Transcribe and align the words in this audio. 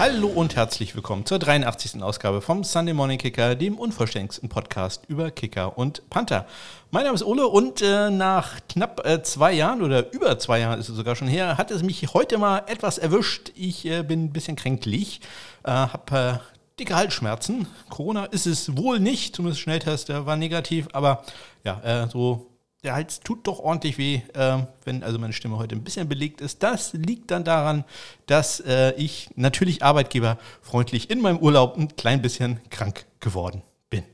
Hallo 0.00 0.28
und 0.28 0.56
herzlich 0.56 0.94
willkommen 0.96 1.26
zur 1.26 1.38
83. 1.38 2.02
Ausgabe 2.02 2.40
vom 2.40 2.64
Sunday 2.64 2.94
Morning 2.94 3.18
Kicker, 3.18 3.54
dem 3.54 3.78
unvollständigsten 3.78 4.48
Podcast 4.48 5.02
über 5.08 5.30
Kicker 5.30 5.76
und 5.76 6.08
Panther. 6.08 6.46
Mein 6.90 7.04
Name 7.04 7.16
ist 7.16 7.22
Ole 7.22 7.46
und 7.46 7.82
äh, 7.82 8.08
nach 8.08 8.60
knapp 8.66 9.06
äh, 9.06 9.22
zwei 9.22 9.52
Jahren 9.52 9.82
oder 9.82 10.10
über 10.14 10.38
zwei 10.38 10.60
Jahren 10.60 10.80
ist 10.80 10.88
es 10.88 10.96
sogar 10.96 11.16
schon 11.16 11.28
her, 11.28 11.58
hat 11.58 11.70
es 11.70 11.82
mich 11.82 12.14
heute 12.14 12.38
mal 12.38 12.62
etwas 12.66 12.96
erwischt. 12.96 13.52
Ich 13.54 13.84
äh, 13.84 14.02
bin 14.02 14.24
ein 14.24 14.32
bisschen 14.32 14.56
kränklich, 14.56 15.20
äh, 15.64 15.70
habe 15.70 16.40
äh, 16.40 16.78
dicke 16.78 16.96
Halsschmerzen. 16.96 17.66
Corona 17.90 18.24
ist 18.24 18.46
es 18.46 18.74
wohl 18.78 19.00
nicht, 19.00 19.36
zumindest 19.36 19.60
Schnelltest 19.60 20.08
war 20.08 20.36
negativ, 20.38 20.88
aber 20.94 21.24
ja, 21.62 21.78
äh, 22.04 22.08
so 22.08 22.49
der 22.82 22.94
Hals 22.94 23.20
tut 23.20 23.46
doch 23.46 23.58
ordentlich 23.58 23.98
weh, 23.98 24.22
äh, 24.34 24.58
wenn 24.84 25.02
also 25.02 25.18
meine 25.18 25.32
Stimme 25.32 25.58
heute 25.58 25.74
ein 25.74 25.84
bisschen 25.84 26.08
belegt 26.08 26.40
ist. 26.40 26.62
Das 26.62 26.92
liegt 26.94 27.30
dann 27.30 27.44
daran, 27.44 27.84
dass 28.26 28.60
äh, 28.60 28.92
ich 28.94 29.28
natürlich 29.36 29.82
arbeitgeberfreundlich 29.82 31.10
in 31.10 31.20
meinem 31.20 31.38
Urlaub 31.38 31.76
ein 31.76 31.94
klein 31.96 32.22
bisschen 32.22 32.60
krank 32.70 33.06
geworden 33.20 33.62
bin. 33.90 34.04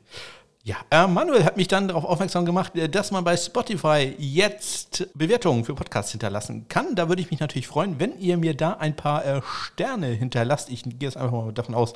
Ja, 0.66 0.78
äh, 0.90 1.06
Manuel 1.06 1.44
hat 1.44 1.56
mich 1.56 1.68
dann 1.68 1.86
darauf 1.86 2.04
aufmerksam 2.04 2.44
gemacht, 2.44 2.74
äh, 2.74 2.88
dass 2.88 3.12
man 3.12 3.22
bei 3.22 3.36
Spotify 3.36 4.16
jetzt 4.18 5.06
Bewertungen 5.14 5.64
für 5.64 5.76
Podcasts 5.76 6.10
hinterlassen 6.10 6.66
kann. 6.66 6.96
Da 6.96 7.08
würde 7.08 7.22
ich 7.22 7.30
mich 7.30 7.38
natürlich 7.38 7.68
freuen, 7.68 8.00
wenn 8.00 8.18
ihr 8.18 8.36
mir 8.36 8.52
da 8.52 8.72
ein 8.72 8.96
paar 8.96 9.24
äh, 9.24 9.42
Sterne 9.42 10.08
hinterlasst. 10.08 10.68
Ich 10.68 10.82
gehe 10.82 10.92
jetzt 10.98 11.16
einfach 11.16 11.30
mal 11.30 11.52
davon 11.52 11.76
aus, 11.76 11.92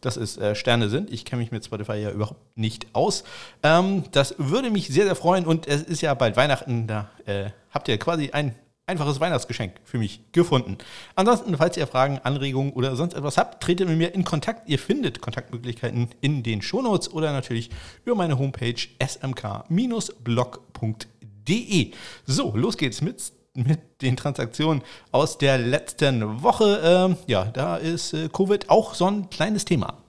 dass 0.00 0.16
es 0.16 0.38
äh, 0.38 0.54
Sterne 0.54 0.88
sind. 0.88 1.12
Ich 1.12 1.26
kenne 1.26 1.42
mich 1.42 1.50
mit 1.50 1.66
Spotify 1.66 1.96
ja 1.96 2.10
überhaupt 2.12 2.40
nicht 2.56 2.86
aus. 2.94 3.24
Ähm, 3.62 4.04
das 4.12 4.36
würde 4.38 4.70
mich 4.70 4.88
sehr, 4.88 5.04
sehr 5.04 5.16
freuen 5.16 5.44
und 5.44 5.68
es 5.68 5.82
ist 5.82 6.00
ja 6.00 6.14
bald 6.14 6.38
Weihnachten. 6.38 6.86
Da 6.86 7.10
äh, 7.26 7.50
habt 7.72 7.88
ihr 7.88 7.98
quasi 7.98 8.30
ein 8.30 8.54
einfaches 8.86 9.18
Weihnachtsgeschenk 9.20 9.74
für 9.84 9.98
mich 9.98 10.20
gefunden. 10.32 10.78
Ansonsten, 11.14 11.56
falls 11.56 11.76
ihr 11.76 11.86
Fragen, 11.86 12.18
Anregungen 12.22 12.72
oder 12.72 12.96
sonst 12.96 13.14
etwas 13.14 13.38
habt, 13.38 13.62
tretet 13.62 13.88
mit 13.88 13.96
mir 13.98 14.14
in 14.14 14.24
Kontakt. 14.24 14.68
Ihr 14.68 14.78
findet 14.78 15.20
Kontaktmöglichkeiten 15.20 16.08
in 16.20 16.42
den 16.42 16.60
Shownotes 16.62 17.12
oder 17.12 17.32
natürlich 17.32 17.70
über 18.04 18.14
meine 18.14 18.38
Homepage 18.38 18.76
smk-blog.de. 19.02 19.62
So, 22.26 22.56
los 22.56 22.76
geht's 22.76 23.00
mit, 23.00 23.32
mit 23.54 24.02
den 24.02 24.16
Transaktionen 24.16 24.82
aus 25.12 25.38
der 25.38 25.56
letzten 25.58 26.42
Woche. 26.42 26.80
Ähm, 26.84 27.16
ja, 27.26 27.46
da 27.46 27.76
ist 27.76 28.12
äh, 28.12 28.28
Covid 28.28 28.68
auch 28.68 28.94
so 28.94 29.06
ein 29.06 29.30
kleines 29.30 29.64
Thema. 29.64 30.03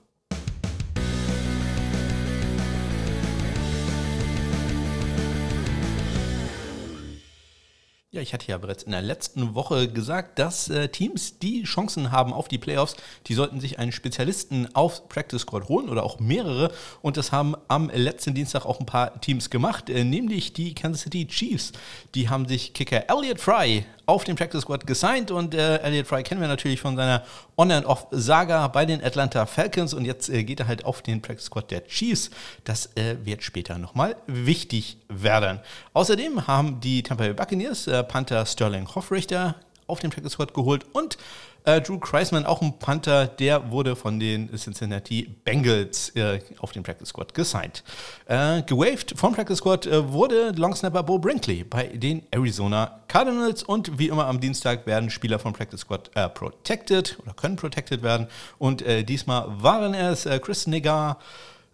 Ja, 8.16 8.22
ich 8.22 8.32
hatte 8.32 8.48
ja 8.48 8.56
bereits 8.56 8.84
in 8.84 8.92
der 8.92 9.02
letzten 9.02 9.54
Woche 9.54 9.88
gesagt, 9.88 10.38
dass 10.38 10.70
äh, 10.70 10.88
Teams, 10.88 11.38
die 11.38 11.64
Chancen 11.64 12.12
haben 12.12 12.32
auf 12.32 12.48
die 12.48 12.56
Playoffs, 12.56 12.96
die 13.26 13.34
sollten 13.34 13.60
sich 13.60 13.78
einen 13.78 13.92
Spezialisten 13.92 14.74
auf 14.74 15.10
Practice 15.10 15.42
Squad 15.42 15.68
holen 15.68 15.90
oder 15.90 16.02
auch 16.02 16.18
mehrere. 16.18 16.72
Und 17.02 17.18
das 17.18 17.30
haben 17.30 17.56
am 17.68 17.90
letzten 17.90 18.32
Dienstag 18.32 18.64
auch 18.64 18.80
ein 18.80 18.86
paar 18.86 19.20
Teams 19.20 19.50
gemacht, 19.50 19.90
äh, 19.90 20.02
nämlich 20.02 20.54
die 20.54 20.74
Kansas 20.74 21.02
City 21.02 21.26
Chiefs. 21.26 21.72
Die 22.14 22.30
haben 22.30 22.48
sich 22.48 22.72
Kicker 22.72 23.04
Elliott 23.10 23.38
Fry 23.38 23.84
auf 24.06 24.24
den 24.24 24.36
Practice 24.36 24.62
Squad 24.62 24.86
gesigned 24.86 25.30
und 25.30 25.54
äh, 25.54 25.78
Elliot 25.78 26.06
Fry 26.06 26.22
kennen 26.22 26.40
wir 26.40 26.48
natürlich 26.48 26.80
von 26.80 26.96
seiner 26.96 27.24
On-and-Off-Saga 27.56 28.68
bei 28.68 28.86
den 28.86 29.02
Atlanta 29.02 29.46
Falcons 29.46 29.94
und 29.94 30.04
jetzt 30.04 30.28
äh, 30.28 30.44
geht 30.44 30.60
er 30.60 30.68
halt 30.68 30.84
auf 30.84 31.02
den 31.02 31.20
Practice 31.20 31.46
Squad 31.46 31.70
der 31.70 31.84
Chiefs. 31.86 32.30
Das 32.64 32.86
äh, 32.96 33.16
wird 33.24 33.42
später 33.42 33.78
nochmal 33.78 34.16
wichtig 34.26 34.98
werden. 35.08 35.60
Außerdem 35.92 36.46
haben 36.46 36.80
die 36.80 37.02
Tampa 37.02 37.24
Bay 37.24 37.34
Buccaneers 37.34 37.88
äh, 37.88 38.04
Panther 38.04 38.46
Sterling 38.46 38.86
Hoffrichter 38.94 39.56
auf 39.88 39.98
den 40.00 40.10
Practice 40.10 40.32
Squad 40.32 40.54
geholt 40.54 40.86
und 40.92 41.18
äh, 41.66 41.80
Drew 41.80 41.98
Kreisman, 41.98 42.46
auch 42.46 42.62
ein 42.62 42.78
Panther, 42.78 43.26
der 43.26 43.70
wurde 43.70 43.96
von 43.96 44.18
den 44.18 44.48
Cincinnati 44.56 45.24
Bengals 45.44 46.10
äh, 46.10 46.40
auf 46.58 46.72
den 46.72 46.82
Practice 46.82 47.08
Squad 47.08 47.34
gesigned. 47.34 47.82
Äh, 48.26 48.62
gewaved 48.62 49.14
vom 49.16 49.34
Practice 49.34 49.58
Squad 49.58 49.86
äh, 49.86 50.12
wurde 50.12 50.52
Longsnapper 50.52 51.02
Bo 51.02 51.18
Brinkley 51.18 51.64
bei 51.64 51.88
den 51.88 52.22
Arizona 52.30 53.00
Cardinals 53.08 53.64
und 53.64 53.98
wie 53.98 54.08
immer 54.08 54.26
am 54.26 54.40
Dienstag 54.40 54.86
werden 54.86 55.10
Spieler 55.10 55.38
vom 55.38 55.52
Practice 55.52 55.80
Squad 55.80 56.10
äh, 56.14 56.28
protected 56.28 57.18
oder 57.22 57.34
können 57.34 57.56
protected 57.56 58.02
werden 58.02 58.28
und 58.58 58.82
äh, 58.82 59.02
diesmal 59.02 59.46
waren 59.62 59.94
es 59.94 60.24
Chris 60.42 60.66
Negar, 60.66 61.18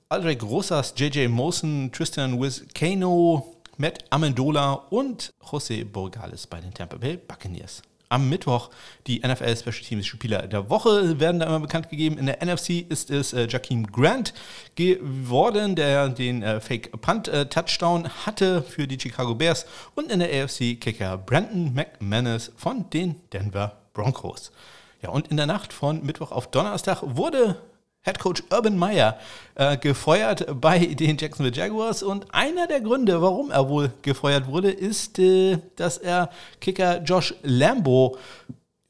Aldrich 0.09 0.43
Rosas, 0.43 0.95
JJ 0.97 1.29
Mosen, 1.29 1.93
Tristan 1.93 2.41
Wiz-Kano, 2.41 3.57
Matt 3.77 4.05
Amendola 4.11 4.73
und 4.91 5.33
José 5.43 5.85
Borgales 5.85 6.47
bei 6.47 6.61
den 6.61 6.73
Tampa 6.73 6.97
Bay 6.97 7.17
Buccaneers 7.17 7.83
am 8.13 8.29
Mittwoch 8.29 8.71
die 9.07 9.21
NFL 9.21 9.57
Special 9.57 9.85
Teams 9.85 10.07
Spieler 10.07 10.47
der 10.47 10.69
Woche 10.69 11.19
werden 11.19 11.41
da 11.41 11.47
immer 11.47 11.61
bekannt 11.61 11.89
gegeben. 11.89 12.19
In 12.19 12.27
der 12.27 12.45
NFC 12.45 12.87
ist 12.89 13.11
es 13.11 13.33
äh, 13.33 13.49
Jakeem 13.49 13.87
Grant 13.87 14.35
geworden, 14.75 15.75
der 15.75 16.11
den 16.11 16.43
äh, 16.43 16.61
Fake 16.61 16.93
Punt 17.01 17.29
äh, 17.29 17.47
Touchdown 17.47 18.09
hatte 18.27 18.63
für 18.63 18.87
die 18.87 19.01
Chicago 19.01 19.35
Bears 19.35 19.67
und 19.95 20.13
in 20.13 20.21
der 20.21 20.29
AFC 20.29 20.79
Kicker 20.81 21.17
Brandon 21.17 21.73
McManus 21.73 22.53
von 22.57 22.89
den 22.91 23.17
Denver 23.33 23.79
Broncos. 23.95 24.53
Ja, 25.01 25.09
und 25.09 25.29
in 25.29 25.37
der 25.37 25.47
Nacht 25.47 25.73
von 25.73 26.05
Mittwoch 26.05 26.31
auf 26.31 26.51
Donnerstag 26.51 27.03
wurde 27.03 27.57
Head 28.05 28.19
Coach 28.19 28.43
Urban 28.51 28.77
Meyer 28.77 29.19
äh, 29.55 29.77
gefeuert 29.77 30.47
bei 30.61 30.79
den 30.79 31.17
Jacksonville 31.17 31.55
Jaguars. 31.55 32.03
Und 32.03 32.35
einer 32.35 32.67
der 32.67 32.81
Gründe, 32.81 33.23
warum 33.23 33.51
er 33.51 33.69
wohl 33.69 33.93
gefeuert 34.03 34.49
wurde, 34.49 34.71
ist, 34.71 35.19
äh, 35.19 35.59
dass 35.77 35.99
er 35.99 36.31
Kicker 36.61 37.03
Josh 37.03 37.35
Lambo 37.43 38.19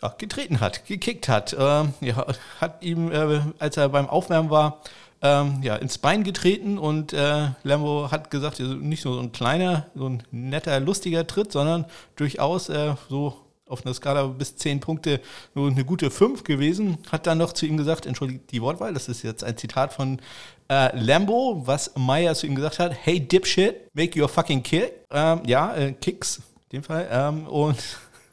ja, 0.02 0.14
getreten 0.16 0.60
hat, 0.60 0.86
gekickt 0.86 1.28
hat. 1.28 1.54
Ähm, 1.58 1.92
ja, 2.00 2.26
hat 2.60 2.82
ihm, 2.82 3.12
äh, 3.12 3.40
als 3.58 3.76
er 3.76 3.90
beim 3.90 4.08
Aufwärmen 4.08 4.50
war, 4.50 4.80
ähm, 5.20 5.60
ja, 5.62 5.76
ins 5.76 5.98
Bein 5.98 6.24
getreten 6.24 6.78
und 6.78 7.12
äh, 7.12 7.48
Lambo 7.62 8.10
hat 8.10 8.30
gesagt, 8.30 8.58
nicht 8.58 9.04
nur 9.04 9.14
so 9.14 9.20
ein 9.20 9.30
kleiner, 9.30 9.86
so 9.94 10.08
ein 10.08 10.22
netter, 10.32 10.80
lustiger 10.80 11.26
Tritt, 11.26 11.52
sondern 11.52 11.84
durchaus 12.16 12.68
äh, 12.68 12.94
so 13.08 13.36
auf 13.72 13.84
einer 13.84 13.94
Skala 13.94 14.26
bis 14.26 14.56
10 14.56 14.80
Punkte 14.80 15.20
nur 15.54 15.70
eine 15.70 15.84
gute 15.84 16.10
5 16.10 16.44
gewesen. 16.44 16.98
Hat 17.10 17.26
dann 17.26 17.38
noch 17.38 17.52
zu 17.52 17.66
ihm 17.66 17.76
gesagt, 17.76 18.06
entschuldigt 18.06 18.52
die 18.52 18.62
Wortwahl, 18.62 18.92
das 18.94 19.08
ist 19.08 19.22
jetzt 19.22 19.42
ein 19.42 19.56
Zitat 19.56 19.92
von 19.92 20.20
äh, 20.68 20.96
Lambo, 20.96 21.62
was 21.66 21.92
Meyer 21.96 22.34
zu 22.34 22.46
ihm 22.46 22.54
gesagt 22.54 22.78
hat, 22.78 22.94
hey 22.94 23.18
Dipshit, 23.18 23.94
make 23.94 24.20
your 24.20 24.28
fucking 24.28 24.62
kick. 24.62 24.92
Ähm, 25.10 25.40
ja, 25.46 25.74
äh, 25.74 25.92
Kicks, 25.92 26.36
in 26.36 26.78
dem 26.78 26.82
Fall. 26.82 27.08
Ähm, 27.10 27.46
und 27.46 27.78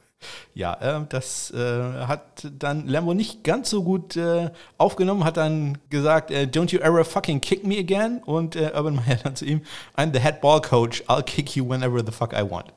ja, 0.54 0.74
äh, 0.74 1.06
das 1.08 1.54
hat 1.56 2.48
dann 2.58 2.88
Lambo 2.88 3.14
nicht 3.14 3.44
ganz 3.44 3.70
so 3.70 3.84
gut 3.84 4.18
äh, 4.18 4.52
aufgenommen, 4.78 5.24
hat 5.24 5.38
dann 5.38 5.78
gesagt, 5.90 6.32
äh, 6.32 6.44
don't 6.44 6.72
you 6.74 6.80
ever 6.80 7.06
fucking 7.06 7.40
kick 7.42 7.66
me 7.66 7.78
again? 7.78 8.22
Und 8.26 8.56
äh, 8.56 8.72
Urban 8.76 8.96
Meyer 8.96 9.18
dann 9.24 9.36
zu 9.36 9.46
ihm, 9.46 9.62
I'm 9.96 10.14
the 10.14 10.20
head 10.20 10.42
ball 10.42 10.62
coach, 10.62 11.02
I'll 11.08 11.24
kick 11.24 11.56
you 11.56 11.68
whenever 11.68 12.04
the 12.06 12.12
fuck 12.12 12.34
I 12.34 12.44
want. 12.50 12.74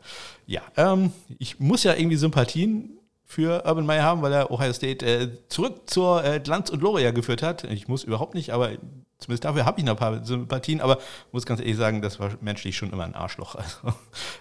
Ja, 0.46 0.62
ähm, 0.76 1.12
ich 1.38 1.60
muss 1.60 1.84
ja 1.84 1.94
irgendwie 1.94 2.16
Sympathien 2.16 2.98
für 3.24 3.64
Urban 3.64 3.86
Meyer 3.86 4.02
haben, 4.02 4.20
weil 4.22 4.32
er 4.32 4.50
Ohio 4.50 4.72
State 4.72 5.06
äh, 5.06 5.28
zurück 5.48 5.88
zur 5.88 6.22
äh, 6.22 6.40
Glanz 6.40 6.68
und 6.70 6.80
Gloria 6.80 7.12
geführt 7.12 7.42
hat. 7.42 7.64
Ich 7.64 7.88
muss 7.88 8.04
überhaupt 8.04 8.34
nicht, 8.34 8.50
aber 8.50 8.72
zumindest 9.18 9.44
dafür 9.44 9.64
habe 9.64 9.80
ich 9.80 9.86
noch 9.86 9.94
ein 9.94 9.98
paar 9.98 10.24
Sympathien, 10.24 10.80
aber 10.80 10.98
muss 11.30 11.46
ganz 11.46 11.60
ehrlich 11.60 11.76
sagen, 11.76 12.02
das 12.02 12.20
war 12.20 12.30
menschlich 12.42 12.76
schon 12.76 12.92
immer 12.92 13.04
ein 13.04 13.14
Arschloch. 13.14 13.54
Also 13.54 13.88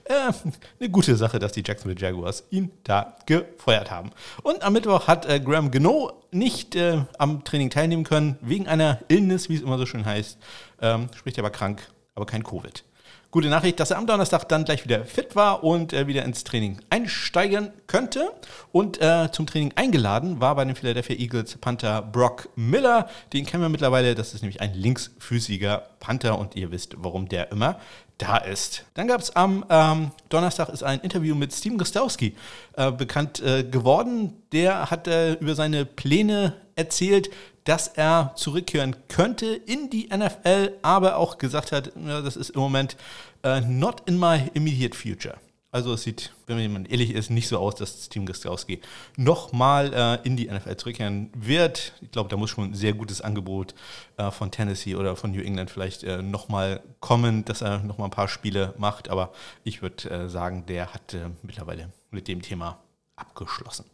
äh, 0.05 0.33
eine 0.79 0.89
gute 0.89 1.15
Sache, 1.15 1.39
dass 1.39 1.53
die 1.53 1.63
Jacksonville 1.65 1.99
Jaguars 1.99 2.43
ihn 2.49 2.71
da 2.83 3.15
gefeuert 3.25 3.91
haben. 3.91 4.11
Und 4.43 4.61
am 4.63 4.73
Mittwoch 4.73 5.07
hat 5.07 5.25
äh, 5.25 5.39
Graham 5.39 5.71
Geno 5.71 6.11
nicht 6.31 6.75
äh, 6.75 7.03
am 7.17 7.43
Training 7.45 7.69
teilnehmen 7.69 8.03
können, 8.03 8.37
wegen 8.41 8.67
einer 8.67 8.99
Illness, 9.07 9.47
wie 9.47 9.55
es 9.55 9.61
immer 9.61 9.77
so 9.77 9.85
schön 9.85 10.05
heißt. 10.05 10.37
Ähm, 10.81 11.07
spricht 11.15 11.39
aber 11.39 11.49
krank, 11.49 11.87
aber 12.15 12.25
kein 12.25 12.43
Covid. 12.43 12.83
Gute 13.31 13.47
Nachricht, 13.47 13.79
dass 13.79 13.91
er 13.91 13.97
am 13.97 14.07
Donnerstag 14.07 14.49
dann 14.49 14.65
gleich 14.65 14.83
wieder 14.83 15.05
fit 15.05 15.37
war 15.37 15.63
und 15.63 15.93
äh, 15.93 16.05
wieder 16.05 16.25
ins 16.25 16.43
Training 16.43 16.81
einsteigen 16.89 17.71
könnte. 17.87 18.33
Und 18.73 19.01
äh, 19.01 19.31
zum 19.31 19.47
Training 19.47 19.71
eingeladen 19.77 20.41
war 20.41 20.53
bei 20.55 20.65
den 20.65 20.75
Philadelphia 20.75 21.15
Eagles 21.15 21.55
Panther 21.55 22.01
Brock 22.01 22.49
Miller. 22.57 23.07
Den 23.31 23.45
kennen 23.45 23.63
wir 23.63 23.69
mittlerweile. 23.69 24.15
Das 24.15 24.33
ist 24.33 24.41
nämlich 24.41 24.59
ein 24.59 24.73
linksfüßiger 24.73 25.77
Panther 26.01 26.37
und 26.37 26.57
ihr 26.57 26.71
wisst, 26.71 26.95
warum 26.97 27.29
der 27.29 27.53
immer 27.53 27.79
da 28.17 28.35
ist. 28.35 28.83
Dann 28.95 29.07
gab 29.07 29.21
es 29.21 29.33
am 29.33 29.65
ähm, 29.69 30.11
Donnerstag 30.27 30.67
ist 30.67 30.83
ein 30.83 30.99
Interview 30.99 31.33
mit 31.33 31.53
Steven 31.53 31.77
Gostowski 31.77 32.35
äh, 32.75 32.91
bekannt 32.91 33.41
äh, 33.41 33.63
geworden. 33.63 34.43
Der 34.51 34.91
hat 34.91 35.07
äh, 35.07 35.35
über 35.35 35.55
seine 35.55 35.85
Pläne 35.85 36.57
erzählt, 36.81 37.29
dass 37.63 37.87
er 37.87 38.33
zurückkehren 38.35 38.95
könnte 39.07 39.47
in 39.47 39.89
die 39.89 40.09
NFL, 40.09 40.73
aber 40.81 41.17
auch 41.17 41.37
gesagt 41.37 41.71
hat, 41.71 41.91
das 41.95 42.35
ist 42.35 42.51
im 42.51 42.59
Moment 42.59 42.97
uh, 43.45 43.59
not 43.67 44.01
in 44.07 44.19
my 44.19 44.49
immediate 44.53 44.95
future. 44.95 45.35
Also 45.73 45.93
es 45.93 46.03
sieht, 46.03 46.33
wenn 46.47 46.73
man 46.73 46.85
ehrlich 46.85 47.11
ist, 47.11 47.29
nicht 47.29 47.47
so 47.47 47.57
aus, 47.57 47.75
dass 47.75 48.09
Team 48.09 48.25
Gostowski 48.25 48.81
nochmal 49.15 49.93
äh, 49.93 50.27
in 50.27 50.35
die 50.35 50.51
NFL 50.51 50.75
zurückkehren 50.75 51.29
wird. 51.33 51.93
Ich 52.01 52.11
glaube, 52.11 52.29
da 52.29 52.35
muss 52.35 52.49
schon 52.49 52.71
ein 52.71 52.73
sehr 52.73 52.91
gutes 52.91 53.21
Angebot 53.21 53.73
äh, 54.17 54.31
von 54.31 54.51
Tennessee 54.51 54.95
oder 54.95 55.15
von 55.15 55.31
New 55.31 55.41
England 55.41 55.71
vielleicht 55.71 56.03
äh, 56.03 56.21
nochmal 56.21 56.81
kommen, 56.99 57.45
dass 57.45 57.61
er 57.61 57.79
nochmal 57.79 58.09
ein 58.09 58.11
paar 58.11 58.27
Spiele 58.27 58.73
macht. 58.77 59.09
Aber 59.09 59.31
ich 59.63 59.81
würde 59.81 60.09
äh, 60.09 60.27
sagen, 60.27 60.65
der 60.65 60.93
hat 60.93 61.13
äh, 61.13 61.29
mittlerweile 61.41 61.89
mit 62.09 62.27
dem 62.27 62.41
Thema 62.41 62.77
abgeschlossen. 63.15 63.85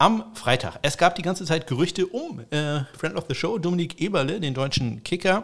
Am 0.00 0.26
Freitag. 0.34 0.78
Es 0.82 0.96
gab 0.96 1.16
die 1.16 1.22
ganze 1.22 1.44
Zeit 1.44 1.66
Gerüchte 1.66 2.06
um 2.06 2.38
äh, 2.50 2.84
Friend 2.96 3.16
of 3.16 3.24
the 3.28 3.34
Show, 3.34 3.58
Dominik 3.58 4.00
Eberle, 4.00 4.38
den 4.38 4.54
deutschen 4.54 5.02
Kicker. 5.02 5.42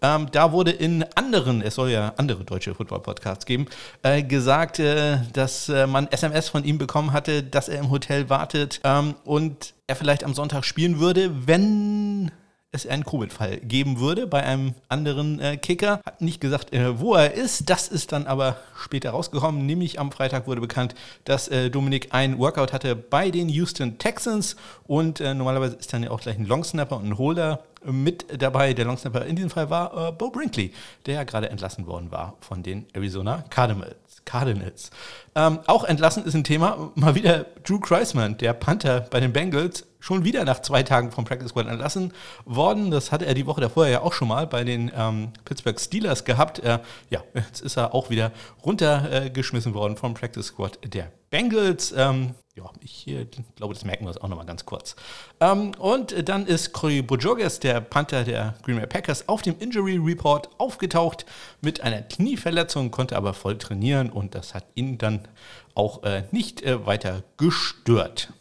Ähm, 0.00 0.26
da 0.32 0.50
wurde 0.50 0.72
in 0.72 1.04
anderen, 1.14 1.62
es 1.62 1.76
soll 1.76 1.90
ja 1.90 2.12
andere 2.16 2.42
deutsche 2.42 2.74
Football-Podcasts 2.74 3.46
geben, 3.46 3.66
äh, 4.02 4.24
gesagt, 4.24 4.80
äh, 4.80 5.18
dass 5.32 5.68
äh, 5.68 5.86
man 5.86 6.08
SMS 6.08 6.48
von 6.48 6.64
ihm 6.64 6.78
bekommen 6.78 7.12
hatte, 7.12 7.44
dass 7.44 7.68
er 7.68 7.78
im 7.78 7.92
Hotel 7.92 8.28
wartet 8.28 8.80
ähm, 8.82 9.14
und 9.24 9.72
er 9.86 9.94
vielleicht 9.94 10.24
am 10.24 10.34
Sonntag 10.34 10.64
spielen 10.64 10.98
würde, 10.98 11.46
wenn 11.46 12.32
es 12.72 12.86
einen 12.86 13.04
Covid-Fall 13.04 13.58
geben 13.58 14.00
würde 14.00 14.26
bei 14.26 14.42
einem 14.42 14.74
anderen 14.88 15.38
äh, 15.40 15.58
Kicker. 15.58 16.00
Hat 16.04 16.22
nicht 16.22 16.40
gesagt, 16.40 16.72
äh, 16.72 16.98
wo 16.98 17.14
er 17.14 17.34
ist. 17.34 17.68
Das 17.68 17.88
ist 17.88 18.12
dann 18.12 18.26
aber 18.26 18.56
später 18.82 19.10
rausgekommen. 19.10 19.66
Nämlich 19.66 20.00
am 20.00 20.10
Freitag 20.10 20.46
wurde 20.46 20.62
bekannt, 20.62 20.94
dass 21.24 21.48
äh, 21.48 21.70
Dominik 21.70 22.08
ein 22.12 22.38
Workout 22.38 22.72
hatte 22.72 22.96
bei 22.96 23.30
den 23.30 23.50
Houston 23.50 23.98
Texans. 23.98 24.56
Und 24.86 25.20
äh, 25.20 25.34
normalerweise 25.34 25.76
ist 25.76 25.92
dann 25.92 26.02
ja 26.02 26.10
auch 26.10 26.20
gleich 26.20 26.38
ein 26.38 26.46
Longsnapper 26.46 26.96
und 26.96 27.10
ein 27.10 27.18
Holder 27.18 27.62
mit 27.84 28.40
dabei. 28.40 28.72
Der 28.72 28.86
Longsnapper 28.86 29.26
in 29.26 29.36
diesem 29.36 29.50
Fall 29.50 29.68
war 29.68 30.08
äh, 30.08 30.12
Bo 30.12 30.30
Brinkley, 30.30 30.72
der 31.04 31.14
ja 31.14 31.24
gerade 31.24 31.50
entlassen 31.50 31.86
worden 31.86 32.10
war 32.10 32.36
von 32.40 32.62
den 32.62 32.86
Arizona 32.94 33.44
Cardinals. 33.50 33.96
Cardinals. 34.24 34.90
Ähm, 35.34 35.58
auch 35.66 35.84
entlassen 35.84 36.24
ist 36.24 36.34
ein 36.34 36.44
Thema. 36.44 36.90
Mal 36.94 37.14
wieder 37.14 37.46
Drew 37.64 37.80
Kreisman, 37.80 38.38
der 38.38 38.52
Panther 38.54 39.00
bei 39.10 39.20
den 39.20 39.32
Bengals, 39.32 39.84
schon 40.02 40.24
wieder 40.24 40.44
nach 40.44 40.60
zwei 40.60 40.82
Tagen 40.82 41.12
vom 41.12 41.24
Practice 41.24 41.50
Squad 41.50 41.68
entlassen 41.68 42.12
worden. 42.44 42.90
Das 42.90 43.12
hatte 43.12 43.24
er 43.24 43.34
die 43.34 43.46
Woche 43.46 43.60
davor 43.60 43.86
ja 43.86 44.02
auch 44.02 44.12
schon 44.12 44.28
mal 44.28 44.48
bei 44.48 44.64
den 44.64 44.90
ähm, 44.96 45.32
Pittsburgh 45.44 45.78
Steelers 45.80 46.24
gehabt. 46.24 46.58
Äh, 46.58 46.80
ja, 47.08 47.22
jetzt 47.34 47.60
ist 47.60 47.76
er 47.76 47.94
auch 47.94 48.10
wieder 48.10 48.32
runtergeschmissen 48.64 49.72
äh, 49.72 49.74
worden 49.76 49.96
vom 49.96 50.14
Practice 50.14 50.46
Squad 50.46 50.80
der 50.92 51.12
Bengals. 51.30 51.94
Ähm, 51.96 52.34
ja, 52.56 52.64
ich 52.80 53.06
äh, 53.06 53.26
glaube, 53.54 53.74
das 53.74 53.84
merken 53.84 54.04
wir 54.04 54.08
uns 54.08 54.18
auch 54.18 54.28
nochmal 54.28 54.44
ganz 54.44 54.66
kurz. 54.66 54.96
Ähm, 55.40 55.70
und 55.78 56.28
dann 56.28 56.46
ist 56.46 56.72
Corey 56.72 57.00
Bojogas, 57.00 57.60
der 57.60 57.80
Panther 57.80 58.24
der 58.24 58.56
Green 58.64 58.78
Bay 58.78 58.88
Packers, 58.88 59.28
auf 59.28 59.40
dem 59.42 59.54
Injury 59.60 59.98
Report 59.98 60.50
aufgetaucht 60.58 61.24
mit 61.60 61.80
einer 61.80 62.02
Knieverletzung, 62.02 62.90
konnte 62.90 63.16
aber 63.16 63.34
voll 63.34 63.56
trainieren 63.56 64.10
und 64.10 64.34
das 64.34 64.52
hat 64.52 64.64
ihn 64.74 64.98
dann 64.98 65.28
auch 65.74 66.02
äh, 66.02 66.24
nicht 66.32 66.60
äh, 66.62 66.84
weiter 66.84 67.22
gestört. 67.36 68.32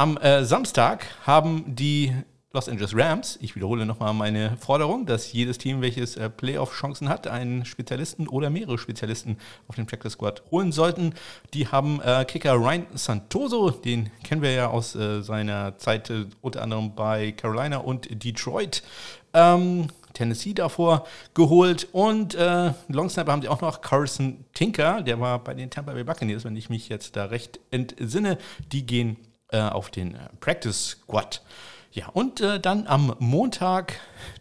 Am 0.00 0.16
äh, 0.16 0.46
Samstag 0.46 1.04
haben 1.26 1.76
die 1.76 2.14
Los 2.54 2.70
Angeles 2.70 2.96
Rams, 2.96 3.38
ich 3.42 3.54
wiederhole 3.54 3.84
nochmal 3.84 4.14
meine 4.14 4.56
Forderung, 4.56 5.04
dass 5.04 5.30
jedes 5.30 5.58
Team, 5.58 5.82
welches 5.82 6.16
äh, 6.16 6.30
Playoff-Chancen 6.30 7.10
hat, 7.10 7.26
einen 7.26 7.66
Spezialisten 7.66 8.26
oder 8.26 8.48
mehrere 8.48 8.78
Spezialisten 8.78 9.36
auf 9.68 9.76
den 9.76 9.84
Practice 9.84 10.14
Squad 10.14 10.42
holen 10.50 10.72
sollten. 10.72 11.12
Die 11.52 11.68
haben 11.68 12.00
äh, 12.00 12.24
Kicker 12.24 12.54
Ryan 12.54 12.86
Santoso, 12.94 13.68
den 13.68 14.08
kennen 14.24 14.40
wir 14.40 14.52
ja 14.52 14.68
aus 14.68 14.96
äh, 14.96 15.20
seiner 15.20 15.76
Zeit 15.76 16.08
äh, 16.08 16.24
unter 16.40 16.62
anderem 16.62 16.94
bei 16.94 17.32
Carolina 17.32 17.76
und 17.76 18.24
Detroit. 18.24 18.82
Ähm, 19.34 19.88
Tennessee 20.14 20.54
davor 20.54 21.04
geholt 21.34 21.88
und 21.92 22.34
äh, 22.34 22.72
Longsnapper 22.88 23.32
haben 23.32 23.42
sie 23.42 23.48
auch 23.48 23.60
noch 23.60 23.82
Carson 23.82 24.46
Tinker, 24.54 25.02
der 25.02 25.20
war 25.20 25.44
bei 25.44 25.52
den 25.52 25.68
Tampa 25.68 25.92
Bay 25.92 26.04
Buccaneers, 26.04 26.44
wenn 26.46 26.56
ich 26.56 26.70
mich 26.70 26.88
jetzt 26.88 27.16
da 27.16 27.26
recht 27.26 27.60
entsinne. 27.70 28.38
Die 28.72 28.86
gehen 28.86 29.18
äh, 29.52 29.60
auf 29.60 29.90
den 29.90 30.16
Practice 30.40 30.96
Squad. 31.02 31.42
Ja, 31.92 32.06
und 32.12 32.40
äh, 32.40 32.60
dann 32.60 32.86
am 32.86 33.16
Montag, 33.18 33.94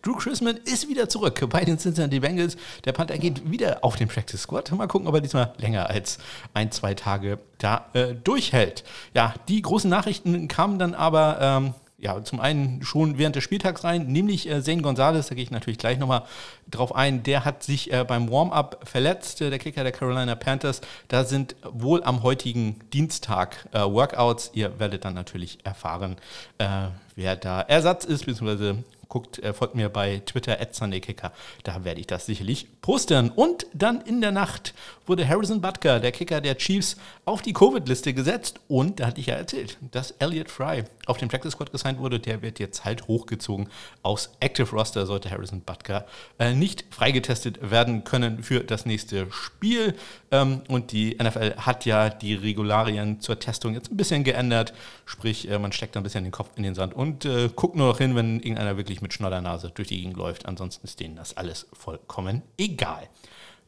Drew 0.03 0.13
Chrisman 0.13 0.57
ist 0.65 0.87
wieder 0.87 1.09
zurück 1.09 1.43
bei 1.49 1.65
den 1.65 1.79
Cincinnati 1.79 2.19
Bengals. 2.19 2.57
Der 2.85 2.91
Panther 2.91 3.17
geht 3.17 3.49
wieder 3.49 3.83
auf 3.83 3.95
den 3.95 4.07
Practice 4.07 4.43
Squad. 4.43 4.71
Mal 4.71 4.87
gucken, 4.87 5.07
ob 5.07 5.15
er 5.15 5.21
diesmal 5.21 5.53
länger 5.57 5.89
als 5.89 6.19
ein, 6.53 6.71
zwei 6.71 6.93
Tage 6.93 7.39
da 7.57 7.87
äh, 7.93 8.13
durchhält. 8.13 8.83
Ja, 9.15 9.33
die 9.47 9.63
großen 9.63 9.89
Nachrichten 9.89 10.47
kamen 10.47 10.77
dann 10.77 10.93
aber 10.93 11.39
ähm, 11.41 11.73
ja, 12.01 12.23
zum 12.23 12.39
einen 12.39 12.81
schon 12.83 13.17
während 13.17 13.35
des 13.35 13.43
Spieltags 13.43 13.83
rein, 13.83 14.07
nämlich 14.07 14.49
äh, 14.49 14.63
Zane 14.63 14.81
Gonzalez, 14.81 15.27
da 15.27 15.35
gehe 15.35 15.43
ich 15.43 15.51
natürlich 15.51 15.79
gleich 15.79 15.97
nochmal 15.97 16.23
drauf 16.71 16.95
ein, 16.95 17.23
der 17.23 17.45
hat 17.45 17.63
sich 17.63 17.91
äh, 17.91 18.05
beim 18.07 18.31
Warm-up 18.31 18.87
verletzt, 18.87 19.41
äh, 19.41 19.49
der 19.49 19.59
Kicker 19.59 19.83
der 19.83 19.91
Carolina 19.91 20.35
Panthers. 20.35 20.81
Da 21.09 21.25
sind 21.25 21.55
wohl 21.63 22.03
am 22.03 22.23
heutigen 22.23 22.79
Dienstag 22.93 23.67
äh, 23.73 23.79
Workouts. 23.79 24.51
Ihr 24.53 24.79
werdet 24.79 25.03
dann 25.03 25.13
natürlich 25.13 25.59
erfahren, 25.65 26.15
äh, 26.57 26.87
wer 27.15 27.35
da 27.35 27.61
Ersatz 27.61 28.05
ist, 28.05 28.25
beziehungsweise 28.25 28.83
guckt, 29.09 29.39
äh, 29.39 29.53
folgt 29.53 29.75
mir 29.75 29.89
bei 29.89 30.21
Twitter 30.25 30.57
SundayKicker. 30.71 31.33
Da 31.63 31.83
werde 31.83 31.99
ich 31.99 32.07
das 32.07 32.27
sicherlich 32.27 32.67
posten. 32.81 33.31
Und 33.31 33.65
dann 33.73 34.01
in 34.01 34.21
der 34.21 34.31
Nacht 34.31 34.73
wurde 35.07 35.27
Harrison 35.27 35.59
Butker, 35.59 35.99
der 35.99 36.11
Kicker 36.11 36.39
der 36.39 36.55
Chiefs, 36.57 36.95
auf 37.25 37.41
die 37.41 37.53
Covid-Liste 37.53 38.13
gesetzt. 38.13 38.59
Und 38.67 38.99
da 38.99 39.07
hatte 39.07 39.19
ich 39.19 39.27
ja 39.27 39.35
erzählt, 39.35 39.77
dass 39.91 40.11
Elliot 40.11 40.49
Fry 40.49 40.83
auf 41.07 41.17
den 41.17 41.27
Practice 41.27 41.53
Squad 41.53 41.71
gesigned 41.71 41.99
wurde. 41.99 42.19
Der 42.19 42.41
wird 42.41 42.59
jetzt 42.59 42.85
halt 42.85 43.07
hochgezogen 43.07 43.67
aus 44.03 44.29
Active 44.39 44.69
Roster, 44.71 45.05
sollte 45.05 45.31
Harrison 45.31 45.61
Butker 45.61 46.05
äh, 46.37 46.53
nicht 46.53 46.85
freigetestet 46.91 47.71
werden 47.71 48.03
können 48.03 48.43
für 48.43 48.61
das 48.61 48.85
nächste 48.85 49.27
Spiel. 49.31 49.95
Ähm, 50.31 50.61
und 50.67 50.91
die 50.91 51.17
NFL 51.21 51.55
hat 51.57 51.85
ja 51.85 52.09
die 52.09 52.35
Regularien 52.35 53.19
zur 53.19 53.39
Testung 53.39 53.73
jetzt 53.73 53.91
ein 53.91 53.97
bisschen 53.97 54.23
geändert. 54.23 54.73
Sprich, 55.05 55.49
äh, 55.49 55.57
man 55.57 55.71
steckt 55.71 55.97
ein 55.97 56.03
bisschen 56.03 56.23
den 56.23 56.31
Kopf 56.31 56.49
in 56.55 56.63
den 56.63 56.75
Sand 56.75 56.93
und 56.93 57.25
äh, 57.25 57.49
guckt 57.55 57.75
nur 57.75 57.87
noch 57.87 57.97
hin, 57.97 58.15
wenn 58.15 58.39
irgendeiner 58.39 58.77
wirklich 58.77 58.98
mit 59.01 59.13
Schnoddernase 59.13 59.71
durch 59.71 59.87
die 59.87 59.97
Gegend 59.97 60.17
läuft. 60.17 60.45
Ansonsten 60.45 60.85
ist 60.85 60.99
denen 60.99 61.15
das 61.15 61.37
alles 61.37 61.67
vollkommen 61.73 62.41
egal. 62.57 63.07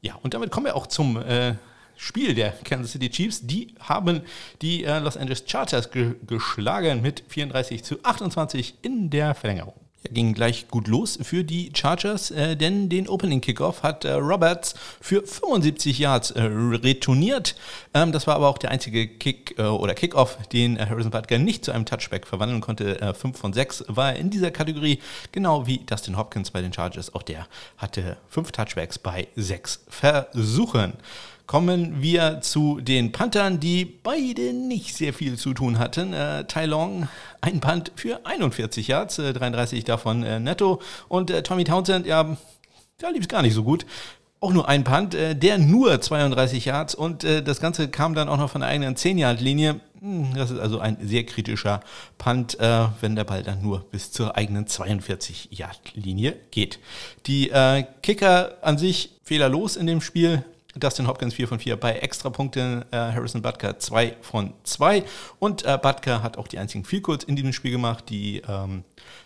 Ja, 0.02 0.16
und 0.24 0.34
damit 0.34 0.52
kommen 0.52 0.66
wir 0.66 0.76
auch 0.76 0.88
zum 0.88 1.18
äh, 1.18 1.56
Spiel 1.96 2.34
der 2.34 2.52
Kansas 2.64 2.94
City 2.94 3.10
Chiefs. 3.10 3.46
Die 3.46 3.76
haben 3.80 4.22
die 4.62 4.84
äh, 4.84 5.00
Los 5.00 5.18
Angeles 5.18 5.44
Chargers 5.46 5.92
ge 5.92 6.16
geschlagen 6.26 7.02
mit 7.02 7.24
34 7.28 7.84
zu 7.84 8.04
28 8.04 8.76
in 8.82 9.10
der 9.10 9.36
Verlängerung. 9.36 9.81
Ja, 10.04 10.12
ging 10.12 10.34
gleich 10.34 10.68
gut 10.68 10.88
los 10.88 11.20
für 11.22 11.44
die 11.44 11.72
Chargers, 11.76 12.32
äh, 12.32 12.56
denn 12.56 12.90
den 12.90 13.08
Opening 13.08 13.40
Kickoff 13.40 13.84
hat 13.84 14.04
äh, 14.04 14.14
Roberts 14.14 14.74
für 15.00 15.26
75 15.26 16.00
Yards 16.00 16.32
äh, 16.32 16.42
retourniert. 16.42 17.56
Ähm, 17.94 18.12
das 18.12 18.26
war 18.26 18.36
aber 18.36 18.48
auch 18.48 18.58
der 18.58 18.72
einzige 18.72 19.08
Kick 19.08 19.60
äh, 19.60 19.64
oder 19.64 19.94
Kickoff, 19.94 20.38
den 20.52 20.78
äh, 20.78 20.88
Harrison 20.88 21.12
Butker 21.12 21.38
nicht 21.38 21.66
zu 21.66 21.72
einem 21.72 21.86
Touchback 21.86 22.26
verwandeln 22.26 22.62
konnte. 22.62 23.14
5 23.14 23.36
äh, 23.36 23.38
von 23.38 23.54
6 23.54 23.86
war 23.90 24.14
er 24.14 24.20
in 24.20 24.32
dieser 24.32 24.50
Kategorie, 24.50 25.00
genau 25.32 25.68
wie 25.68 25.78
Dustin 25.80 26.18
Hopkins 26.18 26.50
bei 26.50 26.62
den 26.62 26.74
Chargers. 26.74 27.14
Auch 27.14 27.24
der 27.24 27.48
hatte 27.78 28.18
5 28.30 28.52
Touchbacks 28.52 28.98
bei 28.98 29.28
6 29.36 29.86
Versuchen 29.88 30.94
kommen 31.48 32.02
wir 32.02 32.42
zu 32.42 32.80
den 32.80 33.12
Panthern, 33.12 33.60
die 33.60 33.86
beide 33.86 34.54
nicht 34.54 34.96
sehr 34.96 35.14
viel 35.14 35.38
zu 35.38 35.54
tun 35.54 35.80
hatten. 35.80 36.14
Äh, 36.14 36.46
Tai 36.46 36.66
Long, 36.66 37.08
ein 37.42 37.60
Punt 37.60 37.92
für 37.96 38.26
41 38.26 38.88
Yards, 38.88 39.20
äh, 39.20 39.34
33 39.34 39.84
davon 39.84 40.24
äh, 40.24 40.40
netto. 40.40 40.82
Und 41.08 41.30
äh, 41.30 41.44
Tommy 41.44 41.64
Townsend, 41.64 42.06
ja, 42.06 42.38
da 43.00 43.10
lief 43.10 43.22
es 43.22 43.28
gar 43.28 43.42
nicht 43.42 43.54
so 43.54 43.64
gut. 43.64 43.86
Auch 44.40 44.54
nur 44.54 44.68
ein 44.70 44.84
Punt, 44.84 45.14
äh, 45.14 45.36
der 45.36 45.58
nur 45.58 46.00
32 46.00 46.66
Yards 46.66 46.96
und 46.96 47.24
äh, 47.24 47.44
das 47.44 47.60
Ganze 47.60 47.90
kam 47.90 48.16
dann 48.16 48.30
auch 48.30 48.38
noch 48.38 48.50
von 48.50 48.62
der 48.62 48.70
eigenen 48.70 48.96
10-Yard-Linie. 48.96 49.82
Hm, 50.00 50.34
das 50.36 50.52
ist 50.52 50.60
also 50.60 50.80
ein 50.80 50.98
sehr 51.02 51.26
kritischer 51.26 51.82
Punt, 52.18 52.58
wenn 52.60 53.16
der 53.16 53.24
Ball 53.24 53.44
dann 53.44 53.62
nur 53.62 53.82
bis 53.92 54.12
zur 54.12 54.36
eigenen 54.36 54.66
42-Yard-Linie 54.66 56.38
geht. 56.50 56.80
Die 57.28 57.52
Kicker 58.02 58.58
an 58.62 58.80
sich 58.80 59.12
fehlerlos 59.24 59.76
in 59.76 59.86
dem 59.86 60.02
Spiel. 60.02 60.44
Dustin 60.76 61.08
Hopkins 61.08 61.34
4 61.34 61.48
von 61.48 61.60
4 61.60 61.78
bei 61.78 61.94
Extrapunkten, 61.94 62.86
äh, 62.92 62.96
Harrison 62.96 63.42
Butker 63.42 63.78
2 63.78 64.18
von 64.22 64.54
2 64.64 65.04
und 65.40 65.66
äh, 65.66 65.78
Butker 65.82 66.24
hat 66.24 66.38
auch 66.38 66.48
die 66.48 66.60
einzigen 66.60 66.86
Field 66.86 67.24
in 67.26 67.36
diesem 67.36 67.52
Spiel 67.52 67.72
gemacht. 67.72 68.06
Die 68.10 68.42
ähm, 68.48 68.84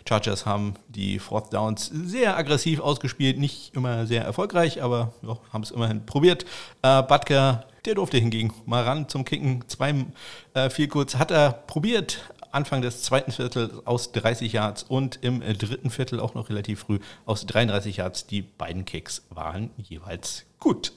Chargers 0.08 0.46
haben 0.46 0.74
die 0.88 1.18
Fourth 1.18 1.52
Downs 1.52 1.86
sehr 1.86 2.36
aggressiv 2.36 2.80
ausgespielt, 2.80 3.38
nicht 3.38 3.74
immer 3.74 4.06
sehr 4.06 4.24
erfolgreich, 4.24 4.82
aber 4.82 5.12
haben 5.52 5.62
es 5.62 5.70
immerhin 5.70 6.04
probiert. 6.06 6.44
Äh, 6.82 7.02
Butker, 7.02 7.66
der 7.84 7.94
durfte 7.94 8.18
hingegen 8.18 8.52
mal 8.64 8.82
ran 8.82 9.08
zum 9.08 9.24
Kicken. 9.24 9.64
Zwei 9.68 9.90
äh, 10.54 10.68
hat 10.68 11.30
er 11.30 11.52
probiert, 11.52 12.20
Anfang 12.56 12.80
des 12.80 13.02
zweiten 13.02 13.32
Viertels 13.32 13.86
aus 13.86 14.12
30 14.12 14.52
Yards 14.52 14.82
und 14.82 15.18
im 15.22 15.42
äh, 15.42 15.52
dritten 15.52 15.90
Viertel 15.90 16.20
auch 16.20 16.34
noch 16.34 16.48
relativ 16.48 16.80
früh 16.80 16.98
aus 17.26 17.44
33 17.46 17.98
Yards. 17.98 18.26
Die 18.26 18.42
beiden 18.42 18.84
Kicks 18.86 19.26
waren 19.28 19.70
jeweils 19.76 20.46
gut. 20.58 20.92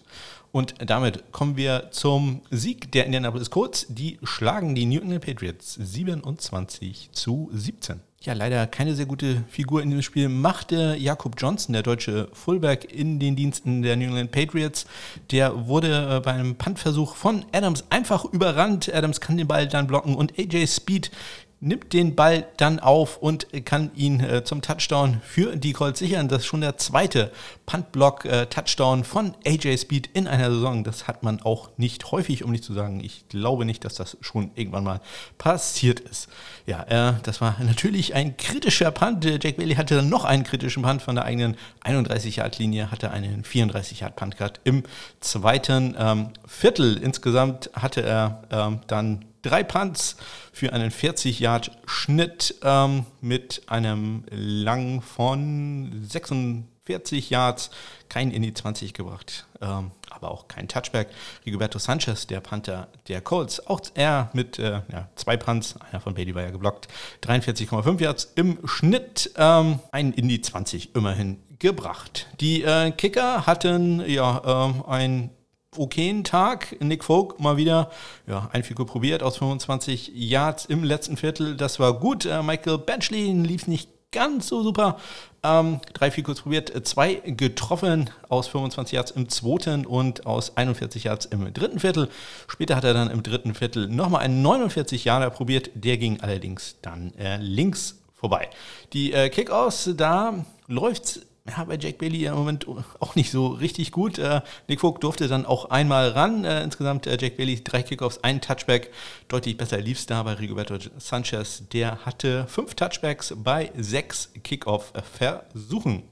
Und 0.52 0.74
damit 0.80 1.32
kommen 1.32 1.58
wir 1.58 1.90
zum 1.92 2.42
Sieg 2.50 2.92
der 2.92 3.06
Indianapolis 3.06 3.52
Colts. 3.52 3.86
Die 3.90 4.18
schlagen 4.24 4.74
die 4.74 4.86
New 4.86 5.00
England 5.00 5.24
Patriots 5.24 5.76
27 5.76 7.10
zu 7.12 7.50
17. 7.54 8.02
Ja, 8.22 8.34
leider 8.34 8.68
keine 8.68 8.96
sehr 8.96 9.06
gute 9.06 9.46
Figur 9.48 9.82
in 9.82 9.92
dem 9.92 10.02
Spiel 10.02 10.28
machte 10.28 10.98
Jakob 11.00 11.36
Johnson, 11.38 11.72
der 11.72 11.84
deutsche 11.84 12.28
Fullback, 12.34 12.92
in 12.92 13.18
den 13.18 13.38
Diensten 13.38 13.82
der 13.82 13.96
New 13.96 14.08
England 14.08 14.32
Patriots. 14.32 14.88
Der 15.32 15.68
wurde 15.68 16.18
äh, 16.18 16.20
bei 16.20 16.34
einem 16.34 16.56
Puntversuch 16.56 17.16
von 17.16 17.46
Adams 17.54 17.86
einfach 17.90 18.26
überrannt. 18.26 18.94
Adams 18.94 19.22
kann 19.22 19.38
den 19.38 19.48
Ball 19.48 19.70
dann 19.70 19.88
blocken 19.88 20.16
und 20.16 20.38
AJ 20.38 20.68
Speed 20.68 21.12
nimmt 21.62 21.92
den 21.92 22.16
Ball 22.16 22.48
dann 22.58 22.80
auf 22.80 23.18
und 23.18 23.48
kann 23.66 23.92
ihn 23.96 24.22
äh, 24.22 24.44
zum 24.44 24.62
Touchdown 24.62 25.22
für 25.24 25.58
die 25.58 25.74
Colts 25.74 26.00
sichern. 26.00 26.30
Das 26.30 26.40
ist 26.40 26.46
schon 26.46 26.62
der 26.62 26.78
zweite 26.78 27.32
Puntblock-Touchdown 27.66 29.02
äh, 29.02 29.04
von 29.04 29.34
AJ 29.46 29.78
Speed 29.80 30.10
in 30.14 30.28
einer 30.28 30.52
Saison. 30.52 30.84
Das 30.84 31.08
hat 31.08 31.24
man 31.24 31.42
auch 31.42 31.70
nicht 31.78 32.12
häufig, 32.12 32.44
um 32.44 32.52
nicht 32.52 32.64
zu 32.64 32.74
sagen, 32.74 33.04
ich 33.04 33.28
glaube 33.28 33.66
nicht, 33.66 33.84
dass 33.84 33.96
das 33.96 34.18
schon 34.22 34.52
irgendwann 34.56 34.86
mal 34.86 35.02
passiert 35.38 36.00
ist. 36.00 36.30
Ja, 36.66 36.84
äh, 36.84 37.14
das 37.24 37.42
war 37.42 37.58
natürlich 37.62 38.14
ein 38.14 38.38
kritischer 38.38 38.92
Punt. 38.92 39.26
Jack 39.26 39.58
Bailey 39.58 39.76
hatte 39.76 39.96
dann 39.96 40.10
noch 40.10 40.24
einen 40.24 40.44
kritischen 40.44 40.84
Punt 40.84 41.02
von 41.02 41.16
der 41.16 41.26
eigenen 41.26 41.58
31-Yard-Linie, 41.84 42.90
hatte 42.90 43.12
einen 43.12 43.44
34-Yard-Punt 43.44 44.38
gehabt 44.38 44.62
im 44.64 44.84
zweiten 45.20 45.96
ähm, 45.98 46.30
Viertel. 46.46 46.98
Insgesamt 46.98 47.70
hatte 47.74 48.02
er 48.02 48.44
ähm, 48.50 48.80
dann 48.88 49.26
drei 49.42 49.64
Punts 49.64 50.16
für 50.52 50.74
einen 50.74 50.92
40-Yard-Schnitt 50.92 52.56
ähm, 52.64 53.06
mit 53.22 53.62
einem 53.68 54.24
Lang 54.30 55.02
von 55.02 56.06
46 56.08 57.30
Yards, 57.30 57.72
kein 58.10 58.32
in 58.32 58.42
die 58.42 58.54
20 58.54 58.94
gebracht, 58.94 59.48
ähm, 59.62 59.92
aber 60.10 60.32
auch 60.32 60.48
kein 60.48 60.68
Touchback. 60.68 61.10
Rigoberto 61.46 61.80
Sanchez, 61.80 62.28
der 62.28 62.42
Panther 62.42 62.88
der 63.08 63.22
Colts, 63.22 63.66
auch 63.68 63.82
er 63.94 64.30
mit 64.34 64.60
äh, 64.60 64.82
ja, 64.92 65.10
zwei 65.16 65.38
Punts, 65.38 65.76
einer 65.90 66.02
von 66.02 66.14
Bailey 66.14 66.36
war 66.36 66.44
ja 66.44 66.52
geblockt, 66.52 66.88
43,5 67.24 68.02
Yards 68.02 68.32
im 68.36 68.60
Schnitt, 68.66 69.32
ähm, 69.38 69.80
einen 69.92 70.14
in 70.14 70.28
die 70.28 70.42
20 70.42 70.96
immerhin 70.96 71.38
gebracht. 71.60 72.28
Die 72.40 72.64
äh, 72.64 72.92
Kicker 72.92 73.46
hatten 73.46 74.04
ja 74.10 74.70
äh, 74.70 74.90
ein 74.90 75.30
okayen 75.78 76.24
Tag. 76.24 76.76
Nick 76.80 77.04
Folk 77.04 77.40
mal 77.40 77.58
wieder 77.58 77.92
ja, 78.28 78.50
ein 78.52 78.64
Figur 78.64 78.86
probiert 78.86 79.24
aus 79.24 79.38
25 79.38 80.12
Yards 80.14 80.66
im 80.66 80.84
letzten 80.84 81.18
Viertel. 81.18 81.56
Das 81.56 81.80
war 81.80 81.94
gut. 81.94 82.26
Äh, 82.26 82.42
Michael 82.44 82.80
Benchley 82.80 83.32
lief 83.32 83.68
nicht 83.68 83.90
ganz 84.12 84.48
so 84.48 84.64
super. 84.64 84.98
Ähm, 85.44 85.80
drei 85.94 86.12
Figur 86.12 86.36
probiert, 86.36 86.74
äh, 86.74 86.84
zwei 86.84 87.16
getroffen 87.16 88.10
aus 88.28 88.48
25 88.48 88.94
Yards 88.94 89.12
im 89.12 89.30
zweiten 89.30 89.86
und 89.86 90.26
aus 90.26 90.58
41 90.58 91.06
Yards 91.06 91.26
im 91.28 91.54
dritten 91.54 91.80
Viertel. 91.80 92.10
Später 92.48 92.76
hat 92.76 92.84
er 92.84 92.94
dann 92.94 93.10
im 93.10 93.24
dritten 93.24 93.54
Viertel 93.54 93.88
nochmal 93.88 94.22
einen 94.22 94.42
49 94.42 95.06
Yarder 95.06 95.30
probiert. 95.30 95.70
Der 95.76 95.98
ging 95.98 96.20
allerdings 96.22 96.78
dann 96.82 97.14
äh, 97.16 97.38
links 97.38 98.00
vorbei. 98.16 98.50
Die 98.94 99.14
äh, 99.14 99.30
Kickoffs, 99.30 99.92
da 99.96 100.46
läuft 100.68 101.04
es 101.06 101.29
ja, 101.50 101.64
bei 101.64 101.78
Jack 101.78 101.98
Bailey 101.98 102.26
im 102.26 102.36
Moment 102.36 102.66
auch 103.00 103.16
nicht 103.16 103.32
so 103.32 103.48
richtig 103.48 103.92
gut. 103.92 104.18
Äh, 104.18 104.42
Nick 104.68 104.82
Vogt 104.82 105.04
durfte 105.04 105.28
dann 105.28 105.46
auch 105.46 105.70
einmal 105.70 106.10
ran. 106.10 106.46
Äh, 106.46 106.64
insgesamt 106.64 107.08
äh, 107.08 107.18
Jack 107.20 107.38
Bailey 107.38 107.64
drei 107.64 107.84
Kickoffs, 107.84 108.24
ein 108.24 108.42
Touchback. 108.42 108.92
Deutlich 109.28 109.58
besser 109.58 109.80
lief 109.80 110.00
es 110.00 110.06
da 110.06 110.24
bei 110.24 110.34
Rigoberto 110.34 110.78
Sanchez. 110.98 111.64
Der 111.72 112.06
hatte 112.06 112.46
fünf 112.48 112.76
Touchbacks 112.76 113.34
bei 113.38 113.72
sechs 113.78 114.32
Kickoff-Versuchen. 114.44 116.04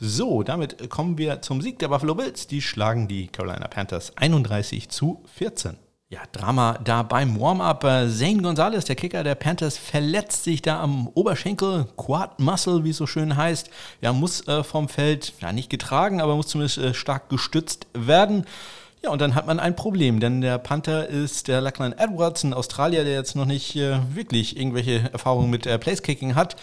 So, 0.00 0.42
damit 0.42 0.90
kommen 0.90 1.18
wir 1.18 1.40
zum 1.40 1.62
Sieg 1.62 1.78
der 1.78 1.88
Buffalo 1.88 2.14
Bills. 2.14 2.46
Die 2.46 2.60
schlagen 2.60 3.08
die 3.08 3.28
Carolina 3.28 3.68
Panthers 3.68 4.16
31 4.16 4.88
zu 4.88 5.22
14. 5.34 5.83
Ja, 6.14 6.20
Drama 6.30 6.78
da 6.84 7.02
beim 7.02 7.40
Warm-up. 7.40 7.82
Äh, 7.82 8.08
Zane 8.08 8.40
Gonzalez, 8.40 8.84
der 8.84 8.94
Kicker 8.94 9.24
der 9.24 9.34
Panthers, 9.34 9.76
verletzt 9.76 10.44
sich 10.44 10.62
da 10.62 10.80
am 10.80 11.08
Oberschenkel, 11.08 11.86
Quad 11.96 12.38
Muscle, 12.38 12.84
wie 12.84 12.90
es 12.90 12.98
so 12.98 13.08
schön 13.08 13.36
heißt. 13.36 13.68
Ja, 14.00 14.12
muss 14.12 14.46
äh, 14.46 14.62
vom 14.62 14.88
Feld, 14.88 15.32
ja, 15.40 15.52
nicht 15.52 15.70
getragen, 15.70 16.20
aber 16.20 16.36
muss 16.36 16.46
zumindest 16.46 16.78
äh, 16.78 16.94
stark 16.94 17.30
gestützt 17.30 17.88
werden. 17.94 18.46
Ja, 19.02 19.10
und 19.10 19.20
dann 19.20 19.34
hat 19.34 19.48
man 19.48 19.58
ein 19.58 19.74
Problem, 19.74 20.20
denn 20.20 20.40
der 20.40 20.58
Panther 20.58 21.08
ist 21.08 21.48
der 21.48 21.60
Lachlan 21.60 21.92
Edwards, 21.92 22.44
ein 22.44 22.54
Australier, 22.54 23.02
der 23.02 23.14
jetzt 23.14 23.34
noch 23.34 23.44
nicht 23.44 23.74
äh, 23.74 23.98
wirklich 24.14 24.56
irgendwelche 24.56 25.10
Erfahrungen 25.12 25.50
mit 25.50 25.66
äh, 25.66 25.80
Placekicking 25.80 26.36
hat. 26.36 26.54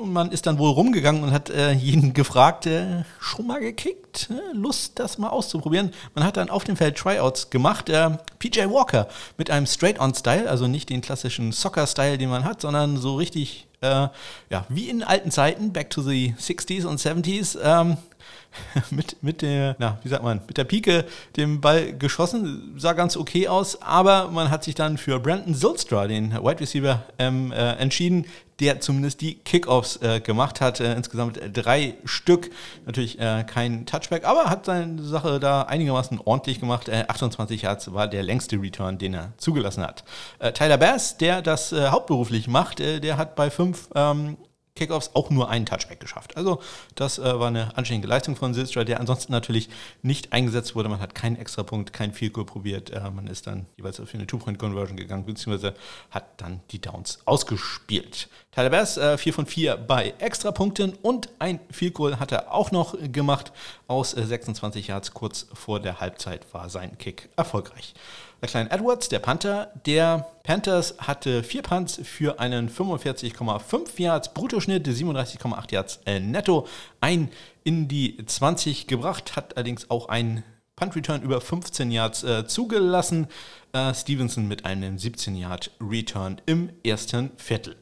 Und 0.00 0.14
man 0.14 0.32
ist 0.32 0.46
dann 0.46 0.58
wohl 0.58 0.70
rumgegangen 0.70 1.22
und 1.22 1.30
hat 1.30 1.50
äh, 1.50 1.72
jeden 1.72 2.12
gefragt, 2.14 2.66
äh, 2.66 3.04
schon 3.20 3.46
mal 3.46 3.60
gekickt? 3.60 4.30
Lust, 4.52 4.98
das 4.98 5.18
mal 5.18 5.28
auszuprobieren? 5.28 5.92
Man 6.14 6.24
hat 6.24 6.38
dann 6.38 6.48
auf 6.48 6.64
dem 6.64 6.76
Feld 6.76 6.96
Tryouts 6.96 7.50
gemacht. 7.50 7.90
Äh, 7.90 8.16
PJ 8.38 8.60
Walker 8.70 9.08
mit 9.36 9.50
einem 9.50 9.66
Straight-on-Style, 9.66 10.48
also 10.48 10.66
nicht 10.66 10.88
den 10.88 11.02
klassischen 11.02 11.52
Soccer-Style, 11.52 12.16
den 12.16 12.30
man 12.30 12.44
hat, 12.44 12.62
sondern 12.62 12.96
so 12.96 13.16
richtig, 13.16 13.66
äh, 13.82 14.08
ja, 14.48 14.64
wie 14.70 14.88
in 14.88 15.02
alten 15.02 15.30
Zeiten, 15.30 15.72
back 15.72 15.90
to 15.90 16.00
the 16.00 16.34
60s 16.38 16.86
und 16.86 16.98
70s. 16.98 17.58
Ähm, 17.62 17.98
mit, 18.90 19.22
mit 19.22 19.42
der, 19.42 19.76
na, 19.78 19.98
wie 20.02 20.08
sagt 20.08 20.22
man, 20.22 20.40
mit 20.46 20.56
der 20.56 20.64
Pike 20.64 21.04
den 21.36 21.60
Ball 21.60 21.92
geschossen, 21.92 22.74
sah 22.76 22.92
ganz 22.92 23.16
okay 23.16 23.48
aus, 23.48 23.80
aber 23.82 24.28
man 24.28 24.50
hat 24.50 24.64
sich 24.64 24.74
dann 24.74 24.98
für 24.98 25.20
Brandon 25.20 25.54
Zulstra, 25.54 26.06
den 26.06 26.32
Wide 26.32 26.60
Receiver, 26.60 27.02
ähm, 27.18 27.52
äh, 27.52 27.72
entschieden, 27.74 28.26
der 28.60 28.80
zumindest 28.80 29.20
die 29.20 29.34
Kickoffs 29.34 29.96
äh, 29.96 30.20
gemacht 30.20 30.60
hat. 30.60 30.80
Äh, 30.80 30.94
insgesamt 30.94 31.40
drei 31.52 31.94
Stück. 32.04 32.50
Natürlich 32.86 33.18
äh, 33.18 33.44
kein 33.44 33.86
Touchback, 33.86 34.24
aber 34.24 34.50
hat 34.50 34.66
seine 34.66 35.02
Sache 35.02 35.40
da 35.40 35.62
einigermaßen 35.62 36.20
ordentlich 36.24 36.60
gemacht. 36.60 36.90
28 36.90 37.62
äh, 37.62 37.66
Yards 37.66 37.92
war 37.92 38.06
der 38.06 38.22
längste 38.22 38.60
Return, 38.60 38.98
den 38.98 39.14
er 39.14 39.32
zugelassen 39.38 39.82
hat. 39.82 40.04
Äh, 40.38 40.52
Tyler 40.52 40.78
Bass, 40.78 41.16
der 41.16 41.42
das 41.42 41.72
äh, 41.72 41.88
hauptberuflich 41.88 42.48
macht, 42.48 42.80
der 42.80 43.16
hat 43.16 43.34
bei 43.34 43.50
fünf 43.50 43.88
ähm, 43.94 44.36
Kickoffs 44.74 45.10
auch 45.14 45.30
nur 45.30 45.50
einen 45.50 45.66
Touchback 45.66 46.00
geschafft. 46.00 46.36
Also 46.36 46.60
das 46.94 47.18
äh, 47.18 47.38
war 47.38 47.48
eine 47.48 47.76
anständige 47.76 48.08
Leistung 48.08 48.36
von 48.36 48.54
Silstra, 48.54 48.84
der 48.84 49.00
ansonsten 49.00 49.32
natürlich 49.32 49.68
nicht 50.02 50.32
eingesetzt 50.32 50.74
wurde. 50.74 50.88
Man 50.88 51.00
hat 51.00 51.14
keinen 51.14 51.36
Extrapunkt, 51.36 51.92
kein 51.92 52.12
Field 52.12 52.32
probiert. 52.32 52.90
Äh, 52.90 53.10
man 53.10 53.26
ist 53.26 53.46
dann 53.46 53.66
jeweils 53.76 53.96
für 53.96 54.14
eine 54.14 54.26
Two-Point-Conversion 54.26 54.96
gegangen, 54.96 55.26
beziehungsweise 55.26 55.74
hat 56.10 56.40
dann 56.40 56.60
die 56.70 56.80
Downs 56.80 57.18
ausgespielt. 57.24 58.28
Tyler 58.52 58.70
Bass, 58.70 58.96
äh, 58.96 59.18
4 59.18 59.34
von 59.34 59.46
4 59.46 59.76
bei 59.76 60.14
Extrapunkten 60.18 60.94
und 61.02 61.28
ein 61.38 61.60
Field 61.70 61.90
hat 62.20 62.32
er 62.32 62.52
auch 62.52 62.70
noch 62.70 62.94
gemacht. 63.12 63.52
Aus 63.88 64.12
26 64.12 64.88
äh, 64.88 64.92
Yards 64.92 65.12
kurz 65.12 65.46
vor 65.52 65.80
der 65.80 66.00
Halbzeit 66.00 66.46
war 66.52 66.70
sein 66.70 66.96
Kick 66.98 67.28
erfolgreich. 67.36 67.94
Der 68.40 68.48
kleine 68.48 68.70
Edwards, 68.70 69.10
der 69.10 69.18
Panther, 69.18 69.70
der 69.84 70.26
Panthers 70.44 70.94
hatte 70.98 71.42
vier 71.42 71.60
Punts 71.60 72.00
für 72.02 72.40
einen 72.40 72.70
45,5 72.70 74.00
Yards 74.00 74.32
Bruttoschnitt, 74.32 74.88
37,8 74.88 75.72
Yards 75.72 76.00
äh, 76.06 76.20
netto, 76.20 76.66
ein 77.02 77.30
in 77.64 77.86
die 77.86 78.16
20 78.24 78.86
gebracht, 78.86 79.36
hat 79.36 79.56
allerdings 79.56 79.90
auch 79.90 80.08
einen 80.08 80.42
Punt 80.74 80.96
Return 80.96 81.20
über 81.20 81.42
15 81.42 81.90
Yards 81.90 82.24
äh, 82.24 82.46
zugelassen. 82.46 83.26
Äh, 83.74 83.92
Stevenson 83.92 84.48
mit 84.48 84.64
einem 84.64 84.98
17 84.98 85.36
Yard 85.36 85.70
Return 85.78 86.40
im 86.46 86.70
ersten 86.82 87.32
Viertel. 87.36 87.76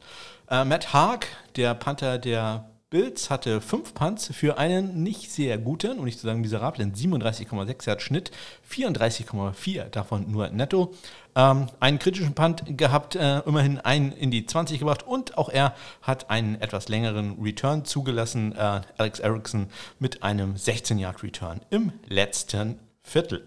Äh, 0.51 0.65
Matt 0.65 0.93
Haag, 0.93 1.29
der 1.55 1.75
Panther 1.75 2.19
der 2.19 2.69
Bills 2.91 3.29
hatte 3.29 3.61
fünf 3.61 3.93
Punts 3.93 4.31
für 4.33 4.57
einen 4.57 5.03
nicht 5.03 5.31
sehr 5.31 5.59
guten, 5.59 5.99
um 5.99 6.07
nicht 6.07 6.19
zu 6.19 6.27
sagen 6.27 6.41
miserablen 6.41 6.95
37,6 6.95 7.87
Yard 7.87 8.01
Schnitt, 8.01 8.31
34,4 8.71 9.91
davon 9.91 10.31
nur 10.31 10.49
netto. 10.49 10.95
Ähm, 11.37 11.67
einen 11.81 11.99
kritischen 11.99 12.35
Punt 12.35 12.79
gehabt, 12.79 13.15
äh, 13.15 13.41
immerhin 13.41 13.79
einen 13.79 14.13
in 14.13 14.31
die 14.31 14.47
20 14.47 14.79
gebracht 14.79 15.07
und 15.07 15.37
auch 15.37 15.51
er 15.51 15.75
hat 16.01 16.31
einen 16.31 16.59
etwas 16.63 16.89
längeren 16.89 17.37
Return 17.43 17.85
zugelassen. 17.85 18.53
Äh, 18.53 18.81
Alex 18.97 19.19
Erickson 19.21 19.67
mit 19.99 20.23
einem 20.23 20.57
16 20.57 20.99
Yard 20.99 21.23
Return 21.23 21.61
im 21.69 21.93
letzten 22.07 22.79
Viertel. 23.03 23.47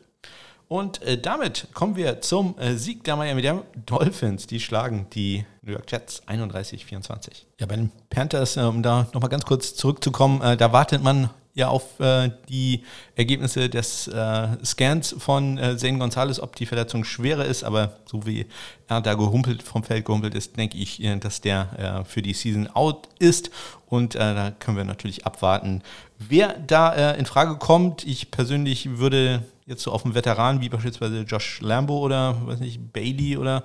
Und 0.67 1.01
äh, 1.01 1.19
damit 1.19 1.69
kommen 1.73 1.95
wir 1.95 2.21
zum 2.21 2.59
äh, 2.59 2.75
Sieg 2.75 3.03
der 3.05 3.15
Miami 3.15 3.41
Dolphins. 3.87 4.45
Die 4.45 4.59
schlagen 4.59 5.07
die 5.13 5.45
New 5.63 5.73
York 5.73 5.91
Jets 5.91 6.23
31-24. 6.27 7.43
Ja, 7.59 7.67
bei 7.67 7.75
den 7.75 7.91
Panthers, 8.09 8.57
äh, 8.57 8.61
um 8.61 8.81
da 8.81 9.07
nochmal 9.13 9.29
ganz 9.29 9.45
kurz 9.45 9.75
zurückzukommen, 9.75 10.41
äh, 10.41 10.57
da 10.57 10.73
wartet 10.73 11.03
man 11.03 11.29
ja 11.53 11.67
auf 11.67 11.99
äh, 11.99 12.31
die 12.49 12.83
Ergebnisse 13.15 13.69
des 13.69 14.07
äh, 14.07 14.47
Scans 14.63 15.15
von 15.17 15.57
äh, 15.57 15.77
Zane 15.77 15.99
Gonzalez, 15.99 16.39
ob 16.39 16.55
die 16.55 16.65
Verletzung 16.65 17.03
schwerer 17.03 17.45
ist, 17.45 17.63
aber 17.63 17.97
so 18.05 18.25
wie 18.25 18.47
er 18.87 19.01
da 19.01 19.13
gehumpelt, 19.13 19.61
vom 19.61 19.83
Feld 19.83 20.05
gehumpelt 20.05 20.33
ist, 20.33 20.57
denke 20.57 20.77
ich, 20.77 21.03
äh, 21.03 21.17
dass 21.17 21.41
der 21.41 22.05
für 22.07 22.21
die 22.21 22.33
Season 22.33 22.67
out 22.73 23.09
ist 23.19 23.51
und 23.87 24.15
da 24.15 24.51
können 24.51 24.77
wir 24.77 24.85
natürlich 24.85 25.25
abwarten, 25.25 25.83
wer 26.29 26.53
da 26.53 27.11
in 27.11 27.25
Frage 27.25 27.57
kommt. 27.57 28.05
Ich 28.05 28.31
persönlich 28.31 28.97
würde 28.97 29.43
jetzt 29.65 29.83
so 29.83 29.91
auf 29.91 30.05
einen 30.05 30.15
Veteran 30.15 30.61
wie 30.61 30.69
beispielsweise 30.69 31.21
Josh 31.21 31.61
Lambo 31.61 31.99
oder 31.99 32.35
weiß 32.45 32.59
nicht, 32.59 32.93
Bailey 32.93 33.37
oder 33.37 33.63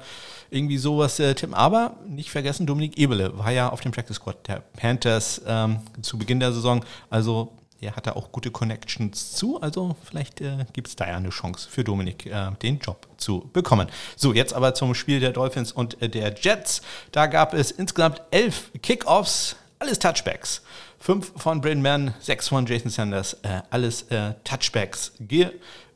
irgendwie 0.50 0.78
sowas 0.78 1.18
äh, 1.18 1.34
tippen. 1.34 1.54
Aber 1.54 1.96
nicht 2.06 2.30
vergessen, 2.30 2.66
Dominik 2.66 2.96
Ebele 2.96 3.36
war 3.36 3.50
ja 3.50 3.68
auf 3.68 3.80
dem 3.80 3.92
Practice 3.92 4.16
Squad 4.16 4.46
der 4.48 4.62
Panthers 4.76 5.42
ähm, 5.46 5.80
zu 6.02 6.16
Beginn 6.18 6.40
der 6.40 6.52
Saison. 6.52 6.84
Also 7.10 7.52
er 7.80 7.94
hatte 7.94 8.16
auch 8.16 8.32
gute 8.32 8.50
Connections 8.50 9.32
zu. 9.32 9.60
Also 9.60 9.96
vielleicht 10.04 10.40
äh, 10.40 10.64
gibt 10.72 10.88
es 10.88 10.96
da 10.96 11.08
ja 11.08 11.16
eine 11.16 11.30
Chance 11.30 11.68
für 11.70 11.84
Dominik, 11.84 12.26
äh, 12.26 12.50
den 12.62 12.78
Job 12.78 13.06
zu 13.18 13.50
bekommen. 13.52 13.88
So, 14.16 14.32
jetzt 14.32 14.54
aber 14.54 14.75
zum 14.75 14.94
Spiel 14.94 15.20
der 15.20 15.32
Dolphins 15.32 15.72
und 15.72 16.00
äh, 16.00 16.08
der 16.08 16.34
Jets. 16.40 16.82
Da 17.12 17.26
gab 17.26 17.52
es 17.52 17.70
insgesamt 17.70 18.22
elf 18.30 18.70
Kickoffs, 18.82 19.56
alles 19.78 19.98
Touchbacks. 19.98 20.62
Fünf 20.98 21.32
von 21.36 21.60
Braden 21.60 21.82
Mann, 21.82 22.14
sechs 22.20 22.48
von 22.48 22.66
Jason 22.66 22.90
Sanders, 22.90 23.34
äh, 23.42 23.60
alles 23.70 24.02
äh, 24.10 24.34
Touchbacks 24.44 25.12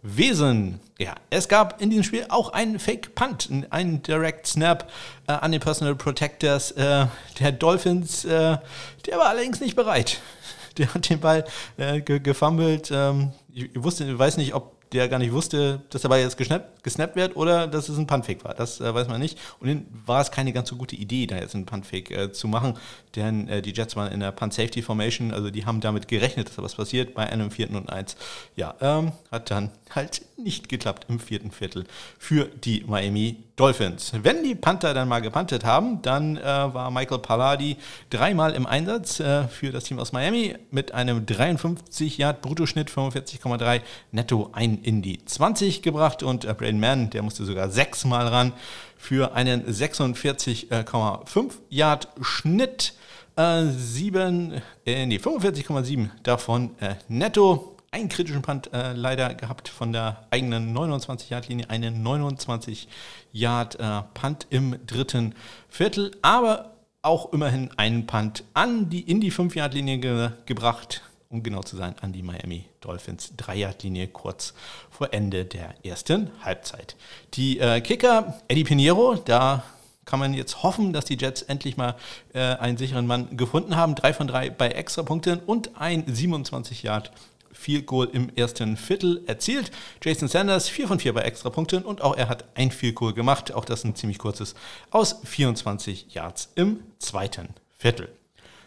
Wesen. 0.03 0.81
Ja, 0.99 1.15
es 1.29 1.49
gab 1.49 1.81
in 1.83 1.91
diesem 1.91 2.05
Spiel 2.05 2.27
auch 2.31 2.53
einen 2.53 2.79
Fake 2.79 3.15
Punt, 3.15 3.51
einen 3.71 4.03
Direct 4.03 4.47
Snap 4.47 4.91
äh, 5.27 5.33
an 5.33 5.53
den 5.53 5.61
Personal 5.61 5.95
Protectors 5.95 6.73
äh, 6.73 7.07
der 7.39 7.53
Dolphins. 7.53 8.25
Äh, 8.25 8.59
der 9.07 9.19
war 9.19 9.27
allerdings 9.27 9.61
nicht 9.61 9.77
bereit. 9.77 10.21
Der 10.79 10.95
hat 10.95 11.11
den 11.11 11.19
Ball 11.19 11.45
äh, 11.79 12.01
ge 12.01 12.21
gefummelt. 12.21 12.91
Ähm, 12.93 13.33
ich, 13.53 13.71
wusste, 13.75 14.05
ich 14.05 14.17
weiß 14.17 14.37
nicht, 14.37 14.55
ob 14.55 14.80
der 14.93 15.09
gar 15.09 15.19
nicht 15.19 15.33
wusste, 15.33 15.83
dass 15.91 16.03
Ball 16.03 16.21
jetzt 16.21 16.37
gesnappt, 16.37 16.83
gesnappt 16.83 17.17
wird 17.17 17.37
oder 17.37 17.67
dass 17.67 17.89
es 17.89 17.99
ein 17.99 18.07
Puntfake 18.07 18.45
war. 18.45 18.55
Das 18.55 18.81
äh, 18.81 18.93
weiß 18.93 19.09
man 19.09 19.21
nicht. 19.21 19.39
Und 19.61 19.69
dann 19.69 19.87
war 20.07 20.21
es 20.21 20.31
keine 20.31 20.53
ganz 20.53 20.69
so 20.69 20.77
gute 20.77 20.97
Idee, 20.97 21.27
da 21.27 21.37
jetzt 21.37 21.55
einen 21.55 21.67
Puntfake 21.67 22.11
äh, 22.11 22.33
zu 22.33 22.49
machen, 22.49 22.75
denn 23.17 23.49
äh, 23.49 23.63
die 23.63 23.73
Jets 23.73 23.97
waren 23.97 24.13
in 24.13 24.21
der 24.21 24.33
Punt-Safety-Formation, 24.33 25.33
also 25.33 25.51
die 25.51 25.65
haben 25.67 25.81
damit 25.81 26.09
gerechnet, 26.09 26.49
dass 26.49 26.57
da 26.57 26.63
was 26.63 26.75
passiert 26.75 27.15
bei 27.15 27.29
einem 27.29 27.51
vierten 27.51 27.77
und 27.77 27.91
eins. 27.91 28.17
Ja, 28.57 28.75
ähm, 28.81 29.13
hat 29.31 29.51
dann 29.51 29.71
halt 29.95 30.23
nicht 30.37 30.69
geklappt 30.69 31.07
im 31.09 31.21
vierten 31.21 31.51
Viertel 31.51 31.85
für 32.19 32.47
die 32.47 32.85
Miami 32.87 33.37
Dolphins. 33.61 34.13
Wenn 34.23 34.43
die 34.43 34.55
Panther 34.55 34.95
dann 34.95 35.07
mal 35.07 35.21
gepantet 35.21 35.67
haben, 35.67 36.01
dann 36.01 36.39
äh, 36.39 36.43
war 36.43 36.91
Michael 36.91 37.19
Palladi 37.19 37.77
dreimal 38.09 38.55
im 38.55 38.65
Einsatz 38.65 39.21
äh, 39.21 39.49
für 39.49 39.71
das 39.71 39.85
Team 39.85 39.99
aus 39.99 40.13
Miami 40.13 40.57
mit 40.71 40.93
einem 40.95 41.27
53 41.27 42.17
Yard 42.17 42.41
Bruttoschnitt, 42.41 42.91
45,3 42.91 43.83
netto 44.13 44.49
ein 44.55 44.79
in 44.83 45.03
die 45.03 45.23
20 45.23 45.83
gebracht 45.83 46.23
und 46.23 46.47
äh, 46.47 46.55
Braden 46.55 46.81
Mann, 46.81 47.11
der 47.11 47.23
musste 47.23 47.45
sogar 47.45 47.69
sechsmal 47.69 48.29
ran 48.29 48.55
für 48.97 49.35
einen 49.35 49.67
46,5 49.67 51.51
Yard 51.69 52.09
Schnitt. 52.23 52.95
Äh, 53.37 53.67
7, 53.67 54.63
äh, 54.87 55.05
nee, 55.05 55.19
45,7 55.19 56.09
davon 56.23 56.71
äh, 56.81 56.95
netto 57.09 57.77
einen 57.93 58.09
kritischen 58.09 58.43
Punt 58.43 58.73
äh, 58.73 58.93
leider 58.93 59.35
gehabt 59.35 59.69
von 59.69 59.93
der 59.93 60.25
eigenen 60.31 60.77
29-Yard-Linie, 60.77 61.71
einen 61.71 62.07
29-Yard-Punt 62.07 64.47
äh, 64.51 64.57
im 64.57 64.77
dritten 64.87 65.35
Viertel, 65.69 66.13
aber 66.23 66.77
auch 67.03 67.33
immerhin 67.33 67.71
einen 67.77 68.07
Punt 68.07 68.45
an 68.55 68.89
die, 68.91 69.01
in 69.01 69.21
die 69.21 69.33
5-Yard-Linie 69.33 69.99
ge 69.99 70.31
gebracht, 70.47 71.03
um 71.31 71.43
genau 71.43 71.63
zu 71.63 71.77
sein, 71.77 71.97
an 72.01 72.13
die 72.13 72.23
Miami 72.23 72.67
Dolphins 72.81 73.33
3-Yard-Linie 73.39 74.09
kurz 74.09 74.55
vor 74.91 75.13
Ende 75.13 75.45
der 75.45 75.75
ersten 75.85 76.31
Halbzeit. 76.43 76.97
Die 77.35 77.59
äh, 77.59 77.81
Kicker, 77.81 78.41
Eddie 78.49 78.65
Pinheiro, 78.65 79.17
da 79.17 79.65
kann 80.05 80.19
man 80.19 80.35
jetzt 80.35 80.63
hoffen, 80.63 80.93
dass 80.93 81.05
die 81.05 81.17
Jets 81.17 81.43
endlich 81.43 81.77
mal 81.77 81.95
äh, 82.35 82.41
einen 82.41 82.77
sicheren 82.77 83.07
Mann 83.07 83.37
gefunden 83.37 83.77
haben. 83.77 83.95
Drei 83.95 84.13
von 84.13 84.27
drei 84.27 84.51
bei 84.51 84.69
Extrapunkten 84.69 85.41
und 85.41 85.81
ein 85.81 86.05
27 86.07 86.83
Yard 86.83 87.13
Field 87.61 87.87
Goal 87.87 88.09
im 88.13 88.31
ersten 88.35 88.79
Viertel 88.79 89.23
erzielt. 89.27 89.71
Jason 90.03 90.29
Sanders 90.29 90.69
4 90.69 90.89
von 90.89 90.99
4 90.99 91.13
bei 91.13 91.21
Extrapunkten 91.21 91.85
und 91.85 92.01
auch 92.01 92.17
er 92.17 92.29
hat 92.31 92.45
ein 92.55 92.71
Field 92.71 92.95
Goal 92.95 93.13
gemacht. 93.13 93.53
Auch 93.53 93.67
das 93.67 93.85
ein 93.85 93.95
ziemlich 93.95 94.19
kurzes 94.19 94.55
aus 94.91 95.21
24 95.25 96.15
Yards 96.15 96.51
im 96.55 96.81
zweiten 96.99 97.49
Viertel. 97.77 98.09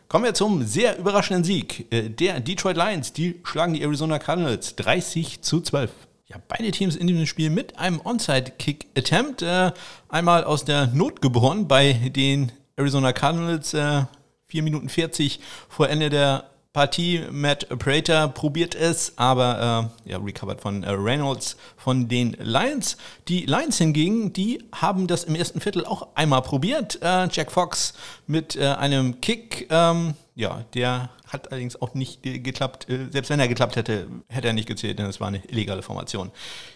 Kommen 0.07 0.25
wir 0.25 0.35
zum 0.35 0.63
sehr 0.63 0.99
überraschenden 0.99 1.43
Sieg 1.43 1.91
äh, 1.91 2.07
der 2.09 2.39
Detroit 2.39 2.77
Lions. 2.77 3.13
Die 3.13 3.39
schlagen 3.43 3.73
die 3.73 3.81
Arizona 3.81 4.19
Cardinals 4.19 4.75
30 4.75 5.41
zu 5.41 5.61
12. 5.61 5.89
Ja, 6.27 6.37
beide 6.47 6.69
Teams 6.69 6.95
in 6.95 7.07
diesem 7.07 7.25
Spiel 7.25 7.49
mit 7.49 7.79
einem 7.79 7.99
Onside-Kick-Attempt. 7.99 9.41
Äh, 9.41 9.71
einmal 10.09 10.43
aus 10.43 10.65
der 10.65 10.87
Not 10.87 11.21
geboren 11.21 11.67
bei 11.67 11.93
den 11.93 12.51
Arizona 12.75 13.11
Cardinals. 13.11 13.73
Äh, 13.73 14.03
4 14.45 14.61
Minuten 14.61 14.87
40 14.87 15.39
vor 15.67 15.89
Ende 15.89 16.11
der 16.11 16.52
Partie. 16.73 17.21
Matt 17.29 17.67
Prater 17.77 18.27
probiert 18.27 18.73
es, 18.73 19.13
aber 19.15 19.91
äh, 20.05 20.09
ja, 20.09 20.17
recovered 20.17 20.59
von 20.59 20.81
äh, 20.81 20.89
Reynolds 20.89 21.55
von 21.77 22.07
den 22.07 22.35
Lions. 22.39 22.97
Die 23.27 23.45
Lions 23.45 23.77
hingegen, 23.77 24.33
die 24.33 24.63
haben 24.73 25.05
das 25.05 25.23
im 25.23 25.35
ersten 25.35 25.61
Viertel 25.61 25.85
auch 25.85 26.07
einmal 26.15 26.41
probiert. 26.41 26.99
Äh, 27.03 27.27
Jack 27.31 27.51
Fox 27.51 27.93
mit 28.25 28.55
äh, 28.55 28.65
einem 28.65 29.21
Kick, 29.21 29.67
ähm, 29.69 30.15
ja, 30.35 30.65
der 30.73 31.09
hat 31.27 31.51
allerdings 31.51 31.79
auch 31.79 31.93
nicht 31.93 32.23
geklappt. 32.23 32.89
Äh, 32.89 33.07
selbst 33.11 33.29
wenn 33.29 33.39
er 33.39 33.47
geklappt 33.47 33.75
hätte, 33.75 34.07
hätte 34.29 34.47
er 34.47 34.53
nicht 34.53 34.67
gezählt, 34.67 34.97
denn 34.97 35.05
es 35.05 35.19
war 35.19 35.27
eine 35.27 35.45
illegale 35.45 35.83
Formation 35.83 36.31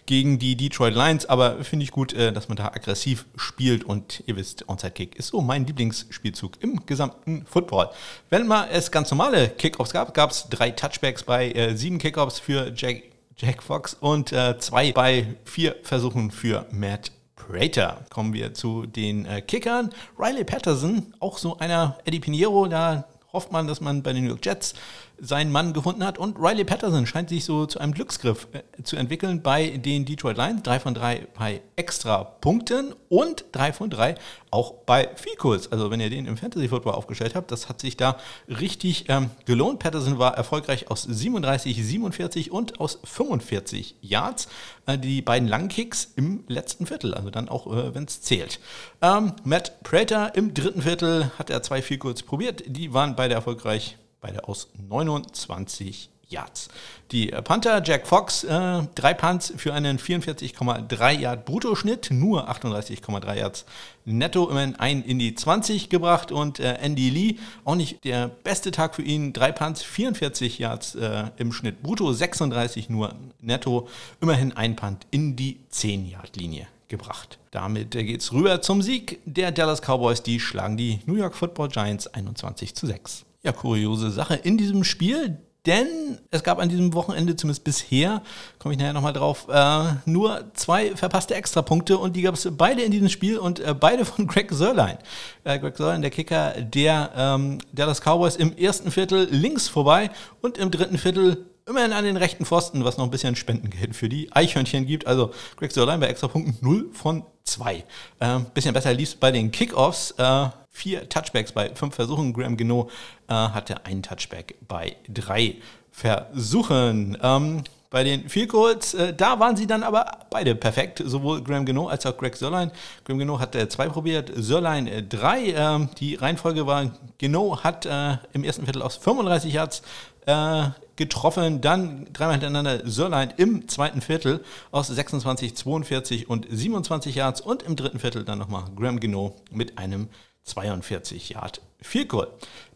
gegen 0.06 0.38
die 0.38 0.56
Detroit 0.56 0.94
Lions. 0.94 1.26
Aber 1.26 1.64
finde 1.64 1.82
ich 1.82 1.90
gut, 1.90 2.12
äh, 2.12 2.32
dass 2.32 2.48
man 2.48 2.56
da 2.56 2.66
aggressiv 2.66 3.26
spielt 3.36 3.82
und 3.82 4.22
ihr 4.26 4.36
wisst, 4.36 4.68
Onside 4.68 4.92
Kick 4.92 5.16
ist 5.16 5.28
so 5.28 5.40
mein 5.40 5.66
Lieblingsspielzug 5.66 6.62
im 6.62 6.86
gesamten 6.86 7.46
Football. 7.46 7.90
Wenn 8.30 8.46
mal 8.46 8.68
es 8.70 8.92
ganz 8.92 9.10
normale 9.10 9.48
Kickoffs 9.48 9.92
gab, 9.92 10.14
gab 10.14 10.30
es 10.30 10.48
drei 10.48 10.70
Touchbacks 10.70 11.24
bei 11.24 11.50
äh, 11.50 11.76
sieben 11.76 11.98
Kickoffs 11.98 12.38
für 12.38 12.72
Jack, 12.76 13.02
Jack 13.36 13.62
Fox 13.62 13.94
und 13.94 14.32
äh, 14.32 14.56
zwei 14.58 14.92
bei 14.92 15.34
vier 15.44 15.74
Versuchen 15.82 16.30
für 16.30 16.66
Matt 16.70 17.10
Prater. 17.34 18.04
Kommen 18.10 18.32
wir 18.34 18.54
zu 18.54 18.86
den 18.86 19.26
äh, 19.26 19.42
Kickern. 19.42 19.90
Riley 20.16 20.44
Patterson, 20.44 21.12
auch 21.18 21.38
so 21.38 21.58
einer 21.58 21.98
Eddie 22.04 22.20
Pinheiro, 22.20 22.68
da 22.68 23.04
hofft 23.32 23.52
man, 23.52 23.66
dass 23.66 23.80
man 23.80 24.02
bei 24.02 24.12
den 24.12 24.24
New 24.24 24.30
York 24.30 24.44
Jets 24.44 24.74
seinen 25.20 25.52
Mann 25.52 25.72
gefunden 25.72 26.04
hat. 26.04 26.18
Und 26.18 26.38
Riley 26.38 26.64
Patterson 26.64 27.06
scheint 27.06 27.28
sich 27.28 27.44
so 27.44 27.66
zu 27.66 27.78
einem 27.78 27.92
Glücksgriff 27.92 28.48
äh, 28.52 28.82
zu 28.82 28.96
entwickeln 28.96 29.42
bei 29.42 29.76
den 29.76 30.04
Detroit 30.04 30.36
Lions. 30.36 30.62
Drei 30.62 30.80
von 30.80 30.94
drei 30.94 31.26
bei 31.36 31.60
extra 31.76 32.24
Punkten 32.24 32.94
und 33.08 33.44
drei 33.52 33.72
von 33.72 33.90
drei 33.90 34.14
auch 34.50 34.72
bei 34.86 35.10
Ficus. 35.16 35.70
Also 35.72 35.90
wenn 35.90 36.00
ihr 36.00 36.10
den 36.10 36.26
im 36.26 36.36
Fantasy 36.36 36.68
Football 36.68 36.94
aufgestellt 36.94 37.34
habt, 37.34 37.50
das 37.50 37.68
hat 37.68 37.80
sich 37.80 37.96
da 37.96 38.16
richtig 38.48 39.06
ähm, 39.08 39.30
gelohnt. 39.44 39.78
Patterson 39.78 40.18
war 40.18 40.36
erfolgreich 40.36 40.90
aus 40.90 41.02
37, 41.02 41.84
47 41.84 42.50
und 42.50 42.80
aus 42.80 42.98
45 43.04 43.96
Yards. 44.00 44.48
Äh, 44.86 44.98
die 44.98 45.22
beiden 45.22 45.48
langen 45.48 45.68
Kicks 45.68 46.12
im 46.16 46.44
letzten 46.48 46.86
Viertel, 46.86 47.14
also 47.14 47.30
dann 47.30 47.48
auch, 47.48 47.66
äh, 47.66 47.94
wenn 47.94 48.04
es 48.04 48.22
zählt. 48.22 48.60
Ähm, 49.02 49.34
Matt 49.44 49.82
Prater 49.82 50.34
im 50.34 50.54
dritten 50.54 50.82
Viertel 50.82 51.30
hat 51.38 51.50
er 51.50 51.62
zwei 51.62 51.82
Ficus 51.82 52.22
probiert. 52.22 52.62
Die 52.66 52.92
waren 52.92 53.16
beide 53.16 53.34
erfolgreich 53.34 53.98
beide 54.20 54.48
aus 54.48 54.68
29 54.88 56.10
Yards. 56.28 56.68
Die 57.10 57.28
Panther 57.28 57.82
Jack 57.82 58.06
Fox, 58.06 58.44
äh, 58.44 58.82
drei 58.94 59.14
Punts 59.14 59.52
für 59.56 59.72
einen 59.72 59.98
44,3 59.98 61.12
Yard 61.12 61.44
Bruttoschnitt, 61.46 62.08
nur 62.10 62.50
38,3 62.50 63.34
Yards 63.34 63.64
netto, 64.04 64.48
immerhin 64.48 64.76
ein 64.76 65.02
in 65.02 65.18
die 65.18 65.34
20 65.34 65.88
gebracht 65.88 66.30
und 66.30 66.60
äh, 66.60 66.74
Andy 66.74 67.08
Lee, 67.10 67.36
auch 67.64 67.76
nicht 67.76 68.04
der 68.04 68.28
beste 68.28 68.70
Tag 68.70 68.94
für 68.94 69.02
ihn, 69.02 69.32
drei 69.32 69.52
Punts, 69.52 69.82
44 69.82 70.58
Yards 70.58 70.94
äh, 70.96 71.24
im 71.38 71.52
Schnitt 71.52 71.82
brutto, 71.82 72.12
36 72.12 72.90
nur 72.90 73.14
netto, 73.40 73.88
immerhin 74.20 74.54
ein 74.56 74.76
Punt 74.76 75.06
in 75.10 75.34
die 75.34 75.60
10 75.70 76.06
Yard 76.10 76.36
Linie 76.36 76.66
gebracht. 76.88 77.38
Damit 77.50 77.94
äh, 77.94 78.04
geht 78.04 78.20
es 78.20 78.32
rüber 78.32 78.60
zum 78.60 78.82
Sieg 78.82 79.20
der 79.24 79.50
Dallas 79.50 79.80
Cowboys, 79.80 80.22
die 80.22 80.40
schlagen 80.40 80.76
die 80.76 81.00
New 81.06 81.16
York 81.16 81.34
Football 81.34 81.68
Giants 81.68 82.06
21 82.06 82.74
zu 82.74 82.86
6 82.86 83.24
ja, 83.42 83.52
kuriose 83.52 84.10
Sache 84.10 84.34
in 84.34 84.58
diesem 84.58 84.84
Spiel, 84.84 85.38
denn 85.66 86.18
es 86.30 86.42
gab 86.42 86.58
an 86.60 86.68
diesem 86.68 86.94
Wochenende, 86.94 87.36
zumindest 87.36 87.64
bisher, 87.64 88.22
komme 88.58 88.74
ich 88.74 88.80
nachher 88.80 88.94
nochmal 88.94 89.12
drauf, 89.12 89.46
äh, 89.50 89.84
nur 90.06 90.50
zwei 90.54 90.96
verpasste 90.96 91.34
Extrapunkte 91.34 91.98
und 91.98 92.16
die 92.16 92.22
gab 92.22 92.34
es 92.34 92.48
beide 92.52 92.82
in 92.82 92.90
diesem 92.90 93.08
Spiel 93.08 93.38
und 93.38 93.60
äh, 93.60 93.74
beide 93.74 94.04
von 94.04 94.26
Greg 94.26 94.50
Sörlein. 94.52 94.98
Äh, 95.44 95.58
Greg 95.58 95.76
Sörlein, 95.76 96.00
der 96.00 96.10
Kicker 96.10 96.54
der 96.58 97.10
ähm, 97.16 97.58
Dallas 97.72 98.00
Cowboys 98.00 98.36
im 98.36 98.56
ersten 98.56 98.90
Viertel 98.90 99.28
links 99.30 99.68
vorbei 99.68 100.10
und 100.40 100.56
im 100.56 100.70
dritten 100.70 100.96
Viertel 100.96 101.44
immerhin 101.68 101.92
an 101.92 102.04
den 102.04 102.16
rechten 102.16 102.44
Pfosten, 102.44 102.84
was 102.84 102.96
noch 102.96 103.04
ein 103.04 103.10
bisschen 103.10 103.36
Spendengeld 103.36 103.94
für 103.94 104.08
die 104.08 104.32
Eichhörnchen 104.32 104.86
gibt. 104.86 105.06
Also 105.06 105.32
Greg 105.56 105.72
Sörlein 105.72 106.00
bei 106.00 106.06
Extrapunkten 106.06 106.56
0 106.60 106.90
von 106.92 107.24
2. 107.44 107.84
Äh, 108.20 108.38
bisschen 108.54 108.74
besser 108.74 108.92
lief 108.94 109.10
es 109.10 109.14
bei 109.14 109.30
den 109.30 109.50
Kickoffs. 109.50 110.12
Äh, 110.12 110.48
vier 110.70 111.08
Touchbacks 111.08 111.52
bei 111.52 111.74
fünf 111.74 111.94
Versuchen. 111.94 112.32
Graham 112.32 112.56
Geno 112.56 112.88
äh, 113.28 113.34
hatte 113.34 113.84
einen 113.84 114.02
Touchback 114.02 114.54
bei 114.66 114.96
drei 115.08 115.56
Versuchen. 115.90 117.18
Ähm, 117.22 117.64
bei 117.90 118.04
den 118.04 118.28
Field 118.28 118.50
Goals, 118.50 118.92
äh, 118.94 119.14
da 119.14 119.40
waren 119.40 119.56
sie 119.56 119.66
dann 119.66 119.82
aber 119.82 120.18
beide 120.30 120.54
perfekt, 120.54 121.02
sowohl 121.04 121.42
Graham 121.42 121.64
Geno 121.64 121.88
als 121.88 122.04
auch 122.04 122.16
Greg 122.16 122.36
Sörlein. 122.36 122.70
Graham 123.04 123.18
Geno 123.18 123.40
hat 123.40 123.54
äh, 123.54 123.68
zwei 123.68 123.88
probiert, 123.88 124.30
Sörlein 124.36 124.86
äh, 124.86 125.02
drei. 125.02 125.54
Ähm, 125.56 125.88
die 125.98 126.14
Reihenfolge 126.14 126.66
war, 126.66 126.90
Geno 127.16 127.62
hat 127.62 127.86
äh, 127.86 128.18
im 128.34 128.44
ersten 128.44 128.64
Viertel 128.64 128.82
aus 128.82 128.96
35 128.96 129.52
Yards 129.52 129.82
äh, 130.26 130.68
getroffen, 130.98 131.62
dann 131.62 132.06
dreimal 132.12 132.34
hintereinander 132.34 132.82
Sörlein 132.84 133.32
im 133.38 133.68
zweiten 133.68 134.02
Viertel 134.02 134.44
aus 134.70 134.88
26, 134.88 135.56
42 135.56 136.28
und 136.28 136.46
27 136.50 137.14
Yards 137.14 137.40
und 137.40 137.62
im 137.62 137.76
dritten 137.76 137.98
Viertel 137.98 138.24
dann 138.24 138.38
nochmal 138.38 138.64
Graham 138.76 139.00
Geno 139.00 139.36
mit 139.50 139.78
einem 139.78 140.08
42 140.44 141.30
Yard 141.30 141.62
Field 141.80 142.08
Goal. 142.08 142.28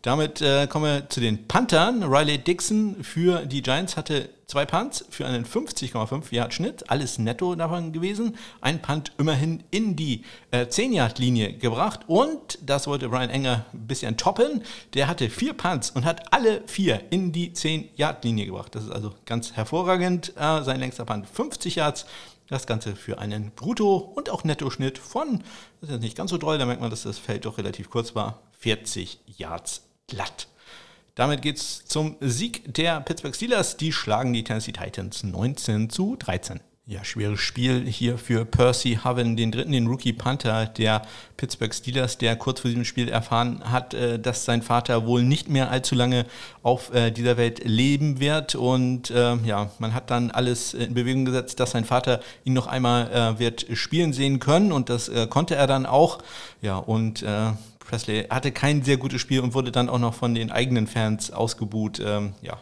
Damit 0.02 0.42
äh, 0.42 0.66
kommen 0.66 0.84
wir 0.84 1.08
zu 1.08 1.20
den 1.20 1.46
Panthern. 1.46 2.02
Riley 2.02 2.38
Dixon 2.38 3.04
für 3.04 3.46
die 3.46 3.62
Giants 3.62 3.96
hatte 3.96 4.30
zwei 4.48 4.66
Punts 4.66 5.04
für 5.10 5.26
einen 5.26 5.46
50,5 5.46 6.34
Yard 6.34 6.52
Schnitt, 6.52 6.90
alles 6.90 7.20
netto 7.20 7.54
davon 7.54 7.92
gewesen. 7.92 8.36
Ein 8.60 8.82
Punt 8.82 9.12
immerhin 9.18 9.62
in 9.70 9.94
die 9.94 10.24
äh, 10.50 10.66
10 10.66 10.92
Yard 10.92 11.20
Linie 11.20 11.52
gebracht 11.52 12.00
und 12.08 12.58
das 12.62 12.88
wollte 12.88 13.10
Brian 13.10 13.30
Enger 13.30 13.64
ein 13.72 13.86
bisschen 13.86 14.16
toppen. 14.16 14.64
Der 14.94 15.06
hatte 15.06 15.30
vier 15.30 15.52
Punts 15.52 15.90
und 15.90 16.04
hat 16.04 16.32
alle 16.32 16.62
vier 16.66 17.00
in 17.10 17.30
die 17.30 17.52
10 17.52 17.90
Yard 17.94 18.24
Linie 18.24 18.46
gebracht. 18.46 18.74
Das 18.74 18.82
ist 18.82 18.90
also 18.90 19.14
ganz 19.24 19.52
hervorragend. 19.52 20.32
Äh, 20.36 20.64
sein 20.64 20.80
längster 20.80 21.04
Punt 21.04 21.28
50 21.28 21.76
Yards. 21.76 22.06
Das 22.48 22.66
Ganze 22.66 22.96
für 22.96 23.20
einen 23.20 23.52
Brutto- 23.52 23.98
und 23.98 24.30
auch 24.30 24.42
Nettoschnitt 24.42 24.98
von, 24.98 25.44
das 25.80 25.88
ist 25.88 25.94
jetzt 25.94 26.02
nicht 26.02 26.16
ganz 26.16 26.32
so 26.32 26.38
doll, 26.38 26.58
da 26.58 26.66
merkt 26.66 26.80
man, 26.80 26.90
dass 26.90 27.04
das 27.04 27.18
Feld 27.18 27.46
doch 27.46 27.56
relativ 27.56 27.88
kurz 27.88 28.16
war, 28.16 28.42
40 28.58 29.20
Yards 29.38 29.84
glatt. 30.08 30.48
Damit 31.14 31.42
geht 31.42 31.58
es 31.58 31.84
zum 31.84 32.16
Sieg 32.20 32.72
der 32.72 33.00
Pittsburgh 33.00 33.34
Steelers. 33.34 33.76
Die 33.76 33.92
schlagen 33.92 34.32
die 34.32 34.44
Tennessee 34.44 34.72
Titans 34.72 35.22
19 35.22 35.90
zu 35.90 36.16
13. 36.16 36.60
Ja, 36.84 37.04
schweres 37.04 37.38
Spiel 37.38 37.86
hier 37.86 38.18
für 38.18 38.44
Percy 38.44 38.98
Haven, 39.04 39.36
den 39.36 39.52
dritten, 39.52 39.70
den 39.70 39.86
Rookie 39.86 40.12
Panther 40.12 40.66
der 40.66 41.02
Pittsburgh 41.36 41.72
Steelers, 41.72 42.18
der 42.18 42.34
kurz 42.34 42.58
vor 42.60 42.70
diesem 42.70 42.84
Spiel 42.84 43.08
erfahren 43.08 43.62
hat, 43.70 43.94
äh, 43.94 44.18
dass 44.18 44.44
sein 44.44 44.62
Vater 44.62 45.06
wohl 45.06 45.22
nicht 45.22 45.48
mehr 45.48 45.70
allzu 45.70 45.94
lange 45.94 46.26
auf 46.64 46.92
äh, 46.92 47.12
dieser 47.12 47.36
Welt 47.36 47.62
leben 47.62 48.18
wird. 48.18 48.56
Und 48.56 49.10
äh, 49.10 49.36
ja, 49.44 49.70
man 49.78 49.94
hat 49.94 50.10
dann 50.10 50.32
alles 50.32 50.74
in 50.74 50.92
Bewegung 50.92 51.24
gesetzt, 51.24 51.60
dass 51.60 51.70
sein 51.70 51.84
Vater 51.84 52.18
ihn 52.42 52.52
noch 52.52 52.66
einmal 52.66 53.38
wird 53.38 53.66
spielen 53.74 54.12
sehen 54.12 54.40
können. 54.40 54.72
Und 54.72 54.88
das 54.88 55.10
konnte 55.30 55.54
er 55.54 55.66
dann 55.66 55.86
auch. 55.86 56.18
Ja, 56.62 56.78
und 56.78 57.24
Presley 57.84 58.24
hatte 58.30 58.52
kein 58.52 58.82
sehr 58.82 58.96
gutes 58.96 59.20
Spiel 59.20 59.40
und 59.40 59.54
wurde 59.54 59.72
dann 59.72 59.88
auch 59.88 59.98
noch 59.98 60.14
von 60.14 60.34
den 60.34 60.50
eigenen 60.50 60.86
Fans 60.86 61.30
ausgebuht. 61.30 62.00
Ähm, 62.04 62.34
ja, 62.42 62.58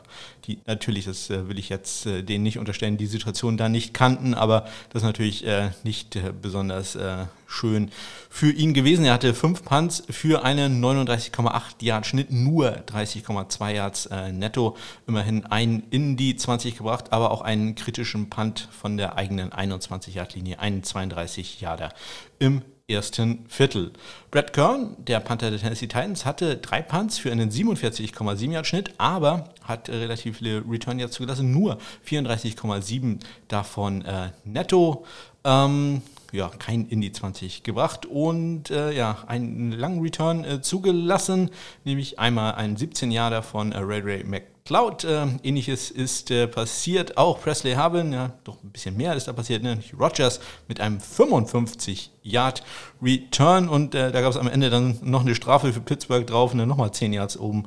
die 0.46 0.59
natürlich, 0.66 1.04
das 1.04 1.30
äh, 1.30 1.48
will 1.48 1.59
ich 1.59 1.68
jetzt 1.68 2.06
äh, 2.06 2.22
denen 2.22 2.42
nicht 2.42 2.59
unterstellen, 2.59 2.96
die 2.96 3.06
Situation 3.06 3.56
da 3.56 3.68
nicht 3.68 3.94
kannten, 3.94 4.35
aber 4.35 4.66
das 4.90 5.02
ist 5.02 5.06
natürlich 5.06 5.46
äh, 5.46 5.70
nicht 5.85 6.16
äh, 6.16 6.33
besonders 6.40 6.96
äh, 6.96 7.26
schön 7.46 7.90
für 8.28 8.50
ihn 8.50 8.74
gewesen. 8.74 9.04
Er 9.04 9.14
hatte 9.14 9.35
fünf 9.35 9.64
Punts 9.64 10.02
für 10.09 10.44
einen 10.44 10.83
39,8 10.83 11.62
Yard 11.80 12.06
Schnitt, 12.06 12.30
nur 12.30 12.70
30,2 12.70 13.72
Yards 13.72 14.06
äh, 14.06 14.33
netto, 14.33 14.76
immerhin 15.06 15.46
einen 15.46 15.85
in 15.90 16.16
die 16.16 16.37
20 16.37 16.76
gebracht, 16.76 17.12
aber 17.12 17.30
auch 17.30 17.42
einen 17.42 17.74
kritischen 17.74 18.30
Punt 18.30 18.68
von 18.70 18.96
der 18.96 19.16
eigenen 19.16 19.52
21 19.52 20.14
Yard 20.14 20.35
Linie, 20.35 20.61
einen 20.61 20.83
32 20.83 21.61
Yarder 21.61 21.92
im 22.38 22.62
ersten 22.90 23.44
Viertel. 23.48 23.92
Brad 24.31 24.53
Kern, 24.53 24.96
der 24.98 25.20
Panther 25.20 25.50
der 25.50 25.61
Tennessee 25.61 25.87
Titans, 25.87 26.24
hatte 26.24 26.57
drei 26.57 26.83
Punts 26.83 27.18
für 27.18 27.31
einen 27.31 27.50
47,7 27.50 28.53
Yard 28.53 28.66
Schnitt, 28.66 28.92
aber 28.98 29.50
hat 29.62 29.88
relativ 29.88 30.38
viele 30.38 30.62
Return 30.68 30.98
Yards 30.98 31.14
zugelassen, 31.14 31.53
nur 31.53 31.79
34,7 32.07 33.20
davon 33.48 34.05
äh, 34.05 34.31
netto. 34.44 35.05
Ähm, 35.44 36.03
ja, 36.33 36.49
kein 36.49 36.87
Indie 36.87 37.12
20 37.12 37.62
gebracht 37.62 38.07
und 38.07 38.71
äh, 38.71 38.93
ja, 38.93 39.19
einen 39.27 39.73
langen 39.73 40.01
Return 40.01 40.45
äh, 40.45 40.61
zugelassen, 40.61 41.51
nämlich 41.85 42.19
einmal 42.19 42.55
einen 42.55 42.77
17 42.77 43.11
Jahre 43.11 43.43
von 43.43 43.73
äh, 43.73 43.79
Ray 43.79 44.01
Ray 44.01 44.25
Mc 44.25 44.45
Cloud. 44.64 45.05
Äh, 45.05 45.27
ähnliches 45.43 45.90
ist 45.90 46.31
äh, 46.31 46.47
passiert. 46.47 47.16
Auch 47.16 47.40
Presley 47.40 47.73
Haben, 47.73 48.12
ja, 48.12 48.35
doch 48.45 48.62
ein 48.62 48.71
bisschen 48.71 48.97
mehr 48.97 49.14
ist 49.14 49.27
da 49.27 49.33
passiert. 49.33 49.62
Ne? 49.62 49.79
Rogers 49.99 50.40
mit 50.69 50.81
einem 50.81 51.01
55 51.01 52.12
Yard 52.23 52.62
Return 53.03 53.69
und 53.69 53.95
äh, 53.95 54.12
da 54.12 54.21
gab 54.21 54.31
es 54.31 54.37
am 54.37 54.47
Ende 54.47 54.71
dann 54.71 54.99
noch 55.03 55.23
eine 55.23 55.35
Strafe 55.35 55.73
für 55.73 55.81
Pittsburgh 55.81 56.27
drauf, 56.27 56.55
ne? 56.55 56.66
nochmal 56.66 56.93
10 56.93 57.12
Yards 57.12 57.37
oben 57.38 57.66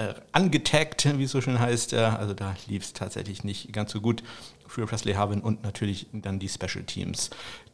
äh, 0.00 0.14
angetaggt, 0.32 1.06
wie 1.18 1.24
es 1.24 1.30
so 1.30 1.40
schön 1.40 1.58
heißt. 1.58 1.92
Äh, 1.92 1.98
also 1.98 2.34
da 2.34 2.54
lief 2.66 2.84
es 2.84 2.92
tatsächlich 2.92 3.44
nicht 3.44 3.72
ganz 3.72 3.92
so 3.92 4.00
gut 4.00 4.22
für 4.66 4.86
Presley 4.86 5.14
Harvin 5.14 5.40
und 5.40 5.62
natürlich 5.62 6.06
dann 6.12 6.38
die 6.38 6.48
Special 6.48 6.84
Teams 6.84 7.30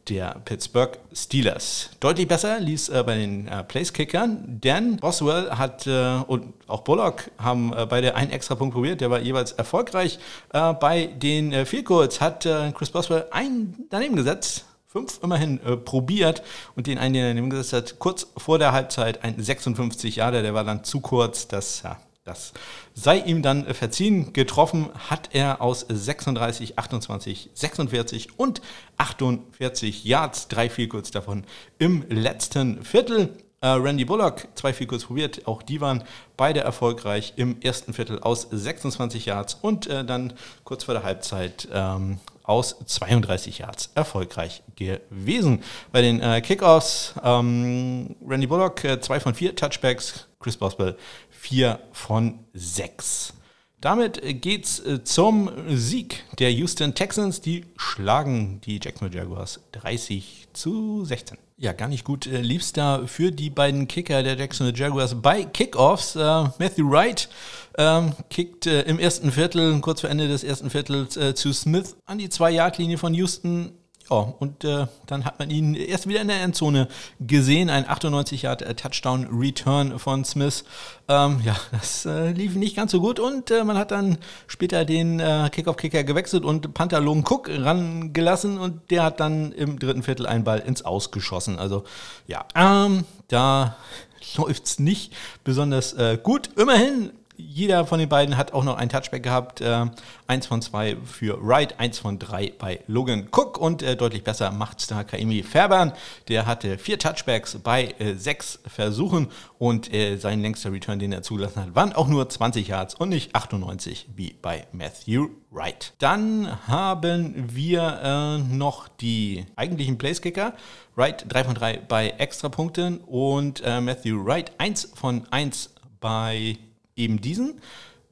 der 0.09 0.41
Pittsburgh 0.45 0.97
Steelers. 1.13 1.89
Deutlich 1.99 2.27
besser 2.27 2.59
lief 2.59 2.81
es 2.81 2.89
äh, 2.89 3.03
bei 3.05 3.17
den 3.17 3.47
äh, 3.47 3.63
Place-Kickern, 3.63 4.59
denn 4.61 4.97
Boswell 4.97 5.51
hat 5.51 5.85
äh, 5.85 6.17
und 6.27 6.53
auch 6.67 6.81
Bullock 6.81 7.29
haben 7.37 7.73
äh, 7.73 7.85
beide 7.85 8.15
einen 8.15 8.31
extra 8.31 8.55
Punkt 8.55 8.73
probiert, 8.73 9.01
der 9.01 9.09
war 9.09 9.19
jeweils 9.19 9.51
erfolgreich. 9.51 10.19
Äh, 10.53 10.73
bei 10.73 11.07
den 11.07 11.53
äh, 11.53 11.65
Goals 11.83 12.21
hat 12.21 12.47
Chris 12.73 12.89
Boswell 12.89 13.25
einen 13.31 13.85
daneben 13.89 14.15
gesetzt, 14.15 14.65
fünf 14.87 15.19
immerhin 15.21 15.59
äh, 15.63 15.77
probiert 15.77 16.41
und 16.75 16.87
den 16.87 16.97
einen, 16.97 17.13
den 17.13 17.37
er 17.37 17.49
gesetzt 17.49 17.73
hat, 17.73 17.99
kurz 17.99 18.27
vor 18.37 18.57
der 18.57 18.71
Halbzeit 18.71 19.23
ein 19.23 19.35
56 19.41 20.15
Jahre, 20.15 20.41
der 20.41 20.53
war 20.53 20.63
dann 20.63 20.83
zu 20.83 21.01
kurz, 21.01 21.47
das 21.47 21.83
ja, 21.83 21.97
das 22.27 22.53
sei 22.93 23.19
ihm 23.19 23.41
dann 23.41 23.73
verziehen. 23.73 24.33
Getroffen 24.33 24.89
hat 25.09 25.29
er 25.33 25.61
aus 25.61 25.85
36, 25.87 26.77
28, 26.77 27.49
46 27.53 28.37
und 28.37 28.61
48 28.97 30.03
Yards, 30.03 30.47
drei 30.47 30.69
viel 30.69 30.87
kurz 30.87 31.11
davon 31.11 31.43
im 31.79 32.05
letzten 32.09 32.83
Viertel. 32.83 33.29
Äh, 33.59 33.69
Randy 33.69 34.05
Bullock, 34.05 34.47
zwei 34.53 34.71
viel 34.71 34.85
kurz 34.85 35.05
probiert, 35.05 35.47
auch 35.47 35.63
die 35.63 35.81
waren 35.81 36.03
beide 36.35 36.59
erfolgreich 36.59 37.33
im 37.37 37.59
ersten 37.61 37.91
Viertel 37.91 38.19
aus 38.19 38.47
26 38.51 39.25
Yards 39.25 39.55
und 39.55 39.87
äh, 39.87 40.05
dann 40.05 40.33
kurz 40.63 40.83
vor 40.83 40.93
der 40.93 41.01
Halbzeit 41.03 41.67
ähm, 41.73 42.19
aus 42.43 42.77
32 42.85 43.59
Yards 43.59 43.91
erfolgreich 43.93 44.63
gewesen. 44.75 45.63
Bei 45.91 46.01
den 46.01 46.21
äh, 46.21 46.41
Kickoffs 46.41 47.13
ähm, 47.23 48.15
Randy 48.25 48.47
Bullock, 48.47 48.83
äh, 48.83 49.01
zwei 49.01 49.19
von 49.19 49.33
vier 49.33 49.55
Touchbacks, 49.55 50.27
Chris 50.39 50.55
Boswell 50.55 50.95
4 51.37 51.79
von 51.91 52.39
6. 52.53 53.33
Damit 53.79 54.19
geht's 54.41 54.79
äh, 54.79 55.03
zum 55.03 55.51
Sieg 55.69 56.23
der 56.39 56.51
Houston 56.51 56.95
Texans. 56.95 57.41
Die 57.41 57.65
schlagen 57.77 58.59
die 58.61 58.79
Jacksonville 58.83 59.15
Jaguars 59.15 59.59
30 59.73 60.47
zu 60.53 61.05
16. 61.05 61.37
Ja, 61.57 61.73
gar 61.73 61.87
nicht 61.87 62.03
gut 62.03 62.25
äh, 62.25 62.41
lief's 62.41 62.73
da 62.73 63.05
für 63.05 63.31
die 63.31 63.51
beiden 63.51 63.87
Kicker 63.87 64.23
der 64.23 64.35
Jacksonville 64.35 64.77
Jaguars 64.77 65.21
bei 65.21 65.43
Kickoffs. 65.43 66.15
Äh, 66.15 66.19
Matthew 66.19 66.89
Wright 66.89 67.29
ähm, 67.77 68.13
kickt 68.29 68.65
äh, 68.65 68.81
im 68.81 68.97
ersten 68.97 69.31
Viertel, 69.31 69.79
kurz 69.81 70.01
vor 70.01 70.09
Ende 70.09 70.27
des 70.27 70.43
ersten 70.43 70.71
Viertels, 70.71 71.15
äh, 71.15 71.35
zu 71.35 71.53
Smith 71.53 71.95
an 72.05 72.17
die 72.17 72.29
Zwei-Yard-Linie 72.29 72.97
von 72.97 73.13
Houston 73.13 73.73
ja, 74.09 74.33
und 74.39 74.63
äh, 74.63 74.87
dann 75.05 75.25
hat 75.25 75.39
man 75.39 75.49
ihn 75.49 75.73
erst 75.73 76.07
wieder 76.07 76.21
in 76.21 76.29
der 76.29 76.41
Endzone 76.41 76.87
gesehen. 77.19 77.69
Ein 77.69 77.87
98 77.87 78.43
Yard 78.43 78.61
äh, 78.61 78.73
Touchdown 78.73 79.27
Return 79.31 79.99
von 79.99 80.23
Smith. 80.23 80.63
Ähm, 81.09 81.41
ja, 81.43 81.55
das 81.71 82.05
äh, 82.05 82.31
lief 82.31 82.55
nicht 82.55 82.75
ganz 82.75 82.91
so 82.91 83.01
gut 83.01 83.19
und 83.19 83.51
äh, 83.51 83.63
man 83.63 83.77
hat 83.77 83.91
dann 83.91 84.17
später 84.47 84.85
den 84.85 85.19
äh, 85.19 85.49
Kickoff-Kicker 85.51 86.03
gewechselt 86.03 86.45
und 86.45 86.73
Panther 86.73 86.99
Logan 87.01 87.25
Cook 87.27 87.49
rangelassen 87.49 88.57
und 88.57 88.91
der 88.91 89.03
hat 89.03 89.19
dann 89.19 89.51
im 89.51 89.79
dritten 89.79 90.03
Viertel 90.03 90.25
einen 90.25 90.43
Ball 90.43 90.59
ins 90.59 90.83
Ausgeschossen. 90.83 91.59
Also 91.59 91.83
ja, 92.27 92.45
ähm, 92.55 93.03
da 93.27 93.75
läuft 94.37 94.65
es 94.65 94.79
nicht 94.79 95.13
besonders 95.43 95.93
äh, 95.93 96.17
gut. 96.21 96.49
Immerhin 96.55 97.11
jeder 97.37 97.85
von 97.85 97.99
den 97.99 98.09
beiden 98.09 98.35
hat 98.35 98.53
auch 98.53 98.63
noch 98.63 98.77
ein 98.77 98.89
Touchback 98.89 99.23
gehabt. 99.23 99.61
Äh, 99.61 99.85
eins 100.25 100.47
von 100.47 100.61
zwei 100.61 100.97
für 101.05 101.37
Wright, 101.41 101.79
eins 101.79 101.99
von 101.99 102.19
drei 102.19 102.51
bei 102.57 102.81
Logan 102.87 103.29
Cook 103.31 103.57
und 103.57 103.83
äh, 103.83 103.95
deutlich 103.95 104.23
besser 104.23 104.51
macht 104.51 104.79
es 104.79 104.87
da 104.87 105.03
Kaimi 105.03 105.43
Fairbairn. 105.43 105.93
Der 106.27 106.45
hatte 106.45 106.77
vier 106.77 106.99
Touchbacks 106.99 107.57
bei 107.59 107.95
äh, 107.99 108.15
sechs 108.15 108.59
Versuchen 108.65 109.27
und 109.59 109.93
äh, 109.93 110.17
sein 110.17 110.41
längster 110.41 110.71
Return, 110.71 110.99
den 110.99 111.13
er 111.13 111.21
zugelassen 111.21 111.61
hat, 111.61 111.75
waren 111.75 111.93
auch 111.93 112.07
nur 112.07 112.27
20 112.27 112.67
Yards 112.67 112.95
und 112.95 113.09
nicht 113.09 113.35
98 113.35 114.07
wie 114.15 114.35
bei 114.41 114.65
Matthew 114.71 115.29
Wright. 115.51 115.93
Dann 115.99 116.67
haben 116.67 117.45
wir 117.53 117.99
äh, 118.03 118.37
noch 118.55 118.87
die 118.87 119.45
eigentlichen 119.55 119.97
Placekicker. 119.97 120.53
Wright 120.95 121.25
3 121.29 121.43
von 121.43 121.55
3 121.55 121.77
bei 121.87 122.09
Extrapunkten 122.09 122.97
und 122.99 123.61
äh, 123.63 123.79
Matthew 123.79 124.25
Wright 124.25 124.51
1 124.57 124.91
von 124.95 125.27
1 125.31 125.75
bei 125.99 126.57
eben 126.97 127.21
diesen. 127.21 127.61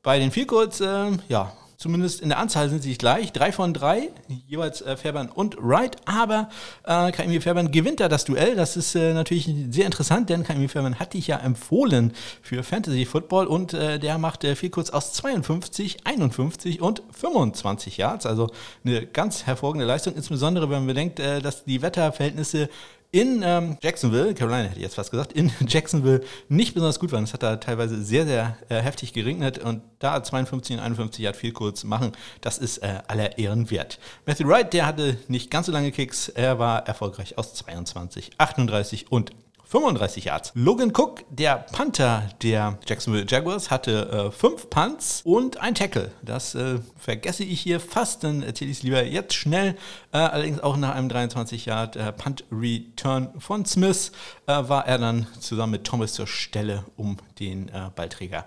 Bei 0.03 0.19
den 0.19 0.31
Field 0.31 0.47
Goals, 0.47 0.81
äh, 0.81 1.11
ja, 1.29 1.51
zumindest 1.77 2.21
in 2.21 2.29
der 2.29 2.39
Anzahl 2.39 2.69
sind 2.69 2.83
sie 2.83 2.97
gleich. 2.97 3.31
Drei 3.31 3.51
von 3.51 3.73
drei, 3.73 4.09
jeweils 4.47 4.81
äh, 4.81 4.95
Fairbairn 4.97 5.29
und 5.29 5.57
Wright. 5.59 5.97
Aber 6.05 6.49
äh, 6.85 7.11
KMW 7.11 7.39
Fairbairn 7.41 7.71
gewinnt 7.71 7.99
da 7.99 8.07
das 8.07 8.25
Duell. 8.25 8.55
Das 8.55 8.77
ist 8.77 8.95
äh, 8.95 9.13
natürlich 9.13 9.53
sehr 9.69 9.85
interessant, 9.85 10.29
denn 10.29 10.43
KMW 10.43 10.67
Fairbairn 10.67 10.99
hatte 10.99 11.17
ich 11.17 11.27
ja 11.27 11.37
empfohlen 11.37 12.13
für 12.41 12.63
Fantasy 12.63 13.05
Football 13.05 13.47
und 13.47 13.73
äh, 13.73 13.99
der 13.99 14.17
macht 14.17 14.43
äh, 14.43 14.55
viel 14.55 14.69
kurz 14.69 14.89
aus 14.89 15.13
52, 15.13 16.05
51 16.05 16.81
und 16.81 17.03
25 17.11 17.97
Yards. 17.97 18.25
Also 18.25 18.49
eine 18.83 19.05
ganz 19.05 19.45
hervorragende 19.45 19.85
Leistung, 19.85 20.15
insbesondere 20.15 20.69
wenn 20.69 20.77
man 20.77 20.87
bedenkt, 20.87 21.19
äh, 21.19 21.41
dass 21.41 21.65
die 21.65 21.81
Wetterverhältnisse 21.81 22.69
in 23.15 23.43
ähm, 23.45 23.77
Jacksonville, 23.81 24.33
Carolina 24.33 24.63
hätte 24.63 24.75
ich 24.75 24.81
jetzt 24.81 24.95
fast 24.95 25.09
gesagt, 25.09 25.31
in 25.31 25.49
Jacksonville 25.67 26.21
nicht 26.49 26.73
besonders 26.73 26.99
gut 26.99 27.13
waren. 27.13 27.23
Es 27.23 27.31
hat 27.31 27.43
da 27.43 27.55
teilweise 27.55 28.03
sehr, 28.03 28.25
sehr 28.25 28.57
äh, 28.67 28.81
heftig 28.81 29.13
geregnet 29.13 29.57
und 29.57 29.81
da 29.99 30.21
52 30.21 30.75
und 30.75 30.83
51 30.83 31.23
Yard 31.23 31.37
viel 31.37 31.53
kurz 31.53 31.85
machen, 31.85 32.11
das 32.41 32.57
ist 32.57 32.79
äh, 32.79 32.99
aller 33.07 33.37
Ehren 33.37 33.71
wert. 33.71 33.99
Matthew 34.25 34.49
Wright, 34.49 34.73
der 34.73 34.85
hatte 34.85 35.17
nicht 35.29 35.49
ganz 35.49 35.67
so 35.67 35.71
lange 35.71 35.93
Kicks, 35.93 36.27
er 36.27 36.59
war 36.59 36.85
erfolgreich 36.87 37.37
aus 37.37 37.53
22, 37.53 38.31
38 38.37 39.09
und 39.09 39.31
35 39.65 40.25
Yards. 40.25 40.51
Logan 40.53 40.91
Cook, 40.95 41.23
der 41.29 41.65
Panther 41.71 42.29
der 42.41 42.77
Jacksonville 42.87 43.25
Jaguars, 43.27 43.71
hatte 43.71 44.31
5 44.31 44.63
äh, 44.63 44.67
Punts 44.67 45.21
und 45.23 45.57
ein 45.57 45.75
Tackle. 45.75 46.11
Das 46.21 46.55
äh, 46.55 46.79
vergesse 46.97 47.43
ich 47.43 47.61
hier 47.61 47.79
fast, 47.79 48.23
dann 48.23 48.43
erzähle 48.43 48.71
ich 48.71 48.77
es 48.77 48.83
lieber 48.83 49.03
jetzt 49.03 49.33
schnell. 49.33 49.75
Äh, 50.11 50.17
allerdings 50.17 50.59
auch 50.59 50.77
nach 50.77 50.95
einem 50.95 51.09
23 51.09 51.65
Yard 51.65 51.95
äh, 51.95 52.11
Punt 52.11 52.43
Return 52.51 53.29
von 53.39 53.65
Smith 53.65 54.11
äh, 54.47 54.51
war 54.53 54.87
er 54.87 54.99
dann 54.99 55.27
zusammen 55.39 55.71
mit 55.71 55.83
Thomas 55.83 56.13
zur 56.13 56.27
Stelle, 56.27 56.85
um 56.95 57.17
den 57.39 57.69
äh, 57.69 57.89
Ballträger 57.95 58.45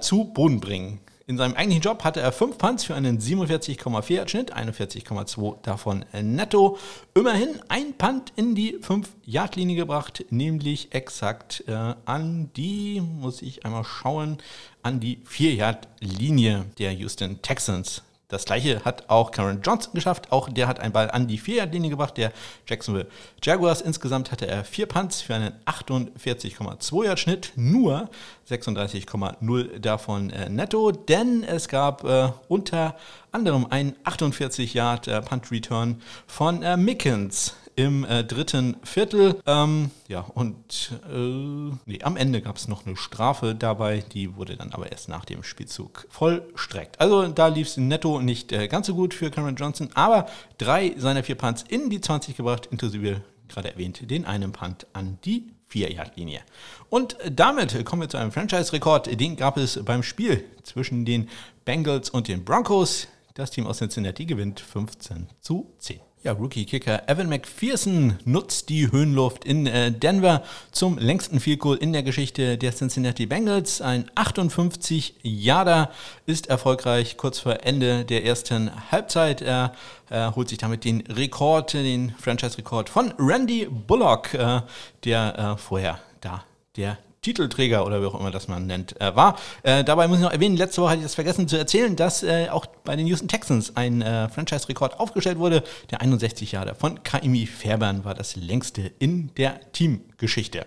zu 0.00 0.24
Boden 0.24 0.60
bringen. 0.60 0.98
In 1.26 1.38
seinem 1.38 1.54
eigentlichen 1.54 1.82
Job 1.82 2.04
hatte 2.04 2.20
er 2.20 2.32
5 2.32 2.58
Punts 2.58 2.84
für 2.84 2.94
einen 2.94 3.18
47,4 3.18 4.28
Schnitt, 4.28 4.54
41,2 4.54 5.62
davon 5.62 6.04
netto. 6.12 6.76
Immerhin 7.14 7.60
ein 7.68 7.94
Punt 7.96 8.34
in 8.36 8.54
die 8.54 8.76
5-Yard-Linie 8.76 9.76
gebracht, 9.76 10.26
nämlich 10.28 10.92
exakt 10.92 11.64
äh, 11.66 11.94
an 12.04 12.50
die, 12.56 13.00
muss 13.00 13.40
ich 13.40 13.64
einmal 13.64 13.84
schauen, 13.84 14.36
an 14.82 15.00
die 15.00 15.16
4-Yard-Linie 15.26 16.66
der 16.78 16.92
Houston 16.92 17.40
Texans. 17.40 18.02
Das 18.28 18.46
gleiche 18.46 18.84
hat 18.84 19.10
auch 19.10 19.30
Karen 19.30 19.60
Johnson 19.62 19.92
geschafft. 19.92 20.32
Auch 20.32 20.48
der 20.48 20.66
hat 20.66 20.80
einen 20.80 20.92
Ball 20.92 21.10
an 21.10 21.28
die 21.28 21.38
4-Yard-Linie 21.38 21.90
gebracht. 21.90 22.16
Der 22.16 22.32
Jacksonville 22.66 23.06
Jaguars. 23.42 23.82
Insgesamt 23.82 24.32
hatte 24.32 24.46
er 24.46 24.64
vier 24.64 24.86
Punts 24.86 25.20
für 25.20 25.34
einen 25.34 25.52
48,2 25.66 27.04
Yard 27.04 27.20
Schnitt. 27.20 27.52
Nur 27.56 28.08
36,0 28.48 29.78
davon 29.78 30.30
äh, 30.30 30.48
netto. 30.48 30.90
Denn 30.90 31.44
es 31.44 31.68
gab 31.68 32.04
äh, 32.04 32.30
unter 32.48 32.96
anderem 33.30 33.66
einen 33.68 33.94
48 34.04 34.72
Yard 34.72 35.06
äh, 35.06 35.20
Punt 35.20 35.50
Return 35.50 36.00
von 36.26 36.62
äh, 36.62 36.76
Mickens 36.76 37.54
im 37.76 38.04
äh, 38.04 38.24
dritten 38.24 38.76
Viertel. 38.82 39.40
Ähm, 39.46 39.90
ja, 40.08 40.20
und 40.20 40.92
äh, 41.10 41.72
nee, 41.86 42.02
am 42.02 42.16
Ende 42.16 42.40
gab 42.40 42.56
es 42.56 42.68
noch 42.68 42.86
eine 42.86 42.96
Strafe 42.96 43.54
dabei, 43.54 44.04
die 44.12 44.36
wurde 44.36 44.56
dann 44.56 44.72
aber 44.72 44.90
erst 44.90 45.08
nach 45.08 45.24
dem 45.24 45.42
Spielzug 45.42 46.06
vollstreckt. 46.10 47.00
Also 47.00 47.26
da 47.28 47.48
lief 47.48 47.68
es 47.68 47.76
netto 47.76 48.20
nicht 48.20 48.52
äh, 48.52 48.68
ganz 48.68 48.86
so 48.86 48.94
gut 48.94 49.14
für 49.14 49.30
Cameron 49.30 49.56
Johnson, 49.56 49.90
aber 49.94 50.26
drei 50.58 50.94
seiner 50.96 51.24
vier 51.24 51.36
Punts 51.36 51.64
in 51.68 51.90
die 51.90 52.00
20 52.00 52.36
gebracht, 52.36 52.68
inklusive 52.70 53.22
gerade 53.48 53.70
erwähnt, 53.72 54.10
den 54.10 54.24
einen 54.24 54.52
Punt 54.52 54.86
an 54.92 55.18
die 55.24 55.52
4-Yard-Linie. 55.70 56.40
Und 56.88 57.16
damit 57.30 57.84
kommen 57.84 58.02
wir 58.02 58.08
zu 58.08 58.16
einem 58.16 58.32
Franchise-Rekord. 58.32 59.20
Den 59.20 59.36
gab 59.36 59.56
es 59.56 59.82
beim 59.84 60.02
Spiel 60.02 60.44
zwischen 60.62 61.04
den 61.04 61.28
Bengals 61.64 62.10
und 62.10 62.28
den 62.28 62.44
Broncos. 62.44 63.08
Das 63.34 63.50
Team 63.50 63.66
aus 63.66 63.78
Cincinnati 63.78 64.26
gewinnt 64.26 64.60
15 64.60 65.28
zu 65.40 65.72
10. 65.78 66.03
Ja, 66.24 66.32
Rookie-Kicker 66.32 67.06
Evan 67.06 67.28
McPherson 67.28 68.18
nutzt 68.24 68.70
die 68.70 68.90
Höhenluft 68.90 69.44
in 69.44 69.66
äh, 69.66 69.92
Denver 69.92 70.42
zum 70.72 70.96
längsten 70.96 71.38
Field 71.38 71.60
Goal 71.60 71.76
in 71.76 71.92
der 71.92 72.02
Geschichte 72.02 72.56
der 72.56 72.74
Cincinnati 72.74 73.26
Bengals. 73.26 73.82
Ein 73.82 74.10
58 74.14 75.16
Yarder 75.22 75.90
ist 76.24 76.46
erfolgreich 76.46 77.18
kurz 77.18 77.40
vor 77.40 77.58
Ende 77.64 78.06
der 78.06 78.24
ersten 78.24 78.70
Halbzeit. 78.90 79.42
Er, 79.42 79.74
er 80.08 80.34
holt 80.34 80.48
sich 80.48 80.56
damit 80.56 80.84
den 80.84 81.02
Rekord, 81.08 81.74
den 81.74 82.14
Franchise-Rekord 82.18 82.88
von 82.88 83.12
Randy 83.18 83.68
Bullock, 83.70 84.32
äh, 84.32 84.62
der 85.04 85.38
äh, 85.38 85.58
vorher 85.58 85.98
da 86.22 86.42
der 86.78 86.96
Titelträger 87.24 87.84
oder 87.84 88.00
wie 88.00 88.06
auch 88.06 88.18
immer 88.18 88.30
das 88.30 88.46
man 88.46 88.66
nennt, 88.66 89.00
äh, 89.00 89.16
war. 89.16 89.36
Äh, 89.62 89.82
dabei 89.82 90.06
muss 90.06 90.18
ich 90.18 90.24
noch 90.24 90.32
erwähnen, 90.32 90.56
letzte 90.56 90.82
Woche 90.82 90.90
hatte 90.90 90.98
ich 90.98 91.04
das 91.04 91.14
vergessen 91.14 91.48
zu 91.48 91.56
erzählen, 91.56 91.96
dass 91.96 92.22
äh, 92.22 92.48
auch 92.50 92.66
bei 92.84 92.94
den 92.94 93.06
Houston 93.06 93.28
Texans 93.28 93.76
ein 93.76 94.02
äh, 94.02 94.28
Franchise-Rekord 94.28 95.00
aufgestellt 95.00 95.38
wurde. 95.38 95.64
Der 95.90 96.00
61 96.00 96.52
Jahre 96.52 96.74
von 96.74 97.02
Kaimi 97.02 97.46
Fairbairn 97.46 98.04
war 98.04 98.14
das 98.14 98.36
längste 98.36 98.92
in 98.98 99.30
der 99.36 99.72
Teamgeschichte. 99.72 100.66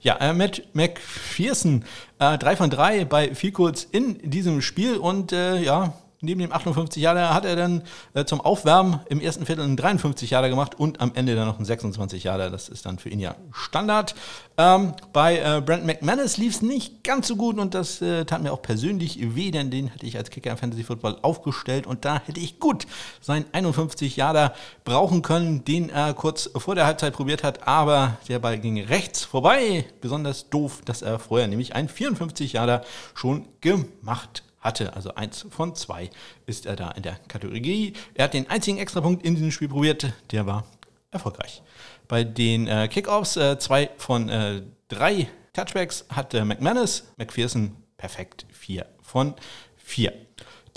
Ja, 0.00 0.16
äh, 0.16 0.32
Matt 0.32 0.62
McPherson, 0.72 1.84
äh, 2.18 2.38
3 2.38 2.56
von 2.56 2.70
3 2.70 3.04
bei 3.04 3.34
Vielkurz 3.34 3.86
in 3.90 4.18
diesem 4.30 4.62
Spiel 4.62 4.96
und 4.96 5.32
äh, 5.32 5.60
ja, 5.60 5.92
neben 6.20 6.40
dem 6.40 6.52
58 6.52 7.02
Jahre 7.02 7.32
hat 7.32 7.44
er 7.44 7.56
dann 7.56 7.82
äh, 8.14 8.24
zum 8.24 8.40
Aufwärmen 8.40 9.00
im 9.08 9.20
ersten 9.20 9.46
Viertel 9.46 9.64
einen 9.64 9.76
53 9.76 10.30
Jahre 10.30 10.50
gemacht 10.50 10.78
und 10.78 11.00
am 11.00 11.12
Ende 11.14 11.36
dann 11.36 11.46
noch 11.46 11.56
einen 11.56 11.64
26 11.64 12.24
Jahre. 12.24 12.50
Das 12.50 12.68
ist 12.68 12.86
dann 12.86 12.98
für 12.98 13.08
ihn 13.08 13.20
ja 13.20 13.36
Standard. 13.52 14.14
Ähm, 14.56 14.94
bei 15.12 15.38
äh, 15.38 15.62
Brent 15.64 15.86
McManus 15.86 16.36
lief 16.36 16.56
es 16.56 16.62
nicht 16.62 17.04
ganz 17.04 17.28
so 17.28 17.36
gut 17.36 17.58
und 17.58 17.74
das 17.74 18.02
äh, 18.02 18.24
tat 18.24 18.42
mir 18.42 18.52
auch 18.52 18.62
persönlich 18.62 19.18
weh, 19.36 19.50
denn 19.50 19.70
den 19.70 19.88
hätte 19.88 20.06
ich 20.06 20.16
als 20.16 20.30
Kicker 20.30 20.50
im 20.50 20.56
Fantasy 20.56 20.82
Football 20.82 21.18
aufgestellt 21.22 21.86
und 21.86 22.04
da 22.04 22.20
hätte 22.24 22.40
ich 22.40 22.58
gut 22.58 22.86
seinen 23.20 23.44
51 23.52 24.16
Jahre 24.16 24.52
brauchen 24.84 25.22
können, 25.22 25.64
den 25.64 25.90
er 25.90 26.14
kurz 26.14 26.50
vor 26.56 26.74
der 26.74 26.86
Halbzeit 26.86 27.12
probiert 27.12 27.44
hat, 27.44 27.68
aber 27.68 28.16
der 28.28 28.40
Ball 28.40 28.58
ging 28.58 28.82
rechts 28.82 29.22
vorbei. 29.22 29.84
Besonders 30.00 30.50
doof, 30.50 30.80
dass 30.84 31.02
er 31.02 31.18
vorher 31.18 31.46
nämlich 31.46 31.76
einen 31.76 31.88
54 31.88 32.54
Jahre 32.54 32.82
schon 33.14 33.46
gemacht 33.60 34.42
hatte. 34.60 34.94
Also 34.94 35.14
eins 35.14 35.46
von 35.50 35.74
zwei 35.74 36.10
ist 36.46 36.66
er 36.66 36.76
da 36.76 36.90
in 36.92 37.02
der 37.02 37.16
Kategorie. 37.28 37.92
Er 38.14 38.24
hat 38.24 38.34
den 38.34 38.48
einzigen 38.50 38.78
Extrapunkt 38.78 39.24
in 39.24 39.34
diesem 39.34 39.50
Spiel 39.50 39.68
probiert, 39.68 40.12
der 40.30 40.46
war 40.46 40.64
erfolgreich. 41.10 41.62
Bei 42.06 42.24
den 42.24 42.66
äh, 42.66 42.88
Kickoffs 42.88 43.36
äh, 43.36 43.58
zwei 43.58 43.90
von 43.96 44.28
äh, 44.28 44.62
drei 44.88 45.28
Touchbacks 45.52 46.06
hatte 46.08 46.44
McManus, 46.44 47.04
McPherson 47.16 47.76
perfekt 47.96 48.46
vier 48.50 48.86
von 49.02 49.34
vier. 49.76 50.12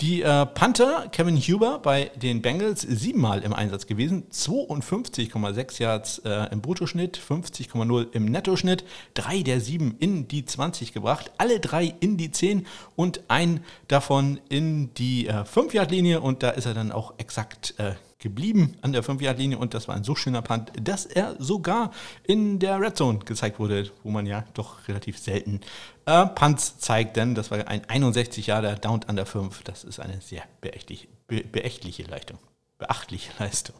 Die 0.02 0.20
äh, 0.22 0.46
Panther, 0.46 1.06
Kevin 1.12 1.36
Huber 1.36 1.78
bei 1.78 2.10
den 2.16 2.42
Bengals, 2.42 2.80
siebenmal 2.80 3.42
im 3.42 3.52
Einsatz 3.52 3.86
gewesen, 3.86 4.24
52,6 4.32 5.80
Yards 5.80 6.18
äh, 6.24 6.48
im 6.50 6.60
Bruttoschnitt, 6.60 7.16
50,0 7.16 8.08
im 8.12 8.24
Nettoschnitt, 8.24 8.82
drei 9.14 9.42
der 9.42 9.60
sieben 9.60 9.94
in 10.00 10.26
die 10.26 10.44
20 10.44 10.92
gebracht, 10.92 11.30
alle 11.38 11.60
drei 11.60 11.94
in 12.00 12.16
die 12.16 12.32
10 12.32 12.66
und 12.96 13.20
ein 13.28 13.62
davon 13.86 14.40
in 14.48 14.92
die 14.94 15.28
äh, 15.28 15.44
5-Yard-Linie 15.44 16.20
und 16.20 16.42
da 16.42 16.50
ist 16.50 16.66
er 16.66 16.74
dann 16.74 16.90
auch 16.90 17.14
exakt 17.18 17.74
äh, 17.78 17.92
geblieben 18.22 18.76
an 18.80 18.92
der 18.92 19.04
5-Yard-Linie 19.04 19.58
und 19.58 19.74
das 19.74 19.88
war 19.88 19.96
ein 19.96 20.04
so 20.04 20.14
schöner 20.14 20.40
Punt, 20.40 20.72
dass 20.80 21.04
er 21.04 21.36
sogar 21.38 21.90
in 22.22 22.58
der 22.58 22.80
Red 22.80 22.96
Zone 22.96 23.18
gezeigt 23.18 23.58
wurde, 23.58 23.90
wo 24.02 24.10
man 24.10 24.24
ja 24.24 24.44
doch 24.54 24.88
relativ 24.88 25.18
selten 25.18 25.60
äh, 26.06 26.26
Punts 26.26 26.78
zeigt, 26.78 27.16
denn 27.16 27.34
das 27.34 27.50
war 27.50 27.66
ein 27.68 27.84
61 27.88 28.46
Jahre 28.46 28.76
Down 28.76 29.00
an 29.06 29.16
der 29.16 29.26
5. 29.26 29.62
Das 29.64 29.84
ist 29.84 30.00
eine 30.00 30.20
sehr 30.20 30.42
beächtliche, 30.60 31.08
be 31.26 31.42
beächtliche 31.42 32.04
Leistung. 32.04 32.38
Beachtliche 32.78 33.30
Leistung. 33.38 33.76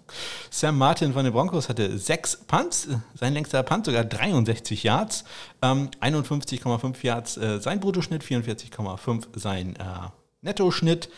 Sam 0.51 0.79
Martin 0.79 1.13
von 1.13 1.25
den 1.25 1.33
Broncos 1.33 1.69
hatte 1.69 1.99
sechs 1.99 2.37
Punts, 2.37 2.89
sein 3.15 3.33
längster 3.33 3.63
Punt 3.63 3.87
sogar 3.87 4.05
63 4.05 4.83
Yards, 4.83 5.25
ähm, 5.63 5.89
51,5 6.01 7.05
Yards 7.05 7.37
äh, 7.37 7.61
sein 7.61 7.81
Bruttoschnitt, 7.81 8.23
44,5 8.23 9.39
sein 9.39 9.77
äh, 9.77 10.11
Nettoschnitt 10.43 11.09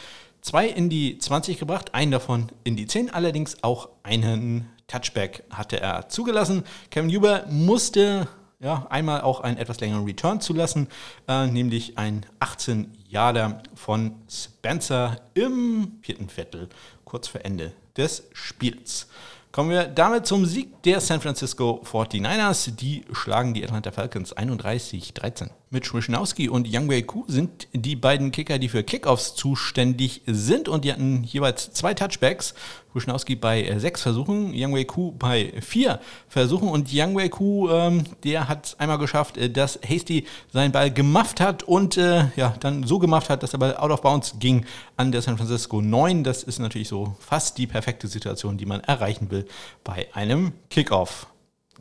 zwei 0.45 0.69
in 0.69 0.91
die 0.91 1.19
20 1.19 1.59
gebracht, 1.59 1.95
einen 1.95 2.13
davon 2.13 2.49
in 2.63 2.77
die 2.77 2.87
10, 2.87 3.11
allerdings 3.11 3.57
auch 3.63 3.89
einen 4.03 4.69
Touchback 4.87 5.43
hatte 5.51 5.81
er 5.81 6.09
zugelassen. 6.09 6.65
Kevin 6.91 7.11
Huber 7.11 7.47
musste 7.49 8.29
ja, 8.61 8.87
einmal 8.91 9.23
auch 9.23 9.41
einen 9.41 9.57
etwas 9.57 9.81
längeren 9.81 10.05
Return 10.05 10.41
zulassen, 10.41 10.89
äh, 11.27 11.47
nämlich 11.47 11.99
ein 11.99 12.25
18 12.39 12.93
Jahre 13.09 13.63
von 13.75 14.15
Spencer 14.31 15.21
im 15.35 15.99
vierten 16.03 16.29
Viertel, 16.29 16.69
kurz 17.05 17.29
vor 17.29 17.45
Ende 17.45 17.73
des 17.97 18.29
Spiels. 18.33 19.09
Kommen 19.51 19.71
wir 19.71 19.85
damit 19.85 20.27
zum 20.27 20.47
Sieg 20.47 20.83
der 20.83 21.01
San 21.01 21.21
Francisco 21.21 21.81
49ers. 21.85 22.75
Die 22.75 23.05
schlagen 23.13 23.55
die 23.55 23.63
Atlanta 23.63 23.93
Falcons 23.93 24.37
31-13. 24.37 25.51
Mitch 25.75 25.93
Wischnowski 25.93 26.49
und 26.49 26.67
Yang 26.67 26.89
Wei 26.89 27.03
Ku 27.03 27.25
sind 27.27 27.69
die 27.73 27.97
beiden 27.97 28.31
Kicker, 28.31 28.59
die 28.59 28.69
für 28.69 28.85
Kickoffs 28.85 29.35
zuständig 29.35 30.23
sind 30.25 30.69
und 30.69 30.85
die 30.85 30.93
hatten 30.93 31.25
jeweils 31.25 31.73
zwei 31.73 31.93
Touchbacks. 31.93 32.55
Wischnowski 32.95 33.35
bei 33.35 33.65
äh, 33.65 33.81
sechs 33.81 34.03
Versuchen, 34.03 34.55
Yang 34.55 34.75
Wei 34.75 34.85
Ku 34.85 35.13
bei 35.13 35.53
vier 35.61 36.01
Versuchen 36.29 36.69
und 36.69 36.93
Yang 36.93 37.17
Wei 37.17 37.29
Ku, 37.29 37.69
ähm, 37.69 38.05
der 38.23 38.49
hat 38.49 38.67
es 38.67 38.81
einmal 38.81 38.99
geschafft, 38.99 39.37
äh, 39.37 39.51
dass 39.51 39.81
Hasty 39.87 40.27
seinen 40.53 40.71
Ball 40.71 40.93
gemafft 40.93 41.41
hat 41.41 41.65
und 41.65 41.97
äh, 41.97 42.29
ja, 42.37 42.55
dann 42.61 42.85
so 42.85 43.01
gemacht 43.01 43.29
hat, 43.29 43.43
dass 43.43 43.51
der 43.51 43.59
Ball 43.59 43.77
out 43.77 43.91
of 43.91 44.01
bounds 44.01 44.37
ging 44.39 44.65
an 44.97 45.11
der 45.11 45.23
San 45.23 45.37
Francisco 45.37 45.83
9. 45.83 46.23
Das 46.23 46.45
ist 46.45 46.61
natürlich 46.61 46.89
so 46.89 47.17
fast 47.19 47.59
die 47.59 47.67
perfekte 47.67 48.07
Situation, 48.07 48.57
die 48.57 48.67
man 48.67 48.81
erreichen 48.81 49.31
will 49.31 49.45
bei 49.83 50.07
einem 50.15 50.53
Kickoff 50.71 51.27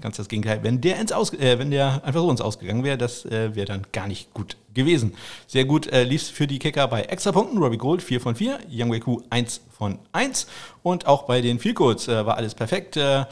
ganz 0.02 0.18
das 0.18 0.28
Gegenteil. 0.28 0.64
Wenn 0.64 0.82
der, 0.82 1.00
ins 1.00 1.12
Aus, 1.12 1.34
äh, 1.34 1.60
wenn 1.60 1.72
der 1.72 2.04
einfach 2.04 2.22
so 2.22 2.30
ins 2.30 2.42
Ausgegangen 2.42 2.84
wäre, 2.84 2.98
das 2.98 3.26
äh, 3.26 3.56
wäre 3.56 3.66
dann 3.66 3.84
gar 3.92 4.08
nicht 4.08 4.34
gut 4.34 4.58
gewesen. 4.74 5.14
Sehr 5.48 5.66
gut 5.66 5.88
äh, 5.88 6.04
lief 6.04 6.24
es 6.24 6.30
für 6.30 6.48
die 6.48 6.60
Kicker 6.60 6.88
bei 6.88 7.04
Extrapunkten. 7.04 7.58
Robbie 7.58 7.78
Gold 7.78 8.02
4 8.02 8.22
von 8.22 8.36
4, 8.36 8.60
Young 8.72 8.92
Weku 8.92 9.22
1 9.30 9.62
von 9.78 10.00
1 10.12 10.48
und 10.82 11.08
auch 11.08 11.24
bei 11.24 11.42
den 11.42 11.60
Field 11.60 11.76
Goals 11.76 12.08
äh, 12.08 12.26
war 12.26 12.38
alles 12.38 12.56
perfekt. 12.56 12.98
Äh, 12.98 13.26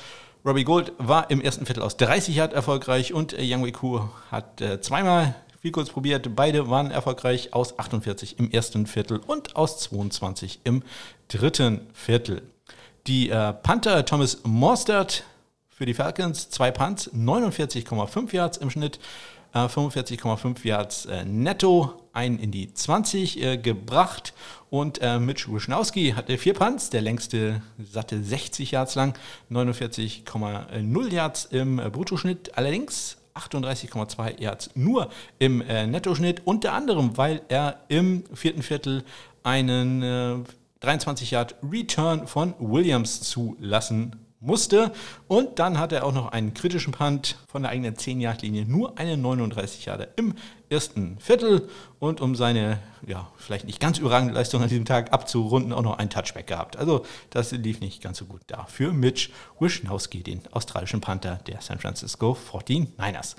Robbie 0.46 0.64
Gold 0.64 0.94
war 0.98 1.30
im 1.30 1.42
ersten 1.42 1.66
Viertel 1.66 1.84
aus 1.84 1.98
30 1.98 2.36
Yard 2.36 2.54
erfolgreich 2.54 3.14
und 3.14 3.34
äh, 3.34 3.42
Young 3.44 3.66
Weku 3.66 4.02
hat 4.32 4.62
äh, 4.62 4.82
zweimal 4.82 5.36
Field 5.62 5.74
Goals 5.74 5.90
probiert. 5.90 6.36
Beide 6.36 6.70
waren 6.70 6.90
erfolgreich 6.90 7.54
aus 7.54 7.78
48 7.78 8.40
im 8.40 8.50
ersten 8.50 8.88
Viertel 8.88 9.20
und 9.20 9.56
aus 9.56 9.78
22 9.80 10.62
im 10.64 10.84
dritten 11.28 11.82
Viertel. 11.94 12.42
Die 13.08 13.30
Panther 13.30 14.06
Thomas 14.06 14.42
Morstert 14.44 15.24
für 15.82 15.88
die 15.88 15.96
Falcons, 15.96 16.52
zwei 16.52 16.70
Punts, 16.70 17.12
49,5 17.12 18.36
Yards 18.36 18.58
im 18.58 18.70
Schnitt, 18.70 19.00
45,5 19.52 20.64
Yards 20.64 21.08
netto, 21.26 22.04
ein 22.14 22.38
in 22.38 22.52
die 22.52 22.72
20 22.72 23.64
gebracht 23.64 24.36
und 24.70 25.02
äh, 25.02 25.18
Mitch 25.18 25.52
Wischnowski 25.52 26.12
hatte 26.12 26.38
vier 26.38 26.54
Punts, 26.54 26.92
der 26.92 27.02
längste 27.02 27.64
satte 27.80 28.22
60 28.22 28.70
Yards 28.70 28.94
lang, 28.94 29.16
49,0 29.50 31.12
Yards 31.12 31.46
im 31.46 31.80
äh, 31.80 31.90
Bruttoschnitt. 31.90 32.56
Allerdings 32.56 33.18
38,2 33.34 34.40
Yards 34.40 34.70
nur 34.76 35.10
im 35.40 35.62
äh, 35.62 35.88
Nettoschnitt, 35.88 36.44
unter 36.46 36.74
anderem, 36.74 37.18
weil 37.18 37.42
er 37.50 37.82
im 37.88 38.24
vierten 38.36 38.62
Viertel 38.62 39.04
einen 39.42 40.04
äh, 40.04 40.36
23 40.82 41.32
Yard 41.32 41.56
Return 41.64 42.28
von 42.28 42.54
Williams 42.60 43.22
zulassen 43.22 44.16
musste. 44.42 44.92
Und 45.28 45.60
dann 45.60 45.80
hat 45.80 45.94
er 45.94 46.04
auch 46.04 46.14
noch 46.14 46.32
einen 46.32 46.54
kritischen 46.54 46.92
Punt 46.92 47.38
von 47.48 47.62
der 47.62 47.72
eigenen 47.72 47.96
10-Yard-Linie, 47.96 48.66
nur 48.66 48.98
eine 48.98 49.16
39 49.16 49.86
Yarder 49.86 50.10
im 50.18 50.34
ersten 50.70 51.18
Viertel. 51.20 51.70
Und 52.00 52.20
um 52.20 52.36
seine, 52.36 52.80
ja, 53.06 53.30
vielleicht 53.38 53.66
nicht 53.66 53.80
ganz 53.80 54.00
überragende 54.00 54.34
Leistung 54.34 54.62
an 54.62 54.70
diesem 54.70 54.86
Tag 54.86 55.14
abzurunden, 55.14 55.72
auch 55.72 55.84
noch 55.84 56.00
ein 56.00 56.10
Touchback 56.10 56.48
gehabt. 56.48 56.76
Also 56.76 57.06
das 57.30 57.52
lief 57.52 57.80
nicht 57.80 58.02
ganz 58.02 58.18
so 58.18 58.26
gut 58.26 58.42
da 58.48 58.66
für 58.66 58.92
Mitch 58.92 59.30
Wischnowski, 59.60 60.24
den 60.24 60.42
australischen 60.52 61.00
Panther 61.00 61.40
der 61.48 61.62
San 61.62 61.80
Francisco 61.80 62.36
49ers. 62.52 63.36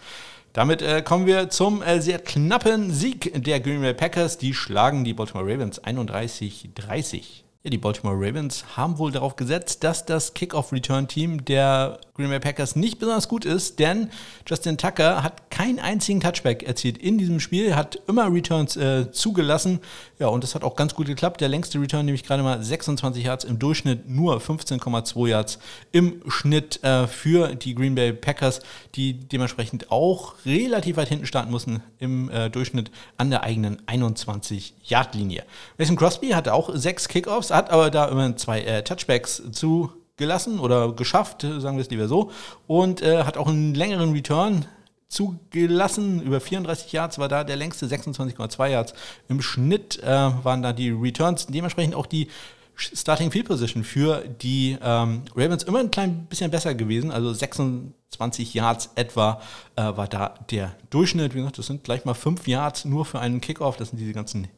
Damit 0.53 0.83
äh, 0.83 1.01
kommen 1.01 1.27
wir 1.27 1.49
zum 1.49 1.83
äh, 1.83 2.01
sehr 2.01 2.19
knappen 2.19 2.91
Sieg 2.91 3.33
der 3.43 3.59
Green 3.61 3.81
Bay 3.81 3.95
Packers. 3.95 4.37
Die 4.37 4.53
schlagen 4.53 5.03
die 5.03 5.15
Baltimore 5.15 5.51
Ravens 5.51 5.83
31-30. 5.83 7.42
Ja, 7.65 7.71
die 7.71 7.79
Baltimore 7.79 8.17
Ravens 8.17 8.65
haben 8.77 8.99
wohl 8.99 9.13
darauf 9.13 9.37
gesetzt, 9.37 9.85
dass 9.85 10.05
das 10.05 10.35
Kickoff-Return-Team 10.35 11.45
der 11.45 12.01
Green 12.15 12.29
Bay 12.29 12.41
Packers 12.41 12.75
nicht 12.75 12.99
besonders 12.99 13.29
gut 13.29 13.45
ist, 13.45 13.79
denn 13.79 14.11
Justin 14.49 14.79
Tucker 14.79 15.23
hat 15.23 15.49
keinen 15.49 15.79
einzigen 15.79 16.19
Touchback 16.19 16.65
erzielt 16.65 16.99
in 16.99 17.19
diesem 17.19 17.39
Spiel, 17.39 17.77
hat 17.77 18.03
immer 18.09 18.33
Returns 18.35 18.77
äh, 18.77 19.13
zugelassen. 19.13 19.79
Ja, 20.23 20.29
und 20.29 20.45
das 20.45 20.55
hat 20.55 20.63
auch 20.63 20.77
ganz 20.77 20.95
gut 20.95 21.09
geklappt. 21.09 21.41
Der 21.41 21.49
längste 21.49 21.81
Return, 21.81 22.05
nämlich 22.05 22.23
gerade 22.23 22.45
mal 22.45 22.63
26 22.63 23.25
Yards 23.25 23.43
im 23.43 23.59
Durchschnitt, 23.59 24.09
nur 24.09 24.39
15,2 24.39 25.27
Yards 25.27 25.59
im 25.91 26.23
Schnitt 26.29 26.79
äh, 26.85 27.09
für 27.09 27.57
die 27.57 27.75
Green 27.75 27.97
Bay 27.97 28.13
Packers, 28.13 28.61
die 28.95 29.15
dementsprechend 29.15 29.91
auch 29.91 30.35
relativ 30.47 30.97
weit 30.97 31.09
hinten 31.09 31.27
starten 31.27 31.51
mussten 31.51 31.83
im 31.99 32.31
äh, 32.31 32.51
Durchschnitt 32.51 32.93
an 33.17 33.31
der 33.31 33.43
eigenen 33.43 33.83
21-Yard-Linie. 33.87 35.43
Mason 35.77 35.97
Crosby 35.97 36.29
hatte 36.29 36.55
auch 36.55 36.71
sechs 36.73 37.09
Kickoffs, 37.09 37.51
hat 37.51 37.71
aber 37.71 37.91
da 37.91 38.05
immerhin 38.05 38.37
zwei 38.37 38.61
äh, 38.61 38.85
Touchbacks 38.85 39.43
zugelassen 39.51 40.61
oder 40.61 40.93
geschafft, 40.93 41.43
sagen 41.43 41.79
wir 41.79 41.83
es 41.83 41.91
lieber 41.91 42.07
so, 42.07 42.31
und 42.69 43.03
äh, 43.03 43.25
hat 43.25 43.37
auch 43.37 43.49
einen 43.49 43.75
längeren 43.75 44.13
Return 44.13 44.67
zugelassen. 45.13 46.23
Über 46.23 46.41
34 46.41 46.91
Yards 46.93 47.19
war 47.19 47.29
da 47.29 47.45
der 47.45 47.57
längste, 47.57 47.87
26,2 47.87 48.69
Yards. 48.69 48.95
Im 49.29 49.43
Schnitt 49.43 50.03
äh, 50.03 50.07
waren 50.07 50.63
da 50.63 50.73
die 50.73 50.91
Returns, 50.91 51.47
dementsprechend 51.47 51.95
auch 51.95 52.07
die 52.07 52.29
Starting 52.75 53.31
Field 53.31 53.47
Position 53.47 53.85
für 53.85 54.25
die 54.27 54.79
ähm, 54.83 55.23
Ravens 55.37 55.63
immer 55.63 55.81
ein 55.81 55.91
klein 55.91 56.27
bisschen 56.27 56.51
besser 56.51 56.75
gewesen. 56.75 57.11
Also 57.11 57.33
26 57.33 58.55
Yards 58.55 58.91
etwa 58.95 59.41
äh, 59.77 59.83
war 59.83 60.09
da 60.09 60.35
der 60.51 60.75
Durchschnitt. 60.91 61.35
Wie 61.35 61.39
gesagt, 61.39 61.59
das 61.59 61.67
sind 61.67 61.85
gleich 61.85 62.05
mal 62.05 62.15
5 62.15 62.49
Yards 62.49 62.85
nur 62.85 63.05
für 63.05 63.21
einen 63.21 63.41
Kickoff. 63.41 63.77
Das 63.77 63.91
sind 63.91 63.99
diese 63.99 64.13
ganzen, 64.13 64.49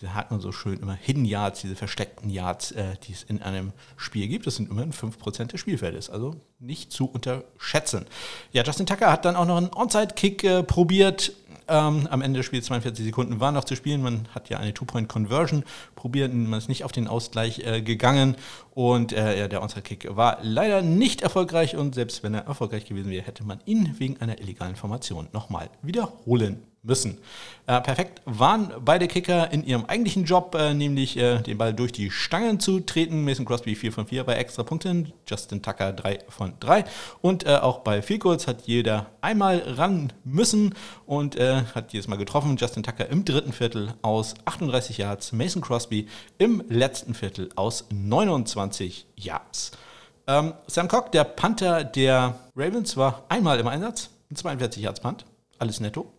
wie 0.00 0.08
hat 0.08 0.30
man 0.30 0.40
so 0.40 0.52
schön 0.52 0.80
immer, 0.80 0.94
Hidden 0.94 1.24
Yards, 1.24 1.62
diese 1.62 1.74
versteckten 1.74 2.30
Yards, 2.30 2.72
äh, 2.72 2.94
die 3.02 3.12
es 3.12 3.24
in 3.24 3.42
einem 3.42 3.72
Spiel 3.96 4.28
gibt. 4.28 4.46
Das 4.46 4.56
sind 4.56 4.70
immerhin 4.70 4.92
5% 4.92 5.46
des 5.46 5.60
Spielfeldes. 5.60 6.10
Also 6.10 6.36
nicht 6.60 6.92
zu 6.92 7.06
unterschätzen. 7.06 8.06
Ja, 8.52 8.62
Justin 8.62 8.86
Tucker 8.86 9.10
hat 9.10 9.24
dann 9.24 9.36
auch 9.36 9.46
noch 9.46 9.56
einen 9.56 9.72
Onside-Kick 9.72 10.44
äh, 10.44 10.62
probiert 10.62 11.32
ähm, 11.68 12.06
am 12.10 12.22
Ende 12.22 12.38
des 12.38 12.46
Spiels 12.46 12.66
42 12.66 13.04
Sekunden 13.04 13.40
waren 13.40 13.54
noch 13.54 13.64
zu 13.64 13.76
spielen. 13.76 14.02
Man 14.02 14.28
hat 14.34 14.48
ja 14.48 14.58
eine 14.58 14.74
Two-Point-Conversion 14.74 15.64
probiert 15.94 16.34
man 16.34 16.58
ist 16.58 16.68
nicht 16.68 16.84
auf 16.84 16.92
den 16.92 17.08
Ausgleich 17.08 17.60
äh, 17.60 17.80
gegangen. 17.80 18.36
Und 18.74 19.12
äh, 19.12 19.38
ja, 19.38 19.48
der 19.48 19.62
Onside-Kick 19.62 20.16
war 20.16 20.38
leider 20.42 20.82
nicht 20.82 21.22
erfolgreich 21.22 21.76
und 21.76 21.94
selbst 21.94 22.22
wenn 22.22 22.34
er 22.34 22.46
erfolgreich 22.46 22.86
gewesen 22.86 23.10
wäre, 23.10 23.24
hätte 23.24 23.44
man 23.44 23.60
ihn 23.64 23.94
wegen 23.98 24.20
einer 24.20 24.40
illegalen 24.40 24.76
Formation 24.76 25.28
nochmal 25.32 25.70
wiederholen 25.82 26.62
müssen. 26.84 27.18
Äh, 27.66 27.80
perfekt 27.80 28.20
waren 28.26 28.72
beide 28.84 29.08
Kicker 29.08 29.50
in 29.50 29.64
ihrem 29.64 29.86
eigentlichen 29.86 30.24
Job, 30.24 30.54
äh, 30.54 30.74
nämlich 30.74 31.16
äh, 31.16 31.40
den 31.40 31.56
Ball 31.56 31.72
durch 31.72 31.92
die 31.92 32.10
Stangen 32.10 32.60
zu 32.60 32.80
treten. 32.80 33.24
Mason 33.24 33.46
Crosby 33.46 33.74
4 33.74 33.92
von 33.92 34.06
4 34.06 34.24
bei 34.24 34.34
extra 34.34 34.62
Punkten, 34.62 35.12
Justin 35.26 35.62
Tucker 35.62 35.92
3 35.92 36.18
von 36.28 36.52
3 36.60 36.84
und 37.22 37.46
äh, 37.46 37.56
auch 37.56 37.78
bei 37.78 38.00
Goals 38.00 38.46
hat 38.46 38.66
jeder 38.66 39.06
einmal 39.22 39.58
ran 39.60 40.12
müssen 40.24 40.74
und 41.06 41.36
äh, 41.36 41.62
hat 41.74 41.92
jedes 41.92 42.06
Mal 42.06 42.16
getroffen. 42.16 42.56
Justin 42.56 42.82
Tucker 42.82 43.08
im 43.08 43.24
dritten 43.24 43.52
Viertel 43.52 43.94
aus 44.02 44.34
38 44.44 44.98
Yards, 44.98 45.32
Mason 45.32 45.62
Crosby 45.62 46.06
im 46.36 46.62
letzten 46.68 47.14
Viertel 47.14 47.48
aus 47.56 47.86
29 47.90 49.06
Yards. 49.16 49.72
Ähm, 50.26 50.52
Sam 50.66 50.88
Cock, 50.88 51.12
der 51.12 51.24
Panther 51.24 51.84
der 51.84 52.38
Ravens, 52.54 52.96
war 52.96 53.24
einmal 53.28 53.58
im 53.58 53.68
Einsatz, 53.68 54.10
ein 54.30 54.36
42 54.36 54.82
Yards 54.82 55.00
Punt, 55.00 55.24
alles 55.58 55.80
netto 55.80 56.12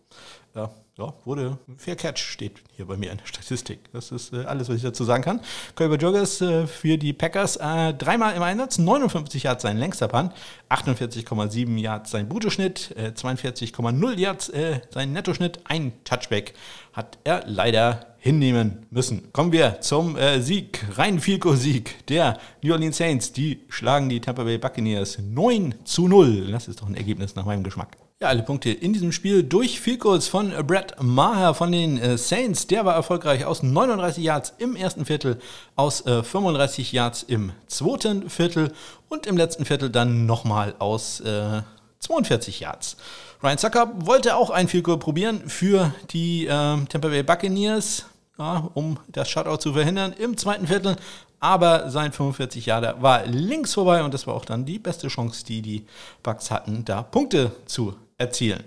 ja, 0.56 0.70
ja, 0.96 1.12
wurde 1.26 1.58
Fair 1.76 1.96
Catch, 1.96 2.18
steht 2.18 2.62
hier 2.74 2.86
bei 2.86 2.96
mir 2.96 3.12
in 3.12 3.18
der 3.18 3.26
Statistik. 3.26 3.92
Das 3.92 4.10
ist 4.10 4.32
äh, 4.32 4.44
alles, 4.44 4.70
was 4.70 4.76
ich 4.76 4.82
dazu 4.82 5.04
sagen 5.04 5.22
kann. 5.22 5.40
Colbert 5.74 6.00
Joggers 6.00 6.40
äh, 6.40 6.66
für 6.66 6.96
die 6.96 7.12
Packers 7.12 7.56
äh, 7.56 7.92
dreimal 7.92 8.34
im 8.34 8.42
Einsatz, 8.42 8.78
59 8.78 9.42
Yards 9.42 9.62
sein 9.62 9.76
längster 9.76 10.08
Punt, 10.08 10.32
48,7 10.70 11.78
Yards 11.78 12.10
sein 12.10 12.28
Bruttoschnitt, 12.28 12.94
42,0 12.96 14.12
äh, 14.16 14.20
Yards 14.20 14.48
äh, 14.48 14.80
sein 14.90 15.12
Nettoschnitt, 15.12 15.60
ein 15.64 15.92
Touchback 16.04 16.54
hat 16.94 17.18
er 17.24 17.44
leider 17.46 18.16
hinnehmen 18.16 18.86
müssen. 18.90 19.30
Kommen 19.34 19.52
wir 19.52 19.82
zum 19.82 20.16
äh, 20.16 20.40
Sieg, 20.40 20.82
rein 20.96 21.20
Filko-Sieg 21.20 22.06
der 22.06 22.38
New 22.62 22.72
Orleans 22.72 22.96
Saints. 22.96 23.32
Die 23.32 23.60
schlagen 23.68 24.08
die 24.08 24.20
Tampa 24.22 24.44
Bay 24.44 24.56
Buccaneers 24.56 25.18
9 25.18 25.74
zu 25.84 26.08
0. 26.08 26.50
Das 26.50 26.68
ist 26.68 26.80
doch 26.80 26.88
ein 26.88 26.96
Ergebnis 26.96 27.36
nach 27.36 27.44
meinem 27.44 27.62
Geschmack. 27.62 27.98
Ja, 28.18 28.28
alle 28.28 28.42
Punkte 28.42 28.70
in 28.70 28.94
diesem 28.94 29.12
Spiel 29.12 29.42
durch 29.42 29.78
Field 29.78 30.00
Goals 30.00 30.26
von 30.26 30.50
Brad 30.66 31.02
Maher 31.02 31.52
von 31.52 31.70
den 31.70 31.98
äh, 31.98 32.16
Saints. 32.16 32.66
Der 32.66 32.86
war 32.86 32.94
erfolgreich 32.94 33.44
aus 33.44 33.62
39 33.62 34.24
Yards 34.24 34.54
im 34.56 34.74
ersten 34.74 35.04
Viertel, 35.04 35.38
aus 35.74 36.06
äh, 36.06 36.22
35 36.22 36.92
Yards 36.92 37.24
im 37.24 37.52
zweiten 37.66 38.30
Viertel 38.30 38.72
und 39.10 39.26
im 39.26 39.36
letzten 39.36 39.66
Viertel 39.66 39.90
dann 39.90 40.24
nochmal 40.24 40.74
aus 40.78 41.20
äh, 41.20 41.60
42 41.98 42.60
Yards. 42.60 42.96
Ryan 43.42 43.58
Zucker 43.58 43.92
wollte 44.06 44.36
auch 44.36 44.48
ein 44.48 44.68
Field 44.68 44.84
Goal 44.84 44.98
probieren 44.98 45.46
für 45.50 45.92
die 46.10 46.46
ähm, 46.50 46.88
Tampa 46.88 47.08
Bay 47.08 47.22
Buccaneers, 47.22 48.06
ja, 48.38 48.70
um 48.72 48.98
das 49.08 49.28
Shutout 49.28 49.58
zu 49.58 49.74
verhindern 49.74 50.14
im 50.18 50.38
zweiten 50.38 50.68
Viertel 50.68 50.96
aber 51.38 51.90
sein 51.90 52.12
45 52.12 52.64
Jahre 52.64 52.96
war 53.02 53.26
links 53.26 53.74
vorbei 53.74 54.02
und 54.02 54.14
das 54.14 54.26
war 54.26 54.34
auch 54.34 54.46
dann 54.46 54.64
die 54.64 54.78
beste 54.78 55.08
Chance, 55.08 55.44
die 55.44 55.60
die 55.60 55.84
Bucks 56.22 56.50
hatten, 56.50 56.82
da 56.84 57.02
Punkte 57.02 57.52
zu 57.66 57.94
erzielen. 58.18 58.64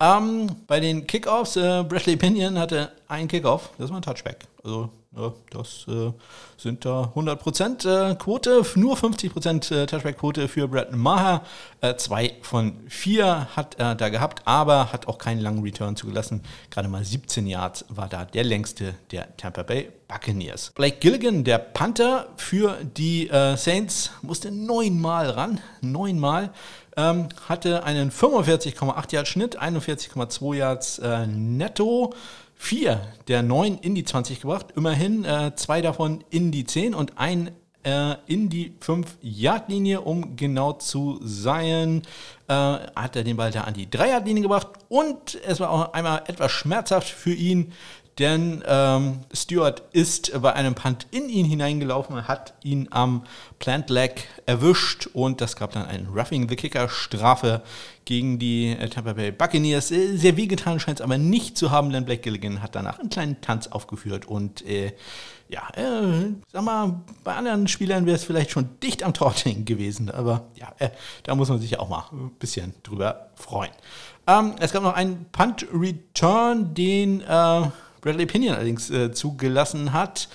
Ähm, 0.00 0.48
bei 0.66 0.80
den 0.80 1.06
Kickoffs, 1.06 1.56
äh, 1.56 1.84
Bradley 1.88 2.16
Pinion 2.16 2.58
hatte 2.58 2.92
einen 3.08 3.28
Kickoff, 3.28 3.70
das 3.78 3.90
war 3.90 3.98
ein 3.98 4.02
Touchback. 4.02 4.46
Also 4.62 4.90
das 5.50 5.86
äh, 5.88 6.12
sind 6.56 6.84
da 6.84 7.12
100% 7.14 8.10
äh, 8.10 8.14
Quote, 8.16 8.62
nur 8.74 8.96
50% 8.96 9.74
äh, 9.74 9.86
Touchback-Quote 9.86 10.48
für 10.48 10.68
Brad 10.68 10.92
Maher. 10.94 11.42
Äh, 11.80 11.96
zwei 11.96 12.34
von 12.42 12.74
vier 12.88 13.48
hat 13.56 13.76
er 13.78 13.94
da 13.94 14.10
gehabt, 14.10 14.42
aber 14.44 14.92
hat 14.92 15.08
auch 15.08 15.18
keinen 15.18 15.40
langen 15.40 15.62
Return 15.62 15.96
zugelassen. 15.96 16.42
Gerade 16.70 16.88
mal 16.88 17.04
17 17.04 17.46
Yards 17.46 17.86
war 17.88 18.08
da 18.08 18.24
der 18.24 18.44
längste 18.44 18.94
der 19.10 19.36
Tampa 19.36 19.62
Bay 19.62 19.90
Buccaneers. 20.08 20.72
Blake 20.74 20.98
Gilligan, 21.00 21.44
der 21.44 21.58
Panther 21.58 22.28
für 22.36 22.76
die 22.82 23.28
äh, 23.28 23.56
Saints, 23.56 24.10
musste 24.22 24.50
neunmal 24.50 25.30
ran. 25.30 25.60
Neunmal 25.80 26.52
ähm, 26.96 27.28
hatte 27.48 27.84
einen 27.84 28.10
45,8 28.10 29.14
Yard 29.14 29.28
Schnitt, 29.28 29.60
41,2 29.60 30.54
Yards 30.54 30.98
äh, 30.98 31.26
netto. 31.26 32.14
Vier 32.56 33.02
der 33.28 33.42
neun 33.42 33.78
in 33.78 33.94
die 33.94 34.04
20 34.04 34.40
gebracht, 34.40 34.66
immerhin 34.74 35.24
äh, 35.24 35.52
zwei 35.56 35.82
davon 35.82 36.24
in 36.30 36.50
die 36.50 36.64
10 36.64 36.94
und 36.94 37.18
ein 37.18 37.50
äh, 37.86 38.16
in 38.26 38.48
die 38.48 38.74
5-Yard-Linie, 38.80 40.00
um 40.00 40.36
genau 40.36 40.72
zu 40.72 41.20
sein. 41.22 42.02
Äh, 42.48 42.52
hat 42.52 43.14
er 43.14 43.24
den 43.24 43.36
Ball 43.36 43.50
da 43.50 43.62
an 43.62 43.74
die 43.74 43.86
3-Yard-Linie 43.86 44.42
gebracht 44.42 44.68
und 44.88 45.38
es 45.46 45.60
war 45.60 45.70
auch 45.70 45.92
einmal 45.92 46.24
etwas 46.26 46.50
schmerzhaft 46.50 47.08
für 47.08 47.32
ihn, 47.32 47.72
denn 48.18 48.64
ähm, 48.66 49.20
Stewart 49.32 49.82
ist 49.92 50.32
bei 50.40 50.54
einem 50.54 50.74
Punt 50.74 51.06
in 51.10 51.28
ihn 51.28 51.44
hineingelaufen, 51.44 52.26
hat 52.26 52.54
ihn 52.62 52.88
am 52.90 53.24
Plant 53.58 53.90
Leg 53.90 54.26
erwischt 54.46 55.08
und 55.12 55.40
das 55.42 55.56
gab 55.56 55.72
dann 55.72 55.84
eine 55.84 56.08
Roughing 56.08 56.48
the 56.48 56.56
Kicker 56.56 56.88
Strafe 56.88 57.62
gegen 58.06 58.38
die 58.38 58.70
äh, 58.70 58.88
Tampa 58.88 59.12
Bay 59.12 59.32
Buccaneers. 59.32 59.90
Äh, 59.90 60.16
sehr 60.16 60.38
wehgetan 60.38 60.80
scheint 60.80 61.00
es 61.00 61.04
aber 61.04 61.18
nicht 61.18 61.58
zu 61.58 61.70
haben, 61.70 61.90
denn 61.90 62.06
Blake 62.06 62.22
Gilligan 62.22 62.62
hat 62.62 62.74
danach 62.74 62.98
einen 62.98 63.10
kleinen 63.10 63.40
Tanz 63.42 63.66
aufgeführt 63.66 64.26
und 64.26 64.64
äh, 64.66 64.92
ja, 65.48 65.68
äh, 65.74 66.32
sag 66.50 66.62
mal, 66.62 67.02
bei 67.22 67.34
anderen 67.34 67.68
Spielern 67.68 68.06
wäre 68.06 68.16
es 68.16 68.24
vielleicht 68.24 68.50
schon 68.50 68.80
dicht 68.82 69.02
am 69.02 69.12
Torting 69.14 69.64
gewesen, 69.64 70.10
aber 70.10 70.46
ja, 70.54 70.72
äh, 70.78 70.88
da 71.22 71.34
muss 71.34 71.48
man 71.48 71.60
sich 71.60 71.72
ja 71.72 71.80
auch 71.80 71.88
mal 71.88 72.04
ein 72.12 72.30
bisschen 72.38 72.74
drüber 72.82 73.30
freuen. 73.34 73.70
Ähm, 74.26 74.54
es 74.58 74.72
gab 74.72 74.82
noch 74.82 74.94
einen 74.94 75.26
Punt-Return, 75.30 76.74
den 76.74 77.20
äh, 77.20 77.70
Bradley 78.06 78.26
Pinion 78.26 78.54
allerdings 78.54 78.88
äh, 78.88 79.10
zugelassen 79.10 79.92
hat. 79.92 80.28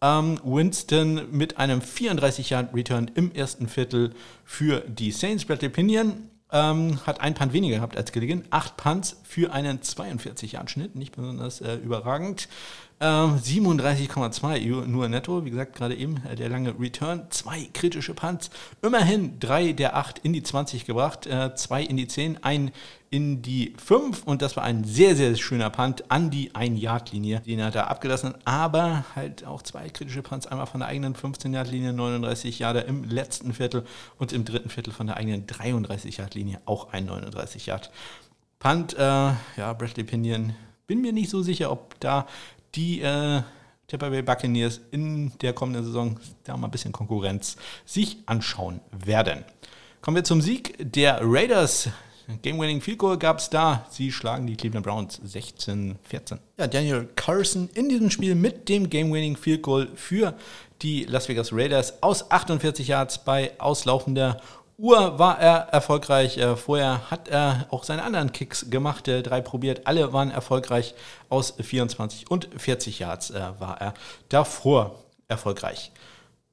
Ähm, 0.00 0.40
Winston 0.42 1.30
mit 1.30 1.58
einem 1.58 1.80
34-Yard-Return 1.80 3.10
im 3.16 3.32
ersten 3.32 3.68
Viertel 3.68 4.14
für 4.46 4.80
die 4.80 5.12
Saints. 5.12 5.44
Bradley 5.44 5.68
Pinion 5.68 6.30
ähm, 6.50 7.04
hat 7.06 7.20
ein 7.20 7.34
Punt 7.34 7.52
weniger 7.52 7.76
gehabt 7.76 7.98
als 7.98 8.12
Gilligan. 8.12 8.44
Acht 8.48 8.78
Punts 8.78 9.20
für 9.24 9.52
einen 9.52 9.80
42-Yard-Schnitt, 9.80 10.96
nicht 10.96 11.14
besonders 11.14 11.60
äh, 11.60 11.74
überragend. 11.74 12.48
Ähm, 13.00 13.38
37,2 13.38 14.86
nur 14.86 15.08
netto, 15.08 15.44
wie 15.44 15.50
gesagt, 15.50 15.76
gerade 15.76 15.94
eben 15.94 16.16
äh, 16.26 16.34
der 16.34 16.48
lange 16.48 16.78
Return. 16.80 17.26
Zwei 17.30 17.68
kritische 17.72 18.12
Punts, 18.12 18.50
immerhin 18.82 19.38
drei 19.38 19.72
der 19.72 19.96
acht 19.96 20.18
in 20.18 20.32
die 20.32 20.42
20 20.42 20.84
gebracht, 20.84 21.26
äh, 21.26 21.54
zwei 21.54 21.82
in 21.82 21.96
die 21.96 22.08
10, 22.08 22.42
ein 22.42 22.72
in 23.10 23.40
die 23.40 23.72
5 23.82 24.24
und 24.24 24.42
das 24.42 24.56
war 24.56 24.64
ein 24.64 24.84
sehr, 24.84 25.14
sehr 25.16 25.34
schöner 25.36 25.70
Punt 25.70 26.10
an 26.10 26.30
die 26.30 26.50
1-Yard-Linie, 26.50 27.40
den 27.40 27.60
er 27.60 27.70
da 27.70 27.84
abgelassen 27.84 28.30
hat, 28.30 28.40
aber 28.44 29.04
halt 29.14 29.46
auch 29.46 29.62
zwei 29.62 29.88
kritische 29.88 30.22
Punts, 30.22 30.46
einmal 30.46 30.66
von 30.66 30.80
der 30.80 30.88
eigenen 30.88 31.14
15-Yard-Linie, 31.14 31.92
39 31.92 32.58
Yarder 32.58 32.84
im 32.84 33.04
letzten 33.04 33.54
Viertel 33.54 33.84
und 34.18 34.32
im 34.32 34.44
dritten 34.44 34.68
Viertel 34.70 34.92
von 34.92 35.06
der 35.06 35.16
eigenen 35.16 35.46
33-Yard-Linie 35.46 36.60
auch 36.66 36.92
ein 36.92 37.06
39 37.06 37.66
Yard. 37.66 37.90
Punt, 38.58 38.94
äh, 38.94 38.98
ja, 38.98 39.72
Bradley 39.78 40.04
Pinion, 40.04 40.54
bin 40.88 41.00
mir 41.00 41.12
nicht 41.12 41.30
so 41.30 41.42
sicher, 41.42 41.70
ob 41.70 41.98
da 42.00 42.26
die 42.78 43.00
äh, 43.00 43.42
Tampa 43.88 44.08
Bay 44.08 44.22
Buccaneers 44.22 44.80
in 44.92 45.32
der 45.40 45.52
kommenden 45.52 45.84
Saison 45.84 46.18
da 46.44 46.56
mal 46.56 46.68
ein 46.68 46.70
bisschen 46.70 46.92
Konkurrenz 46.92 47.56
sich 47.84 48.18
anschauen 48.26 48.80
werden. 48.92 49.44
Kommen 50.00 50.16
wir 50.16 50.24
zum 50.24 50.40
Sieg 50.40 50.76
der 50.78 51.18
Raiders. 51.22 51.88
Game-winning 52.42 52.82
Field 52.82 52.98
Goal 52.98 53.18
gab 53.18 53.38
es 53.38 53.48
da. 53.48 53.86
Sie 53.90 54.12
schlagen 54.12 54.46
die 54.46 54.54
Cleveland 54.54 54.84
Browns 54.84 55.20
16-14. 55.22 56.38
Ja, 56.58 56.66
Daniel 56.66 57.08
Carson 57.16 57.70
in 57.72 57.88
diesem 57.88 58.10
Spiel 58.10 58.34
mit 58.34 58.68
dem 58.68 58.90
Game-winning 58.90 59.36
Field 59.36 59.62
Goal 59.62 59.88
für 59.94 60.34
die 60.82 61.04
Las 61.04 61.28
Vegas 61.28 61.52
Raiders 61.52 62.02
aus 62.02 62.30
48 62.30 62.86
Yards 62.86 63.24
bei 63.24 63.52
auslaufender 63.58 64.40
Uhr 64.78 65.18
war 65.18 65.40
er 65.40 65.68
erfolgreich. 65.72 66.38
Äh, 66.38 66.56
vorher 66.56 67.10
hat 67.10 67.26
er 67.26 67.66
auch 67.70 67.82
seine 67.82 68.04
anderen 68.04 68.30
Kicks 68.30 68.70
gemacht, 68.70 69.08
äh, 69.08 69.22
drei 69.22 69.40
probiert. 69.40 69.88
Alle 69.88 70.12
waren 70.12 70.30
erfolgreich. 70.30 70.94
Aus 71.28 71.54
24 71.60 72.30
und 72.30 72.48
40 72.56 73.00
Yards 73.00 73.30
äh, 73.30 73.40
war 73.58 73.80
er 73.80 73.94
davor 74.28 74.94
erfolgreich. 75.26 75.90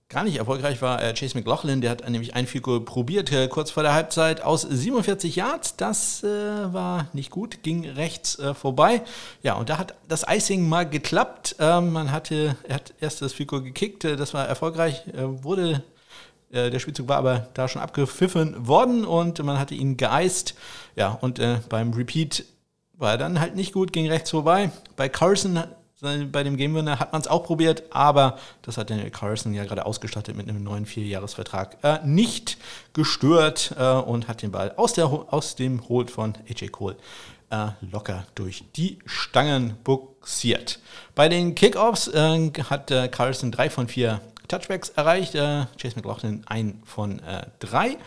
Gar 0.09 0.23
nicht 0.23 0.37
erfolgreich 0.37 0.81
war 0.81 0.99
Chase 1.13 1.35
McLaughlin, 1.35 1.81
der 1.81 1.89
hat 1.89 2.07
nämlich 2.07 2.35
ein 2.35 2.45
Figur 2.45 2.85
probiert, 2.85 3.31
kurz 3.49 3.71
vor 3.71 3.81
der 3.81 3.95
Halbzeit 3.95 4.41
aus 4.43 4.61
47 4.61 5.35
Yards. 5.35 5.77
Das 5.77 6.21
war 6.21 7.07
nicht 7.13 7.31
gut, 7.31 7.63
ging 7.63 7.89
rechts 7.89 8.37
vorbei. 8.53 9.01
Ja, 9.41 9.55
und 9.55 9.69
da 9.69 9.79
hat 9.79 9.95
das 10.07 10.23
Icing 10.29 10.69
mal 10.69 10.87
geklappt. 10.87 11.55
Ähm, 11.57 11.91
man 11.91 12.11
hatte, 12.11 12.55
er 12.67 12.75
hat 12.75 12.93
erst 13.01 13.23
das 13.23 13.33
Figur 13.33 13.63
gekickt, 13.63 14.03
das 14.03 14.35
war 14.35 14.47
erfolgreich, 14.47 15.05
wurde 15.15 15.81
der 16.55 16.79
Spielzug 16.79 17.07
war 17.07 17.17
aber 17.17 17.47
da 17.53 17.67
schon 17.67 17.81
abgepfiffen 17.81 18.67
worden 18.67 19.05
und 19.05 19.43
man 19.43 19.59
hatte 19.59 19.75
ihn 19.75 19.97
geeist. 19.97 20.55
Ja, 20.95 21.09
und 21.09 21.39
äh, 21.39 21.59
beim 21.69 21.93
Repeat 21.93 22.45
war 22.93 23.11
er 23.11 23.17
dann 23.17 23.39
halt 23.39 23.55
nicht 23.55 23.73
gut, 23.73 23.91
ging 23.91 24.07
rechts 24.07 24.31
vorbei. 24.31 24.71
Bei 24.95 25.09
Carson, 25.09 25.63
bei 26.01 26.43
dem 26.43 26.55
Game 26.55 26.73
Winner, 26.75 26.99
hat 26.99 27.11
man 27.11 27.21
es 27.21 27.27
auch 27.27 27.43
probiert, 27.43 27.83
aber 27.89 28.37
das 28.61 28.77
hat 28.77 28.89
Daniel 28.89 29.09
Carson 29.09 29.53
ja 29.53 29.65
gerade 29.65 29.85
ausgestattet 29.85 30.35
mit 30.37 30.47
einem 30.47 30.63
neuen 30.63 30.85
Vierjahresvertrag 30.85 31.77
äh, 31.83 31.99
nicht 32.05 32.57
gestört 32.93 33.75
äh, 33.77 33.91
und 33.91 34.27
hat 34.27 34.41
den 34.41 34.51
Ball 34.51 34.73
aus, 34.77 34.93
der, 34.93 35.07
aus 35.07 35.55
dem 35.55 35.87
Hold 35.89 36.11
von 36.11 36.35
AJ 36.49 36.69
Cole 36.69 36.95
äh, 37.49 37.67
locker 37.91 38.25
durch 38.35 38.63
die 38.75 38.99
Stangen 39.05 39.77
buxiert. 39.83 40.79
Bei 41.15 41.27
den 41.27 41.53
Kickoffs 41.55 42.07
äh, 42.07 42.51
hat 42.69 42.93
Carson 43.11 43.51
drei 43.51 43.69
von 43.69 43.87
vier 43.87 44.21
Touchbacks 44.47 44.89
erreicht. 44.89 45.35
Äh, 45.35 45.65
Chase 45.77 45.95
McLaughlin 45.95 46.43
ein 46.47 46.81
von 46.85 47.19
äh, 47.19 47.47
drei. 47.59 47.97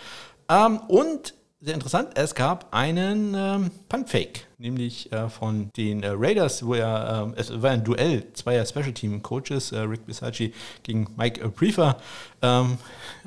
Ähm, 0.48 0.78
und 0.88 1.34
sehr 1.60 1.74
interessant, 1.74 2.10
es 2.14 2.34
gab 2.34 2.72
einen 2.72 3.34
ähm, 3.34 3.70
Punt-Fake, 3.88 4.46
nämlich 4.58 5.12
äh, 5.12 5.28
von 5.28 5.70
den 5.76 6.02
äh, 6.02 6.10
Raiders, 6.10 6.66
wo 6.66 6.74
er, 6.74 7.24
ähm, 7.26 7.34
es 7.36 7.62
war 7.62 7.70
ein 7.70 7.84
Duell 7.84 8.24
zweier 8.32 8.66
Special-Team-Coaches, 8.66 9.72
äh, 9.72 9.78
Rick 9.78 10.04
Bisacci 10.06 10.52
gegen 10.82 11.06
Mike 11.16 11.40
äh, 11.40 11.48
Prefer, 11.48 11.96
ähm, 12.42 12.78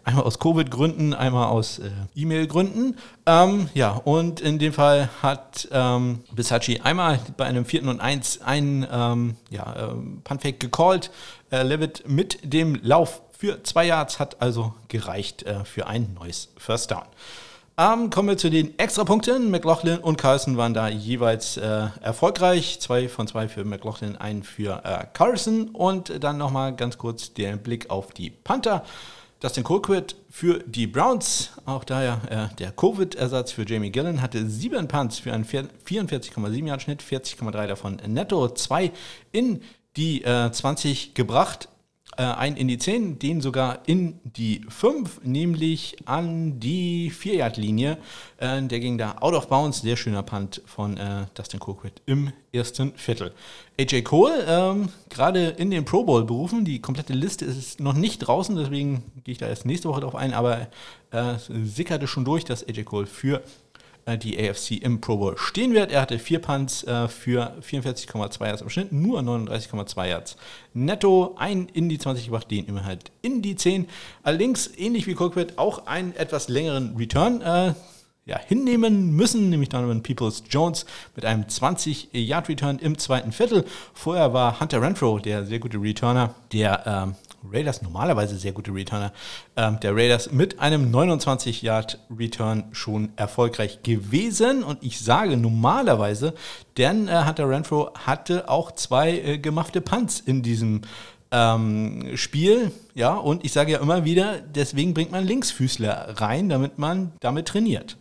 einmal 0.03 0.25
aus 0.25 0.39
Covid-Gründen, 0.39 1.13
einmal 1.13 1.47
aus 1.47 1.79
äh, 1.79 1.89
E-Mail-Gründen. 2.15 2.97
Ähm, 3.25 3.69
ja, 3.73 3.91
und 3.91 4.41
in 4.41 4.59
dem 4.59 4.73
Fall 4.73 5.09
hat 5.21 5.69
ähm, 5.71 6.19
Bisacci 6.33 6.81
einmal 6.81 7.19
bei 7.37 7.45
einem 7.45 7.63
vierten 7.63 7.87
und 7.87 8.01
eins 8.01 8.41
einen 8.41 8.85
ähm, 8.91 9.37
ja, 9.49 9.91
ähm, 9.91 10.21
Punt-Fake 10.25 10.59
gecallt, 10.59 11.11
äh, 11.49 11.63
Levitt 11.63 12.03
mit 12.07 12.39
dem 12.43 12.75
Lauf 12.83 13.21
für 13.31 13.63
zwei 13.63 13.85
Yards 13.85 14.19
hat 14.19 14.41
also 14.41 14.75
gereicht 14.89 15.43
äh, 15.43 15.65
für 15.65 15.87
ein 15.87 16.13
neues 16.13 16.49
First 16.57 16.91
Down. 16.91 17.05
Ähm, 17.77 18.09
kommen 18.09 18.29
wir 18.29 18.37
zu 18.37 18.49
den 18.49 18.77
Extrapunkten. 18.77 19.49
McLaughlin 19.49 19.99
und 19.99 20.17
Carlson 20.17 20.57
waren 20.57 20.73
da 20.73 20.89
jeweils 20.89 21.57
äh, 21.57 21.87
erfolgreich. 22.01 22.79
Zwei 22.79 23.07
von 23.07 23.27
zwei 23.27 23.47
für 23.47 23.63
McLaughlin, 23.63 24.17
ein 24.17 24.43
für 24.43 24.83
äh, 24.83 25.05
Carlson. 25.13 25.69
Und 25.69 26.23
dann 26.23 26.37
nochmal 26.37 26.75
ganz 26.75 26.97
kurz 26.97 27.33
der 27.33 27.55
Blick 27.55 27.89
auf 27.89 28.11
die 28.11 28.29
Panther. 28.29 28.83
Dustin 29.41 29.63
Colquitt 29.63 30.15
für 30.29 30.59
die 30.59 30.85
Browns, 30.85 31.49
auch 31.65 31.83
daher 31.83 32.21
äh, 32.29 32.55
der 32.57 32.71
Covid-Ersatz 32.71 33.51
für 33.51 33.67
Jamie 33.67 33.89
Gillen, 33.89 34.21
hatte 34.21 34.47
sieben 34.47 34.87
Punts 34.87 35.17
für 35.17 35.33
einen 35.33 35.45
44,7 35.45 36.67
Yard 36.67 36.81
Schnitt, 36.83 37.01
40,3 37.01 37.65
davon 37.65 37.99
netto, 38.05 38.49
zwei 38.49 38.91
in 39.31 39.61
die 39.97 40.23
äh, 40.23 40.51
20 40.51 41.15
gebracht, 41.15 41.69
äh, 42.17 42.23
ein 42.23 42.57
in 42.57 42.67
die 42.67 42.77
10, 42.77 43.19
den 43.19 43.41
sogar 43.41 43.79
in 43.85 44.19
die 44.23 44.61
5, 44.67 45.21
nämlich 45.23 45.97
an 46.05 46.59
die 46.59 47.11
4-Yard-Linie. 47.11 47.97
Äh, 48.37 48.61
der 48.63 48.79
ging 48.79 48.97
da 48.97 49.17
out 49.19 49.33
of 49.33 49.47
bounds, 49.47 49.81
sehr 49.81 49.95
schöner 49.95 50.23
Punt 50.23 50.61
von 50.65 50.97
äh, 50.97 51.25
Dustin 51.33 51.59
Colquitt 51.59 52.01
im 52.05 52.31
ersten 52.51 52.93
Viertel. 52.95 53.33
AJ 53.79 54.01
Cole, 54.03 54.45
ähm, 54.47 54.89
gerade 55.09 55.49
in 55.49 55.71
den 55.71 55.85
Pro 55.85 56.03
Bowl 56.03 56.25
berufen, 56.25 56.65
die 56.65 56.79
komplette 56.79 57.13
Liste 57.13 57.45
ist 57.45 57.79
noch 57.79 57.93
nicht 57.93 58.19
draußen, 58.19 58.55
deswegen 58.55 59.03
gehe 59.23 59.31
ich 59.33 59.37
da 59.37 59.47
erst 59.47 59.65
nächste 59.65 59.87
Woche 59.87 60.01
drauf 60.01 60.15
ein, 60.15 60.33
aber 60.33 60.67
äh, 61.11 61.35
sickerte 61.63 62.07
schon 62.07 62.25
durch, 62.25 62.43
dass 62.43 62.67
AJ 62.67 62.83
Cole 62.83 63.07
für 63.07 63.41
die 64.07 64.37
AFC 64.37 64.71
im 64.81 65.01
Pro 65.01 65.17
Bowl 65.17 65.37
stehen 65.37 65.73
wird. 65.73 65.91
Er 65.91 66.01
hatte 66.01 66.19
vier 66.19 66.39
Punts 66.39 66.83
äh, 66.83 67.07
für 67.07 67.55
44,2 67.61 68.45
Yards 68.45 68.61
im 68.61 68.69
Schnitt, 68.69 68.91
nur 68.91 69.19
39,2 69.19 70.07
Yards 70.07 70.37
netto, 70.73 71.35
ein 71.37 71.67
in 71.73 71.89
die 71.89 71.97
20 71.97 72.25
gebracht, 72.25 72.49
den 72.49 72.65
immer 72.65 72.85
halt 72.85 73.11
in 73.21 73.41
die 73.41 73.55
10. 73.55 73.87
Allerdings, 74.23 74.71
ähnlich 74.77 75.07
wie 75.07 75.13
Colquitt, 75.13 75.57
auch 75.57 75.85
einen 75.87 76.15
etwas 76.15 76.49
längeren 76.49 76.95
Return. 76.97 77.41
Äh, 77.41 77.73
ja, 78.25 78.39
hinnehmen 78.39 79.15
müssen, 79.15 79.49
nämlich 79.49 79.69
Donovan 79.69 80.03
Peoples 80.03 80.43
Jones 80.47 80.85
mit 81.15 81.25
einem 81.25 81.43
20-Yard-Return 81.43 82.77
im 82.77 82.97
zweiten 82.99 83.31
Viertel. 83.31 83.65
Vorher 83.95 84.31
war 84.31 84.59
Hunter 84.59 84.81
Renfro, 84.81 85.17
der 85.17 85.43
sehr 85.45 85.57
gute 85.59 85.81
Returner, 85.81 86.35
der 86.53 86.83
ähm, 86.85 87.15
Raiders 87.49 87.81
normalerweise 87.81 88.37
sehr 88.37 88.51
gute 88.51 88.73
Returner, 88.73 89.11
ähm, 89.55 89.79
der 89.81 89.95
Raiders 89.95 90.31
mit 90.31 90.59
einem 90.59 90.93
29-Yard-Return 90.93 92.65
schon 92.71 93.09
erfolgreich 93.15 93.83
gewesen. 93.83 94.63
Und 94.63 94.83
ich 94.83 94.99
sage 94.99 95.37
normalerweise, 95.37 96.33
denn 96.77 97.07
äh, 97.07 97.23
Hunter 97.25 97.49
Renfro 97.49 97.93
hatte 97.95 98.49
auch 98.49 98.71
zwei 98.71 99.11
äh, 99.11 99.37
gemachte 99.37 99.81
Punts 99.81 100.19
in 100.19 100.41
diesem 100.41 100.81
ähm, 101.31 102.11
Spiel. 102.15 102.71
Ja, 102.93 103.15
und 103.15 103.45
ich 103.45 103.53
sage 103.53 103.71
ja 103.71 103.79
immer 103.79 104.05
wieder, 104.05 104.39
deswegen 104.39 104.93
bringt 104.93 105.11
man 105.11 105.25
Linksfüßler 105.25 106.21
rein, 106.21 106.49
damit 106.49 106.77
man 106.77 107.13
damit 107.21 107.47
trainiert. 107.47 107.97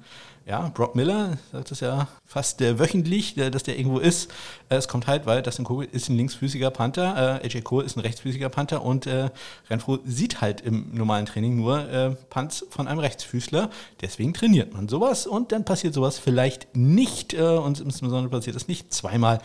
Ja, 0.51 0.68
Brock 0.74 0.96
Miller 0.96 1.38
sagt 1.53 1.70
es 1.70 1.78
ja 1.78 2.09
fast 2.26 2.61
äh, 2.61 2.76
wöchentlich, 2.80 3.36
dass 3.36 3.62
der 3.62 3.78
irgendwo 3.78 4.01
ist. 4.01 4.32
Äh, 4.68 4.74
es 4.74 4.88
kommt 4.88 5.07
halt, 5.07 5.24
weil 5.24 5.42
Dustin 5.42 5.64
Kugel 5.64 5.86
ist 5.92 6.09
ein 6.09 6.16
linksfüßiger 6.16 6.72
Panther, 6.72 7.40
äh, 7.40 7.46
AJ 7.46 7.61
Cole 7.61 7.86
ist 7.86 7.96
ein 7.96 8.01
rechtsfüßiger 8.01 8.48
Panther 8.48 8.82
und 8.82 9.07
äh, 9.07 9.30
Renfro 9.70 10.01
sieht 10.05 10.40
halt 10.40 10.61
im 10.61 10.92
normalen 10.92 11.26
Training 11.26 11.55
nur 11.55 11.88
äh, 11.88 12.16
Punts 12.30 12.66
von 12.68 12.88
einem 12.88 12.98
Rechtsfüßler. 12.98 13.70
Deswegen 14.01 14.34
trainiert 14.34 14.74
man 14.74 14.88
sowas 14.88 15.28
und 15.28 15.53
dann 15.53 15.64
passiert 15.64 15.94
sowas 15.94 16.18
vielleicht 16.18 16.74
nicht 16.74 17.32
äh, 17.32 17.42
und 17.42 17.78
insbesondere 17.78 18.28
passiert 18.28 18.57
es 18.57 18.66
nicht 18.66 18.92
zweimal. 18.92 19.38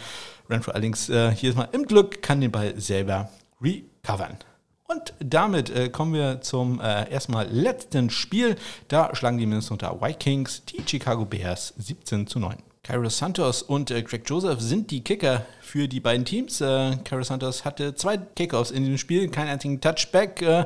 Renfro 0.49 0.71
allerdings 0.71 1.07
äh, 1.09 1.29
hier 1.35 1.51
ist 1.51 1.55
mal 1.55 1.69
im 1.71 1.85
Glück, 1.85 2.23
kann 2.23 2.41
den 2.41 2.51
Ball 2.51 2.73
selber 2.81 3.29
recovern. 3.61 4.39
Und 4.87 5.13
damit 5.19 5.71
äh, 5.71 5.89
kommen 5.89 6.13
wir 6.13 6.41
zum 6.41 6.79
äh, 6.79 7.09
erstmal 7.09 7.47
letzten 7.47 8.11
Spiel. 8.11 8.55
Da 8.87 9.15
schlagen 9.15 9.39
die 9.39 9.47
Minnesota 9.47 9.99
Vikings 9.99 10.63
die 10.65 10.83
Chicago 10.85 11.25
Bears 11.25 11.73
17 11.77 12.27
zu 12.27 12.39
9. 12.39 12.57
Cairo 12.83 13.09
Santos 13.09 13.63
und 13.63 13.89
äh, 13.89 14.03
Greg 14.03 14.29
Joseph 14.29 14.61
sind 14.61 14.91
die 14.91 15.03
Kicker 15.03 15.43
für 15.59 15.87
die 15.87 15.99
beiden 15.99 16.23
Teams. 16.23 16.61
Äh, 16.61 16.97
Cairo 17.03 17.23
Santos 17.23 17.65
hatte 17.65 17.95
zwei 17.95 18.17
Kickoffs 18.17 18.69
in 18.69 18.83
diesem 18.83 18.99
Spiel, 18.99 19.27
keinen 19.29 19.49
einzigen 19.49 19.81
Touchback 19.81 20.43
äh, 20.43 20.65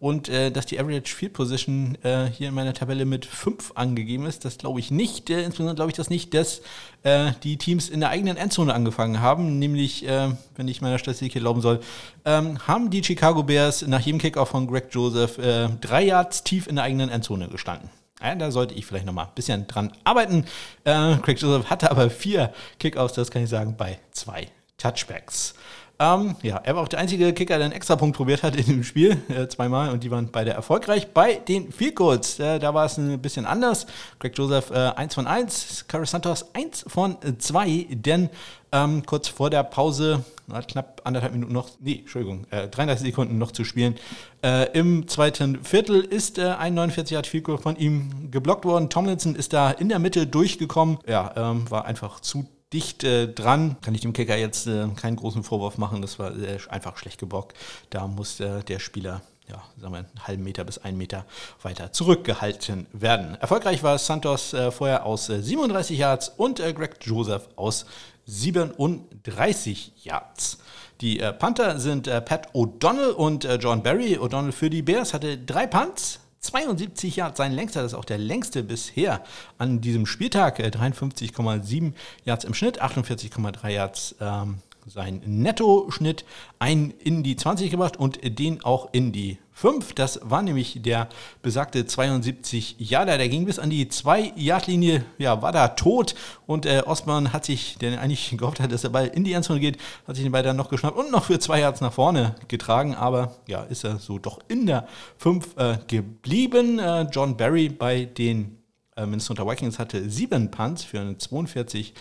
und 0.00 0.30
äh, 0.30 0.50
dass 0.50 0.64
die 0.64 0.80
Average 0.80 1.14
Field 1.14 1.34
Position 1.34 1.96
äh, 2.02 2.26
hier 2.26 2.48
in 2.48 2.54
meiner 2.54 2.72
Tabelle 2.72 3.04
mit 3.04 3.26
5 3.26 3.72
angegeben 3.74 4.24
ist, 4.24 4.46
das 4.46 4.56
glaube 4.56 4.80
ich 4.80 4.90
nicht. 4.90 5.28
Äh, 5.28 5.42
insbesondere 5.42 5.76
glaube 5.76 5.90
ich 5.90 5.96
das 5.96 6.08
nicht, 6.08 6.32
dass 6.32 6.62
äh, 7.02 7.32
die 7.42 7.58
Teams 7.58 7.90
in 7.90 8.00
der 8.00 8.08
eigenen 8.08 8.38
Endzone 8.38 8.72
angefangen 8.72 9.20
haben. 9.20 9.58
Nämlich, 9.58 10.08
äh, 10.08 10.30
wenn 10.56 10.68
ich 10.68 10.80
meiner 10.80 10.98
Statistik 10.98 11.32
hier 11.32 11.42
glauben 11.42 11.60
soll, 11.60 11.80
ähm, 12.24 12.66
haben 12.66 12.88
die 12.88 13.04
Chicago 13.04 13.42
Bears 13.42 13.86
nach 13.86 14.00
jedem 14.00 14.18
Kickoff 14.18 14.48
von 14.48 14.66
Greg 14.66 14.86
Joseph 14.90 15.36
äh, 15.36 15.68
drei 15.82 16.04
Yards 16.04 16.44
tief 16.44 16.66
in 16.66 16.76
der 16.76 16.84
eigenen 16.84 17.10
Endzone 17.10 17.48
gestanden. 17.48 17.90
Ja, 18.22 18.34
da 18.34 18.50
sollte 18.50 18.74
ich 18.74 18.86
vielleicht 18.86 19.06
nochmal 19.06 19.26
ein 19.26 19.34
bisschen 19.34 19.66
dran 19.66 19.92
arbeiten. 20.04 20.44
Craig 20.84 21.40
Joseph 21.40 21.70
hatte 21.70 21.90
aber 21.90 22.10
vier 22.10 22.52
Kickoffs, 22.78 23.14
das 23.14 23.30
kann 23.30 23.44
ich 23.44 23.48
sagen, 23.48 23.76
bei 23.78 23.98
zwei 24.12 24.48
Touchbacks. 24.76 25.54
Ähm, 26.00 26.34
ja, 26.42 26.56
er 26.56 26.76
war 26.76 26.82
auch 26.82 26.88
der 26.88 26.98
einzige 26.98 27.30
Kicker, 27.34 27.58
der 27.58 27.66
einen 27.66 27.74
Extrapunkt 27.74 28.16
probiert 28.16 28.42
hat 28.42 28.56
in 28.56 28.64
dem 28.64 28.84
Spiel, 28.84 29.18
äh, 29.28 29.46
zweimal, 29.48 29.90
und 29.90 30.02
die 30.02 30.10
waren 30.10 30.30
beide 30.32 30.50
erfolgreich. 30.50 31.12
Bei 31.12 31.34
den 31.34 31.70
Field 31.70 31.94
Goals, 31.94 32.38
äh, 32.38 32.58
da 32.58 32.72
war 32.72 32.86
es 32.86 32.96
ein 32.96 33.20
bisschen 33.20 33.44
anders. 33.44 33.86
Greg 34.18 34.36
Joseph 34.36 34.70
äh, 34.70 34.92
1 34.96 35.14
von 35.14 35.26
1, 35.26 35.84
Carlos 35.88 36.10
Santos 36.10 36.54
1 36.54 36.86
von 36.88 37.18
2, 37.38 37.88
denn 37.90 38.30
ähm, 38.72 39.04
kurz 39.04 39.28
vor 39.28 39.50
der 39.50 39.62
Pause, 39.62 40.24
knapp 40.68 41.02
anderthalb 41.04 41.34
Minuten 41.34 41.52
noch, 41.52 41.68
nee, 41.80 41.98
Entschuldigung, 41.98 42.46
äh, 42.50 42.68
33 42.68 43.08
Sekunden 43.08 43.36
noch 43.36 43.52
zu 43.52 43.64
spielen. 43.64 43.96
Äh, 44.42 44.72
Im 44.72 45.06
zweiten 45.06 45.62
Viertel 45.64 46.00
ist 46.00 46.38
äh, 46.38 46.54
ein 46.58 46.72
49 46.72 47.12
Yard 47.14 47.26
Field 47.26 47.44
Goal 47.44 47.58
von 47.58 47.76
ihm 47.76 48.30
geblockt 48.30 48.64
worden. 48.64 48.88
Tomlinson 48.88 49.34
ist 49.34 49.52
da 49.52 49.70
in 49.70 49.90
der 49.90 49.98
Mitte 49.98 50.26
durchgekommen. 50.26 50.96
Ja, 51.06 51.32
ähm, 51.36 51.70
war 51.70 51.84
einfach 51.84 52.20
zu 52.20 52.46
dicht 52.72 53.04
äh, 53.04 53.28
dran. 53.28 53.76
Kann 53.82 53.94
ich 53.94 54.00
dem 54.00 54.12
Kicker 54.12 54.36
jetzt 54.36 54.66
äh, 54.66 54.88
keinen 54.96 55.16
großen 55.16 55.42
Vorwurf 55.42 55.78
machen. 55.78 56.02
Das 56.02 56.18
war 56.18 56.36
äh, 56.36 56.58
einfach 56.68 56.96
schlecht 56.96 57.18
geblockt. 57.18 57.56
Da 57.90 58.06
muss 58.06 58.36
der 58.38 58.78
Spieler 58.78 59.22
ja, 59.50 59.62
sagen 59.80 59.92
wir, 59.92 59.98
einen 59.98 60.26
halben 60.26 60.42
Meter 60.44 60.64
bis 60.64 60.78
einen 60.78 60.96
Meter 60.96 61.26
weiter 61.62 61.92
zurückgehalten 61.92 62.86
werden. 62.92 63.34
Erfolgreich 63.40 63.82
war 63.82 63.98
Santos 63.98 64.52
äh, 64.52 64.70
vorher 64.70 65.04
aus 65.04 65.28
äh, 65.28 65.42
37 65.42 65.98
Yards 65.98 66.28
und 66.36 66.60
äh, 66.60 66.72
Greg 66.72 66.96
Joseph 67.00 67.48
aus 67.56 67.86
37 68.26 69.92
Yards. 70.04 70.58
Die 71.00 71.18
äh, 71.20 71.32
Panther 71.32 71.80
sind 71.80 72.06
äh, 72.06 72.20
Pat 72.20 72.54
O'Donnell 72.54 73.10
und 73.10 73.44
äh, 73.44 73.56
John 73.56 73.82
Barry. 73.82 74.18
O'Donnell 74.18 74.52
für 74.52 74.70
die 74.70 74.82
Bears 74.82 75.14
hatte 75.14 75.38
drei 75.38 75.66
Punts, 75.66 76.19
72 76.40 77.16
Yards, 77.16 77.36
sein 77.36 77.52
längster, 77.52 77.82
das 77.82 77.92
ist 77.92 77.98
auch 77.98 78.04
der 78.04 78.18
längste 78.18 78.62
bisher 78.62 79.22
an 79.58 79.82
diesem 79.82 80.06
Spieltag. 80.06 80.58
53,7 80.58 81.88
äh, 81.88 81.92
Yards 82.24 82.44
im 82.44 82.54
Schnitt, 82.54 82.82
48,3 82.82 83.68
Yards 83.68 84.14
ähm, 84.20 84.58
sein 84.86 85.20
Netto-Schnitt. 85.26 86.24
Ein 86.58 86.92
in 86.98 87.22
die 87.22 87.36
20 87.36 87.70
gebracht 87.70 87.98
und 87.98 88.20
den 88.22 88.64
auch 88.64 88.88
in 88.92 89.12
die 89.12 89.38
5. 89.60 89.92
Das 89.92 90.20
war 90.22 90.40
nämlich 90.40 90.80
der 90.80 91.08
besagte 91.42 91.84
72 91.84 92.76
Yarder. 92.78 93.18
Der 93.18 93.28
ging 93.28 93.44
bis 93.44 93.58
an 93.58 93.68
die 93.68 93.84
2-Yard-Linie, 93.84 95.04
ja, 95.18 95.42
war 95.42 95.52
da 95.52 95.68
tot. 95.68 96.14
Und 96.46 96.64
äh, 96.64 96.82
Osman 96.86 97.34
hat 97.34 97.44
sich, 97.44 97.76
der 97.78 98.00
eigentlich 98.00 98.30
gehofft 98.38 98.58
hat, 98.58 98.72
dass 98.72 98.82
der 98.82 98.88
Ball 98.88 99.08
in 99.08 99.22
die 99.22 99.34
Endzone 99.34 99.60
geht, 99.60 99.76
hat 100.08 100.16
sich 100.16 100.24
den 100.24 100.32
Ball 100.32 100.42
dann 100.42 100.56
noch 100.56 100.70
geschnappt 100.70 100.96
und 100.96 101.10
noch 101.10 101.24
für 101.24 101.38
zwei 101.38 101.60
Yards 101.60 101.82
nach 101.82 101.92
vorne 101.92 102.36
getragen. 102.48 102.94
Aber 102.94 103.36
ja, 103.46 103.62
ist 103.64 103.84
er 103.84 103.98
so 103.98 104.18
doch 104.18 104.38
in 104.48 104.64
der 104.64 104.88
5 105.18 105.56
äh, 105.58 105.78
geblieben. 105.86 106.78
Äh, 106.78 107.02
John 107.12 107.36
Barry 107.36 107.68
bei 107.68 108.06
den 108.06 108.56
äh, 108.96 109.04
Minnesota 109.04 109.46
Vikings 109.46 109.78
hatte 109.78 110.08
sieben 110.08 110.50
Punts 110.50 110.84
für 110.84 111.00
einen 111.00 111.18
42 111.18 111.92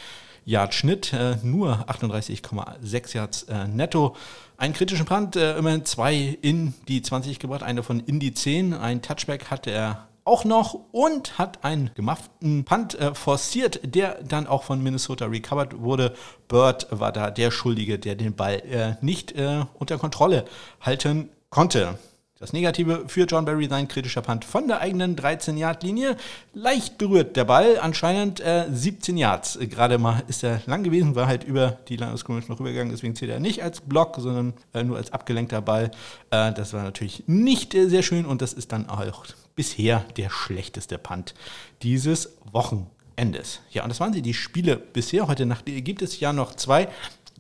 Yard 0.46 0.74
Schnitt, 0.74 1.12
äh, 1.12 1.36
nur 1.44 1.86
38,6 1.90 3.16
Yards 3.16 3.44
äh, 3.44 3.68
netto. 3.68 4.16
Einen 4.60 4.74
kritischen 4.74 5.06
Punt, 5.06 5.38
äh, 5.38 5.58
immerhin 5.58 5.86
zwei 5.86 6.38
in 6.42 6.74
die 6.90 7.02
20 7.02 7.40
gebracht, 7.40 7.64
eine 7.64 7.82
von 7.82 8.02
in 8.02 8.20
die 8.20 8.34
10. 8.34 8.74
Ein 8.74 9.02
Touchback 9.02 9.50
hatte 9.50 9.72
er 9.72 10.10
auch 10.26 10.44
noch 10.44 10.78
und 10.92 11.38
hat 11.38 11.64
einen 11.64 11.92
gemafften 11.96 12.66
Punt 12.66 12.94
äh, 13.00 13.16
forciert, 13.16 13.80
der 13.84 14.22
dann 14.22 14.48
auch 14.48 14.64
von 14.64 14.84
Minnesota 14.84 15.28
recovered 15.28 15.80
wurde. 15.80 16.14
Bird 16.50 16.88
war 16.92 17.14
da 17.14 17.32
der 17.32 17.52
Schuldige, 17.52 18.00
der 18.00 18.16
den 18.16 18.36
Ball 18.36 18.56
äh, 18.56 18.96
nicht 19.00 19.32
äh, 19.32 19.64
unter 19.76 19.98
Kontrolle 19.98 20.44
halten 20.82 21.30
konnte. 21.50 21.98
Das 22.40 22.54
Negative 22.54 23.04
für 23.08 23.26
John 23.26 23.44
Barry 23.44 23.68
sein 23.68 23.90
kritischer 23.90 24.22
Punt 24.22 24.46
von 24.46 24.70
der 24.70 24.80
eigenen 24.80 25.18
13-Yard-Linie. 25.18 26.16
Leicht 26.54 26.98
berührt 26.98 27.36
der 27.36 27.44
Ball, 27.44 27.78
anscheinend 27.78 28.40
äh, 28.40 28.66
17 28.72 29.18
Yards. 29.18 29.60
Gerade 29.64 29.98
mal 29.98 30.24
ist 30.30 30.46
er 30.46 30.62
lang 30.66 30.84
gewesen, 30.84 31.16
war 31.16 31.28
halt 31.28 31.44
über 31.44 31.80
die 31.90 31.98
Landeskommission 31.98 32.54
noch 32.54 32.62
rübergegangen, 32.62 32.94
deswegen 32.94 33.14
zählt 33.14 33.32
er 33.32 33.42
nicht 33.42 33.62
als 33.62 33.82
Block, 33.82 34.16
sondern 34.20 34.54
äh, 34.74 34.86
nur 34.86 34.96
als 34.96 35.12
abgelenkter 35.12 35.62
Ball. 35.62 35.92
Äh, 36.32 36.54
das 36.54 36.72
war 36.72 36.84
natürlich 36.84 37.24
nicht 37.28 37.76
äh, 37.76 37.90
sehr 37.90 38.04
schön 38.04 38.26
und 38.26 38.42
das 38.42 38.54
ist 38.54 38.72
dann 38.72 38.88
auch 38.88 39.26
bisher 39.58 40.06
der 40.16 40.30
schlechteste 40.30 40.98
Punt 40.98 41.34
dieses 41.82 42.38
Wochenendes. 42.54 43.60
Ja, 43.70 43.84
und 43.84 43.90
das 43.90 44.00
waren 44.00 44.14
sie, 44.14 44.22
die 44.22 44.34
Spiele 44.34 44.78
bisher. 44.78 45.28
Heute 45.28 45.46
Nacht 45.46 45.66
gibt 45.66 46.02
es 46.02 46.22
ja 46.22 46.32
noch 46.32 46.56
zwei. 46.56 46.88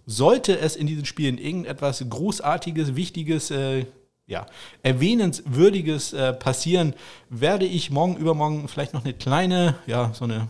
Sollte 0.06 0.60
es 0.60 0.76
in 0.76 0.88
diesen 0.88 1.06
Spielen 1.06 1.38
irgendetwas 1.38 2.04
Großartiges, 2.10 2.98
Wichtiges 2.98 3.50
äh, 3.52 3.86
ja, 4.30 4.46
Erwähnenswürdiges 4.84 6.14
äh, 6.14 6.34
passieren, 6.34 6.94
werde 7.30 7.66
ich 7.66 7.90
morgen, 7.90 8.16
übermorgen 8.16 8.68
vielleicht 8.68 8.94
noch 8.94 9.04
eine 9.04 9.14
kleine, 9.14 9.76
ja, 9.88 10.12
so 10.14 10.26
eine, 10.26 10.48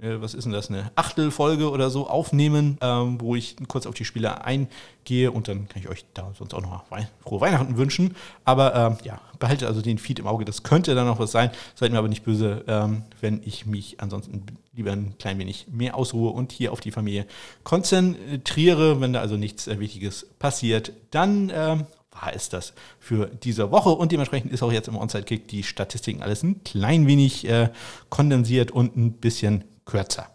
äh, 0.00 0.20
was 0.20 0.32
ist 0.32 0.44
denn 0.44 0.52
das, 0.52 0.70
eine 0.70 0.92
Achtelfolge 0.94 1.70
oder 1.70 1.90
so 1.90 2.08
aufnehmen, 2.08 2.78
ähm, 2.80 3.20
wo 3.20 3.34
ich 3.34 3.56
kurz 3.66 3.86
auf 3.86 3.94
die 3.94 4.04
Spiele 4.04 4.44
eingehe 4.44 5.32
und 5.32 5.48
dann 5.48 5.68
kann 5.68 5.82
ich 5.82 5.88
euch 5.88 6.04
da 6.14 6.32
sonst 6.38 6.54
auch 6.54 6.62
noch 6.62 6.84
Wei 6.90 7.08
frohe 7.20 7.40
Weihnachten 7.40 7.76
wünschen. 7.76 8.14
Aber 8.44 8.74
ähm, 8.76 8.96
ja, 9.02 9.20
behalte 9.40 9.66
also 9.66 9.82
den 9.82 9.98
Feed 9.98 10.20
im 10.20 10.28
Auge, 10.28 10.44
das 10.44 10.62
könnte 10.62 10.94
dann 10.94 11.06
noch 11.06 11.18
was 11.18 11.32
sein. 11.32 11.50
Seid 11.74 11.90
mir 11.90 11.98
aber 11.98 12.08
nicht 12.08 12.24
böse, 12.24 12.64
ähm, 12.68 13.02
wenn 13.20 13.42
ich 13.44 13.66
mich 13.66 14.00
ansonsten 14.00 14.46
lieber 14.72 14.92
ein 14.92 15.18
klein 15.18 15.38
wenig 15.40 15.66
mehr 15.68 15.96
ausruhe 15.96 16.30
und 16.30 16.52
hier 16.52 16.72
auf 16.72 16.80
die 16.80 16.92
Familie 16.92 17.26
konzentriere. 17.64 19.00
Wenn 19.00 19.12
da 19.12 19.20
also 19.20 19.36
nichts 19.36 19.66
äh, 19.66 19.80
Wichtiges 19.80 20.28
passiert, 20.38 20.92
dann 21.10 21.50
ähm, 21.52 21.86
war 22.12 22.34
es 22.34 22.48
das 22.48 22.72
für 22.98 23.26
diese 23.26 23.70
Woche. 23.70 23.90
Und 23.90 24.12
dementsprechend 24.12 24.52
ist 24.52 24.62
auch 24.62 24.72
jetzt 24.72 24.88
im 24.88 24.96
Onside-Kick 24.96 25.48
die 25.48 25.62
Statistiken 25.62 26.22
alles 26.22 26.42
ein 26.42 26.62
klein 26.64 27.06
wenig 27.06 27.48
äh, 27.48 27.70
kondensiert 28.08 28.70
und 28.70 28.96
ein 28.96 29.12
bisschen 29.12 29.64
kürzer. 29.84 30.30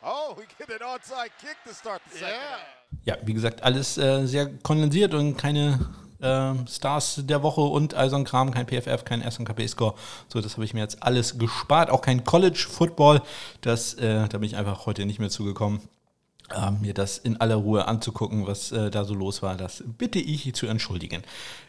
Oh, 0.00 0.36
ja, 3.04 3.16
wie 3.24 3.34
gesagt, 3.34 3.62
alles 3.62 3.98
äh, 3.98 4.26
sehr 4.26 4.46
kondensiert 4.62 5.12
und 5.12 5.36
keine 5.36 5.78
äh, 6.20 6.54
Stars 6.68 7.22
der 7.24 7.42
Woche 7.42 7.60
und 7.60 7.94
all 7.94 8.10
so 8.10 8.16
ein 8.16 8.24
Kram, 8.24 8.50
kein 8.50 8.66
PFF, 8.66 9.04
kein 9.04 9.22
SNKP-Score. 9.22 9.94
So, 10.28 10.40
das 10.40 10.54
habe 10.54 10.64
ich 10.64 10.74
mir 10.74 10.80
jetzt 10.80 11.02
alles 11.02 11.38
gespart. 11.38 11.90
Auch 11.90 12.02
kein 12.02 12.24
College 12.24 12.66
Football. 12.68 13.22
Das, 13.60 13.94
äh, 13.94 14.28
da 14.28 14.38
bin 14.38 14.44
ich 14.44 14.56
einfach 14.56 14.86
heute 14.86 15.06
nicht 15.06 15.18
mehr 15.18 15.30
zugekommen. 15.30 15.80
Äh, 16.50 16.70
mir 16.70 16.94
das 16.94 17.18
in 17.18 17.38
aller 17.38 17.56
Ruhe 17.56 17.86
anzugucken, 17.86 18.46
was 18.46 18.72
äh, 18.72 18.90
da 18.90 19.04
so 19.04 19.12
los 19.12 19.42
war, 19.42 19.56
das 19.56 19.84
bitte 19.98 20.18
ich 20.18 20.54
zu 20.54 20.66
entschuldigen. 20.66 21.22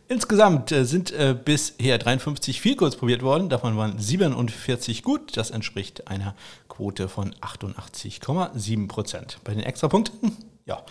Insgesamt 0.08 0.72
äh, 0.72 0.86
sind 0.86 1.12
äh, 1.12 1.36
bisher 1.36 1.97
53 1.97 2.62
Vielkurs 2.62 2.95
probiert 2.95 3.22
worden, 3.22 3.50
davon 3.50 3.76
waren 3.76 4.00
47 4.00 5.04
gut, 5.04 5.36
das 5.36 5.52
entspricht 5.52 6.08
einer 6.08 6.34
Quote 6.70 7.10
von 7.10 7.36
88,7 7.41 8.88
Prozent. 8.88 9.39
Bei 9.43 9.54
den 9.54 9.64
Extrapunkten, 9.64 10.38
ja, 10.66 10.82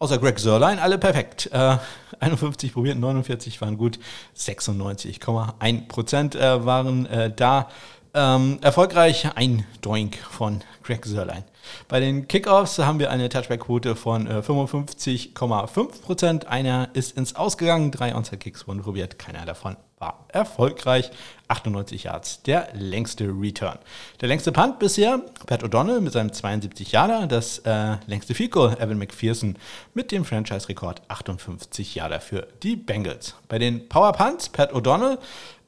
Außer 0.00 0.18
Greg 0.18 0.38
Sörlein, 0.38 0.78
alle 0.78 0.96
perfekt. 0.96 1.50
Äh, 1.52 1.76
51 2.20 2.72
probiert, 2.72 2.98
49 2.98 3.60
waren 3.60 3.76
gut, 3.76 3.98
96,1 4.36 5.88
Prozent 5.88 6.36
äh, 6.36 6.64
waren 6.64 7.06
äh, 7.06 7.32
da. 7.34 7.68
Ähm, 8.14 8.58
erfolgreich 8.62 9.28
ein 9.34 9.66
Doink 9.80 10.16
von 10.16 10.60
Greg 10.84 11.04
Sörlein. 11.04 11.42
Bei 11.88 11.98
den 12.00 12.28
Kickoffs 12.28 12.78
haben 12.78 13.00
wir 13.00 13.10
eine 13.10 13.28
Touchback-Quote 13.28 13.96
von 13.96 14.26
äh, 14.26 14.38
55,5%. 14.38 16.46
Einer 16.46 16.90
ist 16.94 17.16
ins 17.16 17.34
Ausgegangen, 17.34 17.90
drei 17.90 18.14
Onside-Kicks 18.14 18.68
wurden 18.68 18.82
probiert, 18.82 19.18
keiner 19.18 19.44
davon 19.44 19.76
war 19.98 20.24
erfolgreich. 20.28 21.10
98 21.48 22.04
Yards, 22.04 22.42
der 22.42 22.68
längste 22.74 23.24
Return. 23.24 23.78
Der 24.20 24.28
längste 24.28 24.52
Punt 24.52 24.78
bisher, 24.78 25.22
Pat 25.46 25.64
O'Donnell 25.64 26.00
mit 26.00 26.12
seinem 26.12 26.32
72 26.32 26.92
Yarder. 26.92 27.26
Das 27.26 27.60
äh, 27.60 27.96
längste 28.06 28.34
Field 28.34 28.50
Goal, 28.50 28.76
Evan 28.78 28.98
McPherson 28.98 29.56
mit 29.94 30.12
dem 30.12 30.26
Franchise-Rekord 30.26 31.02
58 31.08 31.94
Yarder 31.94 32.20
für 32.20 32.48
die 32.62 32.76
Bengals. 32.76 33.34
Bei 33.48 33.58
den 33.58 33.88
Power 33.88 34.12
Punts, 34.12 34.50
Pat 34.50 34.74
O'Donnell 34.74 35.18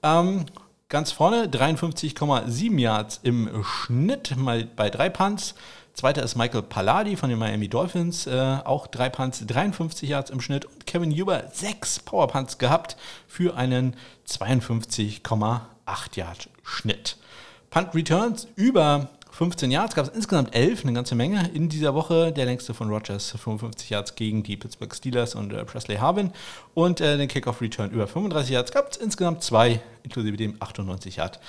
ähm, 0.02 0.44
ganz 0.90 1.12
vorne, 1.12 1.46
53,7 1.46 2.78
Yards 2.78 3.20
im 3.22 3.64
Schnitt 3.64 4.36
mal 4.36 4.64
bei 4.64 4.90
drei 4.90 5.08
Punts. 5.08 5.54
Zweiter 5.94 6.22
ist 6.22 6.36
Michael 6.36 6.62
Palladi 6.62 7.16
von 7.16 7.28
den 7.30 7.38
Miami 7.38 7.68
Dolphins, 7.68 8.26
äh, 8.26 8.58
auch 8.64 8.86
drei 8.86 9.08
Punts, 9.08 9.44
53 9.46 10.08
Yards 10.08 10.30
im 10.30 10.40
Schnitt. 10.40 10.64
Und 10.64 10.86
Kevin 10.86 11.10
Huber 11.12 11.44
sechs 11.52 11.98
Power 11.98 12.28
Punts 12.28 12.58
gehabt 12.58 12.96
für 13.26 13.56
einen 13.56 13.96
52,8 14.26 15.60
Yard 16.14 16.48
Schnitt. 16.62 17.16
Punt 17.70 17.94
Returns 17.94 18.48
über 18.56 19.08
15 19.32 19.70
Yards 19.70 19.94
gab 19.94 20.06
es 20.06 20.12
insgesamt 20.12 20.54
11, 20.54 20.84
eine 20.84 20.92
ganze 20.92 21.14
Menge 21.14 21.50
in 21.54 21.68
dieser 21.68 21.94
Woche. 21.94 22.32
Der 22.32 22.46
längste 22.46 22.74
von 22.74 22.90
Rogers, 22.90 23.30
55 23.30 23.90
Yards 23.90 24.14
gegen 24.14 24.42
die 24.42 24.56
Pittsburgh 24.56 24.94
Steelers 24.94 25.34
und 25.34 25.52
äh, 25.52 25.64
Presley 25.64 25.96
Harvin. 25.96 26.32
Und 26.74 27.00
äh, 27.00 27.16
den 27.16 27.28
Kickoff 27.28 27.60
Return 27.60 27.90
über 27.90 28.06
35 28.06 28.52
Yards 28.52 28.72
gab 28.72 28.90
es 28.90 28.96
insgesamt 28.96 29.42
zwei, 29.42 29.80
inklusive 30.02 30.36
dem 30.36 30.56
98 30.60 31.16
Yard 31.16 31.40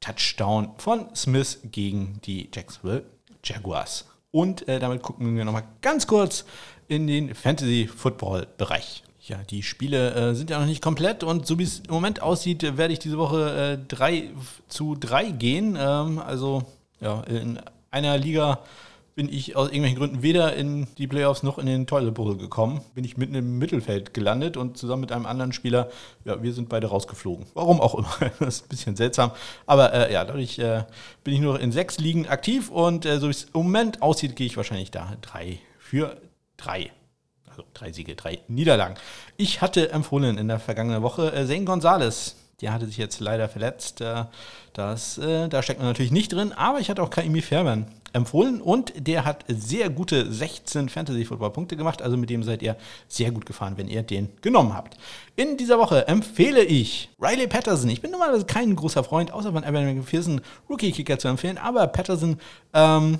Touchdown 0.00 0.70
von 0.78 1.14
Smith 1.14 1.58
gegen 1.64 2.20
die 2.24 2.50
Jacksonville 2.54 3.04
Jaguars. 3.44 4.06
Und 4.30 4.66
äh, 4.68 4.78
damit 4.78 5.02
gucken 5.02 5.36
wir 5.36 5.44
nochmal 5.44 5.64
ganz 5.80 6.06
kurz 6.06 6.44
in 6.88 7.06
den 7.06 7.34
Fantasy-Football-Bereich. 7.34 9.04
Ja, 9.26 9.38
die 9.38 9.62
Spiele 9.62 10.12
äh, 10.14 10.34
sind 10.34 10.50
ja 10.50 10.58
noch 10.58 10.66
nicht 10.66 10.82
komplett 10.82 11.24
und 11.24 11.46
so 11.46 11.58
wie 11.58 11.62
es 11.62 11.78
im 11.78 11.94
Moment 11.94 12.20
aussieht, 12.20 12.62
werde 12.76 12.92
ich 12.92 12.98
diese 12.98 13.16
Woche 13.16 13.78
3 13.88 14.16
äh, 14.16 14.30
zu 14.68 14.96
3 14.96 15.30
gehen. 15.30 15.78
Ähm, 15.80 16.18
also 16.18 16.64
ja, 17.00 17.22
in 17.22 17.58
einer 17.90 18.18
Liga 18.18 18.58
bin 19.14 19.32
ich 19.32 19.54
aus 19.54 19.68
irgendwelchen 19.68 19.98
Gründen 19.98 20.22
weder 20.22 20.54
in 20.54 20.88
die 20.98 21.06
Playoffs 21.06 21.42
noch 21.42 21.58
in 21.58 21.66
den 21.66 21.86
Toilet 21.86 22.14
Bowl 22.14 22.36
gekommen. 22.36 22.80
Bin 22.94 23.04
ich 23.04 23.16
mitten 23.16 23.34
im 23.34 23.58
Mittelfeld 23.58 24.12
gelandet 24.12 24.56
und 24.56 24.76
zusammen 24.76 25.02
mit 25.02 25.12
einem 25.12 25.26
anderen 25.26 25.52
Spieler, 25.52 25.88
ja, 26.24 26.42
wir 26.42 26.52
sind 26.52 26.68
beide 26.68 26.88
rausgeflogen. 26.88 27.46
Warum 27.54 27.80
auch 27.80 27.94
immer. 27.94 28.12
Das 28.40 28.56
ist 28.56 28.66
ein 28.66 28.68
bisschen 28.68 28.96
seltsam. 28.96 29.30
Aber 29.66 29.92
äh, 29.92 30.12
ja, 30.12 30.24
dadurch 30.24 30.58
äh, 30.58 30.84
bin 31.22 31.34
ich 31.34 31.40
nur 31.40 31.60
in 31.60 31.70
sechs 31.70 31.98
Ligen 31.98 32.26
aktiv 32.26 32.70
und 32.70 33.06
äh, 33.06 33.18
so 33.18 33.28
wie 33.28 33.32
es 33.32 33.44
im 33.44 33.50
Moment 33.54 34.02
aussieht, 34.02 34.34
gehe 34.36 34.46
ich 34.46 34.56
wahrscheinlich 34.56 34.90
da 34.90 35.16
drei 35.20 35.60
für 35.78 36.16
drei. 36.56 36.90
Also 37.48 37.62
drei 37.72 37.92
Siege, 37.92 38.16
drei 38.16 38.40
Niederlagen. 38.48 38.96
Ich 39.36 39.60
hatte 39.60 39.92
empfohlen 39.92 40.38
in 40.38 40.48
der 40.48 40.58
vergangenen 40.58 41.02
Woche 41.02 41.32
äh, 41.32 41.46
Zane 41.46 41.64
Gonzalez. 41.64 42.36
Der 42.64 42.72
hatte 42.72 42.86
sich 42.86 42.96
jetzt 42.96 43.20
leider 43.20 43.46
verletzt. 43.46 44.00
Äh, 44.00 44.24
das, 44.72 45.18
äh, 45.18 45.50
da 45.50 45.62
steckt 45.62 45.80
man 45.80 45.88
natürlich 45.88 46.12
nicht 46.12 46.32
drin, 46.32 46.54
aber 46.54 46.80
ich 46.80 46.88
hatte 46.88 47.02
auch 47.02 47.10
Kaimi 47.10 47.42
Fairman 47.42 47.84
empfohlen 48.14 48.62
und 48.62 49.06
der 49.06 49.26
hat 49.26 49.44
sehr 49.48 49.90
gute 49.90 50.32
16 50.32 50.88
Fantasy-Football-Punkte 50.88 51.76
gemacht. 51.76 52.00
Also 52.00 52.16
mit 52.16 52.30
dem 52.30 52.42
seid 52.42 52.62
ihr 52.62 52.76
sehr 53.06 53.32
gut 53.32 53.44
gefahren, 53.44 53.74
wenn 53.76 53.86
ihr 53.86 54.02
den 54.02 54.30
genommen 54.40 54.72
habt. 54.72 54.96
In 55.36 55.58
dieser 55.58 55.78
Woche 55.78 56.08
empfehle 56.08 56.64
ich 56.64 57.10
Riley 57.20 57.48
Patterson. 57.48 57.90
Ich 57.90 58.00
bin 58.00 58.12
normalerweise 58.12 58.46
kein 58.46 58.74
großer 58.74 59.04
Freund, 59.04 59.30
außer 59.30 59.52
von 59.52 59.62
Evan 59.62 59.84
McPherson 59.84 60.40
Rookie-Kicker 60.70 61.18
zu 61.18 61.28
empfehlen, 61.28 61.58
aber 61.58 61.86
Patterson, 61.88 62.38
ähm, 62.72 63.18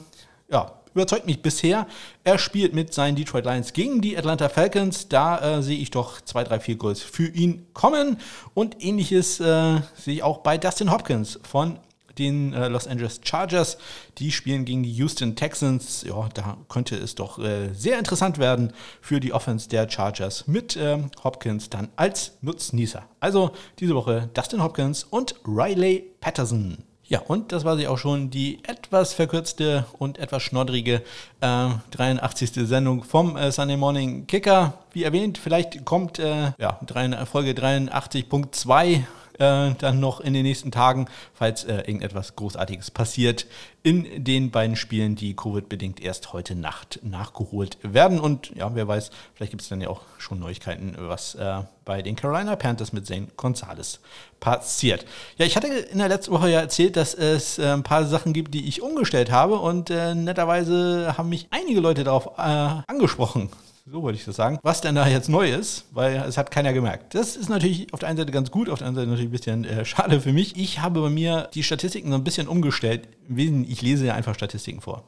ja, 0.48 0.72
überzeugt 0.94 1.26
mich 1.26 1.42
bisher. 1.42 1.86
Er 2.22 2.38
spielt 2.38 2.74
mit 2.74 2.94
seinen 2.94 3.16
Detroit 3.16 3.44
Lions 3.44 3.72
gegen 3.72 4.00
die 4.00 4.16
Atlanta 4.16 4.48
Falcons. 4.48 5.08
Da 5.08 5.58
äh, 5.58 5.62
sehe 5.62 5.78
ich 5.78 5.90
doch 5.90 6.20
zwei, 6.20 6.44
drei, 6.44 6.60
vier 6.60 6.76
Goals 6.76 7.02
für 7.02 7.26
ihn 7.26 7.66
kommen. 7.74 8.18
Und 8.54 8.82
ähnliches 8.82 9.40
äh, 9.40 9.80
sehe 9.96 10.14
ich 10.14 10.22
auch 10.22 10.38
bei 10.38 10.58
Dustin 10.58 10.90
Hopkins 10.90 11.38
von 11.42 11.78
den 12.18 12.52
äh, 12.52 12.68
Los 12.68 12.86
Angeles 12.86 13.20
Chargers. 13.24 13.76
Die 14.18 14.30
spielen 14.30 14.64
gegen 14.64 14.82
die 14.82 14.92
Houston 14.92 15.36
Texans. 15.36 16.04
Ja, 16.06 16.28
da 16.32 16.56
könnte 16.68 16.96
es 16.96 17.14
doch 17.14 17.38
äh, 17.38 17.72
sehr 17.74 17.98
interessant 17.98 18.38
werden 18.38 18.72
für 19.00 19.20
die 19.20 19.32
Offense 19.32 19.68
der 19.68 19.90
Chargers 19.90 20.46
mit 20.46 20.76
ähm, 20.76 21.10
Hopkins 21.22 21.70
dann 21.70 21.88
als 21.96 22.32
Nutznießer. 22.40 23.02
Also 23.20 23.50
diese 23.78 23.94
Woche 23.94 24.30
Dustin 24.34 24.62
Hopkins 24.62 25.04
und 25.04 25.34
Riley 25.46 26.10
Patterson. 26.20 26.78
Ja, 27.06 27.20
und 27.20 27.52
das 27.52 27.64
war 27.64 27.76
sie 27.76 27.86
auch 27.86 27.98
schon, 27.98 28.30
die 28.30 28.64
etwas 28.64 29.12
verkürzte 29.12 29.84
und 29.98 30.18
etwas 30.18 30.42
schnoddrige 30.42 31.02
äh, 31.42 31.68
83. 31.90 32.66
Sendung 32.66 33.04
vom 33.04 33.36
äh, 33.36 33.52
Sunday 33.52 33.76
Morning 33.76 34.26
Kicker. 34.26 34.74
Wie 34.92 35.02
erwähnt, 35.02 35.36
vielleicht 35.36 35.84
kommt 35.84 36.18
äh, 36.18 36.52
ja, 36.58 36.80
Folge 37.26 37.50
83.2 37.50 39.02
äh, 39.38 39.72
dann 39.78 40.00
noch 40.00 40.20
in 40.20 40.32
den 40.32 40.44
nächsten 40.44 40.70
Tagen, 40.70 41.06
falls 41.32 41.64
äh, 41.64 41.78
irgendetwas 41.78 42.36
Großartiges 42.36 42.90
passiert, 42.90 43.46
in 43.82 44.24
den 44.24 44.50
beiden 44.50 44.76
Spielen, 44.76 45.14
die 45.14 45.36
Covid-bedingt 45.36 46.00
erst 46.00 46.32
heute 46.32 46.54
Nacht 46.54 47.00
nachgeholt 47.02 47.76
werden. 47.82 48.18
Und 48.18 48.52
ja, 48.54 48.74
wer 48.74 48.88
weiß, 48.88 49.10
vielleicht 49.34 49.50
gibt 49.50 49.62
es 49.62 49.68
dann 49.68 49.80
ja 49.80 49.88
auch 49.88 50.02
schon 50.18 50.38
Neuigkeiten, 50.38 50.96
was 50.98 51.34
äh, 51.34 51.62
bei 51.84 52.00
den 52.00 52.16
Carolina 52.16 52.56
Panthers 52.56 52.92
mit 52.92 53.06
Zane 53.06 53.28
Gonzalez 53.36 54.00
passiert. 54.40 55.04
Ja, 55.36 55.44
ich 55.44 55.56
hatte 55.56 55.66
in 55.66 55.98
der 55.98 56.08
letzten 56.08 56.32
Woche 56.32 56.50
ja 56.50 56.60
erzählt, 56.60 56.96
dass 56.96 57.12
es 57.12 57.58
äh, 57.58 57.66
ein 57.66 57.82
paar 57.82 58.06
Sachen 58.06 58.32
gibt, 58.32 58.54
die 58.54 58.66
ich 58.68 58.80
umgestellt 58.80 59.30
habe 59.30 59.58
und 59.58 59.90
äh, 59.90 60.14
netterweise 60.14 61.14
haben 61.18 61.28
mich 61.28 61.48
einige 61.50 61.80
Leute 61.80 62.04
darauf 62.04 62.38
angesprochen. 62.38 63.50
So 63.86 64.02
wollte 64.02 64.18
ich 64.18 64.24
das 64.24 64.36
sagen. 64.36 64.58
Was 64.62 64.80
denn 64.80 64.94
da 64.94 65.06
jetzt 65.06 65.28
neu 65.28 65.52
ist, 65.52 65.86
weil 65.92 66.16
es 66.16 66.38
hat 66.38 66.50
keiner 66.50 66.72
gemerkt. 66.72 67.14
Das 67.14 67.36
ist 67.36 67.50
natürlich 67.50 67.92
auf 67.92 68.00
der 68.00 68.08
einen 68.08 68.16
Seite 68.16 68.32
ganz 68.32 68.50
gut, 68.50 68.70
auf 68.70 68.78
der 68.78 68.88
anderen 68.88 69.08
Seite 69.08 69.10
natürlich 69.10 69.28
ein 69.28 69.62
bisschen 69.62 69.64
äh, 69.64 69.84
schade 69.84 70.22
für 70.22 70.32
mich. 70.32 70.56
Ich 70.56 70.80
habe 70.80 71.02
bei 71.02 71.10
mir 71.10 71.50
die 71.52 71.62
Statistiken 71.62 72.08
so 72.08 72.14
ein 72.14 72.24
bisschen 72.24 72.48
umgestellt. 72.48 73.08
Ich 73.28 73.82
lese 73.82 74.06
ja 74.06 74.14
einfach 74.14 74.34
Statistiken 74.34 74.80
vor 74.80 75.04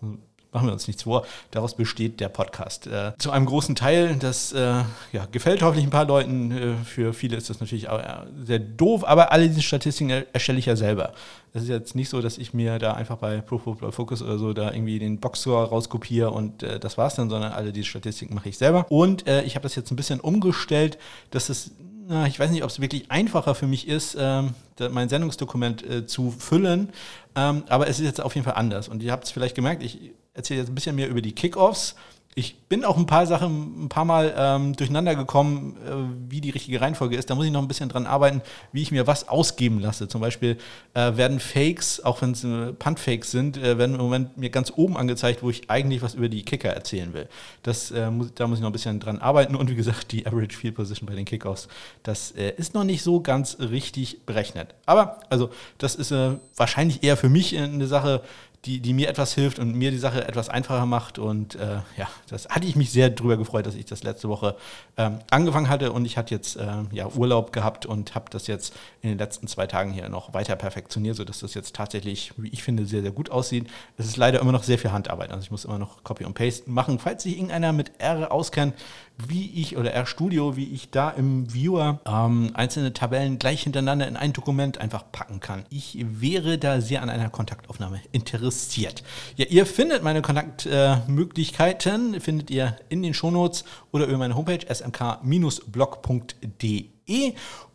machen 0.53 0.69
wir 0.69 0.73
uns 0.73 0.87
nichts 0.87 1.03
vor, 1.03 1.27
daraus 1.51 1.77
besteht 1.77 2.21
der 2.21 2.29
Podcast. 2.29 2.87
Äh, 2.87 3.13
zu 3.19 3.31
einem 3.31 3.47
großen 3.47 3.75
Teil, 3.75 4.17
das 4.17 4.53
äh, 4.53 4.83
ja, 5.13 5.27
gefällt 5.31 5.63
hoffentlich 5.63 5.87
ein 5.87 5.91
paar 5.91 6.07
Leuten, 6.07 6.51
äh, 6.51 6.75
für 6.85 7.13
viele 7.13 7.37
ist 7.37 7.51
das 7.51 7.61
natürlich 7.61 7.89
auch, 7.89 7.99
äh, 7.99 8.27
sehr 8.45 8.59
doof, 8.59 9.05
aber 9.07 9.33
alle 9.33 9.49
diese 9.49 9.63
Statistiken 9.63 10.25
erstelle 10.33 10.59
ich 10.59 10.67
ja 10.67 10.77
selber. 10.77 11.13
Es 11.53 11.63
ist 11.63 11.69
jetzt 11.69 11.95
nicht 11.95 12.09
so, 12.09 12.21
dass 12.21 12.39
ich 12.39 12.55
mir 12.55 12.79
da 12.79 12.93
einfach 12.95 13.17
bei 13.17 13.41
Pro 13.41 13.59
Football 13.59 13.93
Focus 13.93 14.23
oder 14.23 14.39
so 14.39 14.53
da 14.53 14.73
irgendwie 14.73 14.99
den 14.99 15.19
Boxscore 15.19 15.69
rauskopiere 15.69 16.31
und 16.31 16.63
äh, 16.63 16.79
das 16.79 16.99
war's 16.99 17.15
dann, 17.15 17.31
sondern 17.31 17.53
alle 17.53 17.73
diese 17.73 17.87
Statistiken 17.87 18.35
mache 18.35 18.49
ich 18.49 18.59
selber. 18.59 18.87
Und 18.91 19.27
äh, 19.27 19.43
ich 19.43 19.57
habe 19.57 19.63
das 19.63 19.75
jetzt 19.75 19.91
ein 19.91 19.97
bisschen 19.97 20.21
umgestellt, 20.21 20.99
dass 21.31 21.49
es 21.49 21.73
na, 22.09 22.27
ich 22.27 22.39
weiß 22.39 22.51
nicht, 22.53 22.63
ob 22.63 22.71
es 22.71 22.81
wirklich 22.81 23.11
einfacher 23.11 23.57
für 23.57 23.67
mich 23.67 23.89
ist, 23.89 24.17
ähm, 24.19 24.55
mein 24.91 25.09
Sendungsdokument 25.09 25.85
äh, 25.85 26.07
zu 26.07 26.31
füllen, 26.31 26.91
ähm, 27.35 27.65
aber 27.69 27.89
es 27.89 27.99
ist 27.99 28.05
jetzt 28.05 28.21
auf 28.21 28.35
jeden 28.35 28.45
Fall 28.45 28.55
anders. 28.55 28.89
Und 28.89 29.03
ihr 29.03 29.11
habt 29.11 29.25
es 29.25 29.33
vielleicht 29.33 29.57
gemerkt, 29.57 29.83
ich 29.83 30.13
erzähle 30.37 30.61
jetzt 30.61 30.69
ein 30.69 30.75
bisschen 30.75 30.97
mehr 30.97 31.09
über 31.09 31.21
die 31.21 31.33
Kickoffs. 31.33 31.97
Ich 32.39 32.59
bin 32.69 32.85
auch 32.85 32.99
ein 32.99 33.07
paar 33.07 33.27
Sachen 33.27 33.85
ein 33.85 33.89
paar 33.89 34.05
Mal 34.05 34.35
ähm, 34.37 34.77
durcheinander 34.77 35.15
gekommen, 35.15 35.75
äh, 35.79 36.31
wie 36.31 36.43
die 36.43 36.51
richtige 36.51 36.83
Reihenfolge 36.83 37.17
ist. 37.17 37.31
Da 37.31 37.35
muss 37.35 37.47
ich 37.47 37.51
noch 37.51 37.63
ein 37.63 37.69
bisschen 37.69 37.89
dran 37.89 38.07
arbeiten, 38.07 38.43
wie 38.73 38.83
ich 38.83 38.91
mir 38.91 39.07
was 39.07 39.27
ausgeben 39.27 39.81
lasse. 39.81 40.07
Zum 40.07 40.21
Beispiel 40.21 40.59
äh, 40.93 41.17
werden 41.17 41.41
Fakes, 41.41 42.05
auch 42.05 42.21
wenn 42.21 42.33
es 42.33 42.45
äh, 42.45 42.75
Punt-Fakes 42.75 43.31
sind, 43.31 43.57
äh, 43.57 43.79
werden 43.79 43.95
im 43.95 44.03
Moment 44.03 44.37
mir 44.37 44.51
ganz 44.51 44.71
oben 44.77 44.99
angezeigt, 44.99 45.43
wo 45.43 45.49
ich 45.49 45.71
eigentlich 45.71 46.03
was 46.03 46.13
über 46.13 46.29
die 46.29 46.43
Kicker 46.43 46.69
erzählen 46.69 47.15
will. 47.15 47.27
Das, 47.63 47.91
äh, 47.91 48.11
muss, 48.11 48.35
da 48.35 48.47
muss 48.47 48.59
ich 48.59 48.63
noch 48.63 48.69
ein 48.69 48.75
bisschen 48.75 49.01
dran 49.01 49.19
arbeiten. 49.19 49.57
Und 49.57 49.71
wie 49.71 49.75
gesagt, 49.75 50.13
die 50.13 50.27
Average 50.27 50.59
Field 50.59 50.75
Position 50.75 51.09
bei 51.09 51.15
den 51.15 51.25
Kickoffs, 51.25 51.69
das 52.03 52.33
äh, 52.33 52.53
ist 52.59 52.75
noch 52.75 52.85
nicht 52.85 53.03
so 53.03 53.23
ganz 53.23 53.57
richtig 53.61 54.27
berechnet. 54.27 54.75
Aber 54.85 55.21
also 55.31 55.49
das 55.79 55.95
ist 55.95 56.13
wahrscheinlich 56.55 57.03
eher 57.03 57.17
für 57.17 57.31
mich 57.31 57.57
eine 57.57 57.87
Sache, 57.87 58.23
die, 58.67 58.81
die 58.81 58.93
mir 58.93 59.09
etwas 59.09 59.33
hilft 59.33 59.59
und 59.59 59.75
mir 59.75 59.91
die 59.91 59.99
Sache 59.99 60.27
etwas 60.27 60.49
einfacher 60.49 60.87
macht. 60.87 61.19
Und 61.19 61.55
äh, 61.55 61.77
ja, 61.97 62.09
das 62.29 62.49
hatte 62.49 62.67
ich 62.67 62.75
mich 62.75 62.91
sehr 62.91 63.11
darüber 63.11 63.37
gefreut, 63.37 63.67
dass 63.67 63.77
ich 63.77 63.85
das 63.85 64.03
letzte 64.03 64.29
Woche 64.29 64.57
ähm, 64.97 65.21
angefangen 65.31 65.69
hatte 65.69 65.93
und 65.93 66.05
ich 66.05 66.19
hatte 66.19 66.35
jetzt 66.35 66.57
äh, 66.57 66.67
ja, 66.91 67.07
Urlaub 67.07 67.53
gehabt 67.53 67.87
und 67.87 68.15
habe 68.15 68.27
das 68.31 68.49
jetzt 68.49 68.75
in 69.03 69.11
den 69.11 69.19
letzten 69.19 69.47
zwei 69.47 69.67
Tagen 69.67 69.93
hier 69.93 70.09
noch 70.09 70.35
weiter 70.35 70.57
perfektioniert, 70.57 71.17
sodass 71.17 71.39
das 71.39 71.55
jetzt 71.55 71.77
tatsächlich, 71.77 72.33
wie 72.37 72.49
ich 72.49 72.63
finde, 72.63 72.87
sehr, 72.87 73.03
sehr 73.03 73.13
gut 73.13 73.31
aussieht. 73.31 73.69
Es 73.97 74.07
ist 74.07 74.17
leider 74.17 74.41
immer 74.41 74.53
noch 74.53 74.65
sehr 74.65 74.79
viel 74.79 74.91
Handarbeit. 74.91 75.31
Also 75.31 75.43
ich 75.43 75.51
muss 75.51 75.65
immer 75.65 75.79
noch 75.79 76.03
Copy 76.03 76.25
und 76.25 76.35
Paste 76.35 76.69
machen. 76.69 76.99
Falls 76.99 77.23
sich 77.23 77.35
irgendeiner 77.37 77.73
mit 77.73 77.93
R 77.99 78.33
auskennt, 78.33 78.75
wie 79.19 79.51
ich 79.61 79.77
oder 79.77 79.95
RStudio, 79.95 80.57
wie 80.57 80.73
ich 80.73 80.91
da 80.91 81.11
im 81.11 81.53
Viewer 81.53 82.01
ähm, 82.07 82.51
einzelne 82.55 82.93
Tabellen 82.93 83.39
gleich 83.39 83.63
hintereinander 83.63 84.07
in 84.07 84.17
ein 84.17 84.33
Dokument 84.33 84.79
einfach 84.79 85.05
packen 85.11 85.41
kann. 85.41 85.65
Ich 85.71 85.99
wäre 86.01 86.59
da 86.59 86.81
sehr 86.81 87.03
an 87.03 87.11
einer 87.11 87.31
Kontaktaufnahme 87.31 88.01
interessiert. 88.13 89.03
Ja, 89.37 89.47
ihr 89.47 89.67
findet 89.67 90.03
meine 90.03 90.23
Kontaktmöglichkeiten, 90.23 92.15
äh, 92.15 92.21
findet 92.21 92.51
ihr 92.51 92.77
in 92.89 93.03
den 93.03 93.15
Shownotes 93.15 93.65
oder 93.91 94.07
über 94.07 94.19
meine 94.19 94.37
Homepage 94.37 94.67
smk-blog.de. 94.69 95.33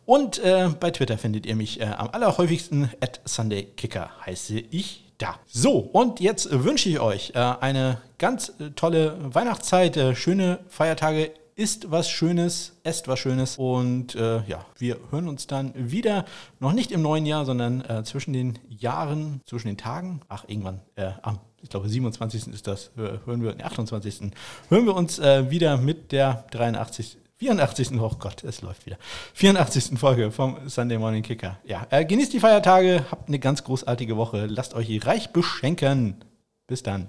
Und 0.04 0.38
äh, 0.40 0.68
bei 0.78 0.90
Twitter 0.90 1.16
findet 1.16 1.46
ihr 1.46 1.56
mich 1.56 1.80
äh, 1.80 1.84
am 1.84 2.10
allerhäufigsten 2.10 2.90
at 3.00 3.20
SundayKicker 3.24 4.10
heiße 4.26 4.58
ich 4.70 5.01
da. 5.18 5.38
So, 5.46 5.78
und 5.78 6.20
jetzt 6.20 6.48
wünsche 6.50 6.88
ich 6.88 7.00
euch 7.00 7.32
äh, 7.34 7.38
eine 7.38 7.98
ganz 8.18 8.52
äh, 8.58 8.70
tolle 8.70 9.16
Weihnachtszeit, 9.34 9.96
äh, 9.96 10.14
schöne 10.14 10.60
Feiertage. 10.68 11.32
Isst 11.54 11.90
was 11.90 12.08
Schönes, 12.08 12.78
esst 12.82 13.08
was 13.08 13.18
Schönes 13.18 13.58
und 13.58 14.14
äh, 14.14 14.42
ja, 14.46 14.64
wir 14.78 14.96
hören 15.10 15.28
uns 15.28 15.46
dann 15.46 15.72
wieder, 15.76 16.24
noch 16.60 16.72
nicht 16.72 16.90
im 16.92 17.02
neuen 17.02 17.26
Jahr, 17.26 17.44
sondern 17.44 17.82
äh, 17.82 18.04
zwischen 18.04 18.32
den 18.32 18.58
Jahren, 18.70 19.42
zwischen 19.44 19.68
den 19.68 19.76
Tagen, 19.76 20.22
ach 20.28 20.44
irgendwann 20.48 20.80
äh, 20.96 21.10
am, 21.20 21.40
ich 21.60 21.68
glaube 21.68 21.90
27. 21.90 22.48
ist 22.48 22.66
das, 22.66 22.90
hören 22.96 23.42
wir, 23.42 23.54
28. 23.64 24.32
hören 24.70 24.86
wir 24.86 24.96
uns 24.96 25.20
wieder 25.20 25.76
mit 25.76 26.10
der 26.10 26.44
83. 26.50 27.18
84. 27.42 28.00
Oh 28.00 28.12
Gott, 28.20 28.44
es 28.44 28.62
läuft 28.62 28.86
wieder. 28.86 28.96
84. 29.34 29.98
Folge 29.98 30.30
vom 30.30 30.68
Sunday 30.68 30.96
Morning 30.96 31.24
Kicker. 31.24 31.58
Ja, 31.64 31.86
äh, 31.90 32.04
genießt 32.04 32.32
die 32.32 32.38
Feiertage, 32.38 33.04
habt 33.10 33.26
eine 33.28 33.40
ganz 33.40 33.64
großartige 33.64 34.16
Woche, 34.16 34.46
lasst 34.46 34.74
euch 34.74 35.04
reich 35.04 35.30
beschenken. 35.30 36.24
Bis 36.68 36.84
dann. 36.84 37.08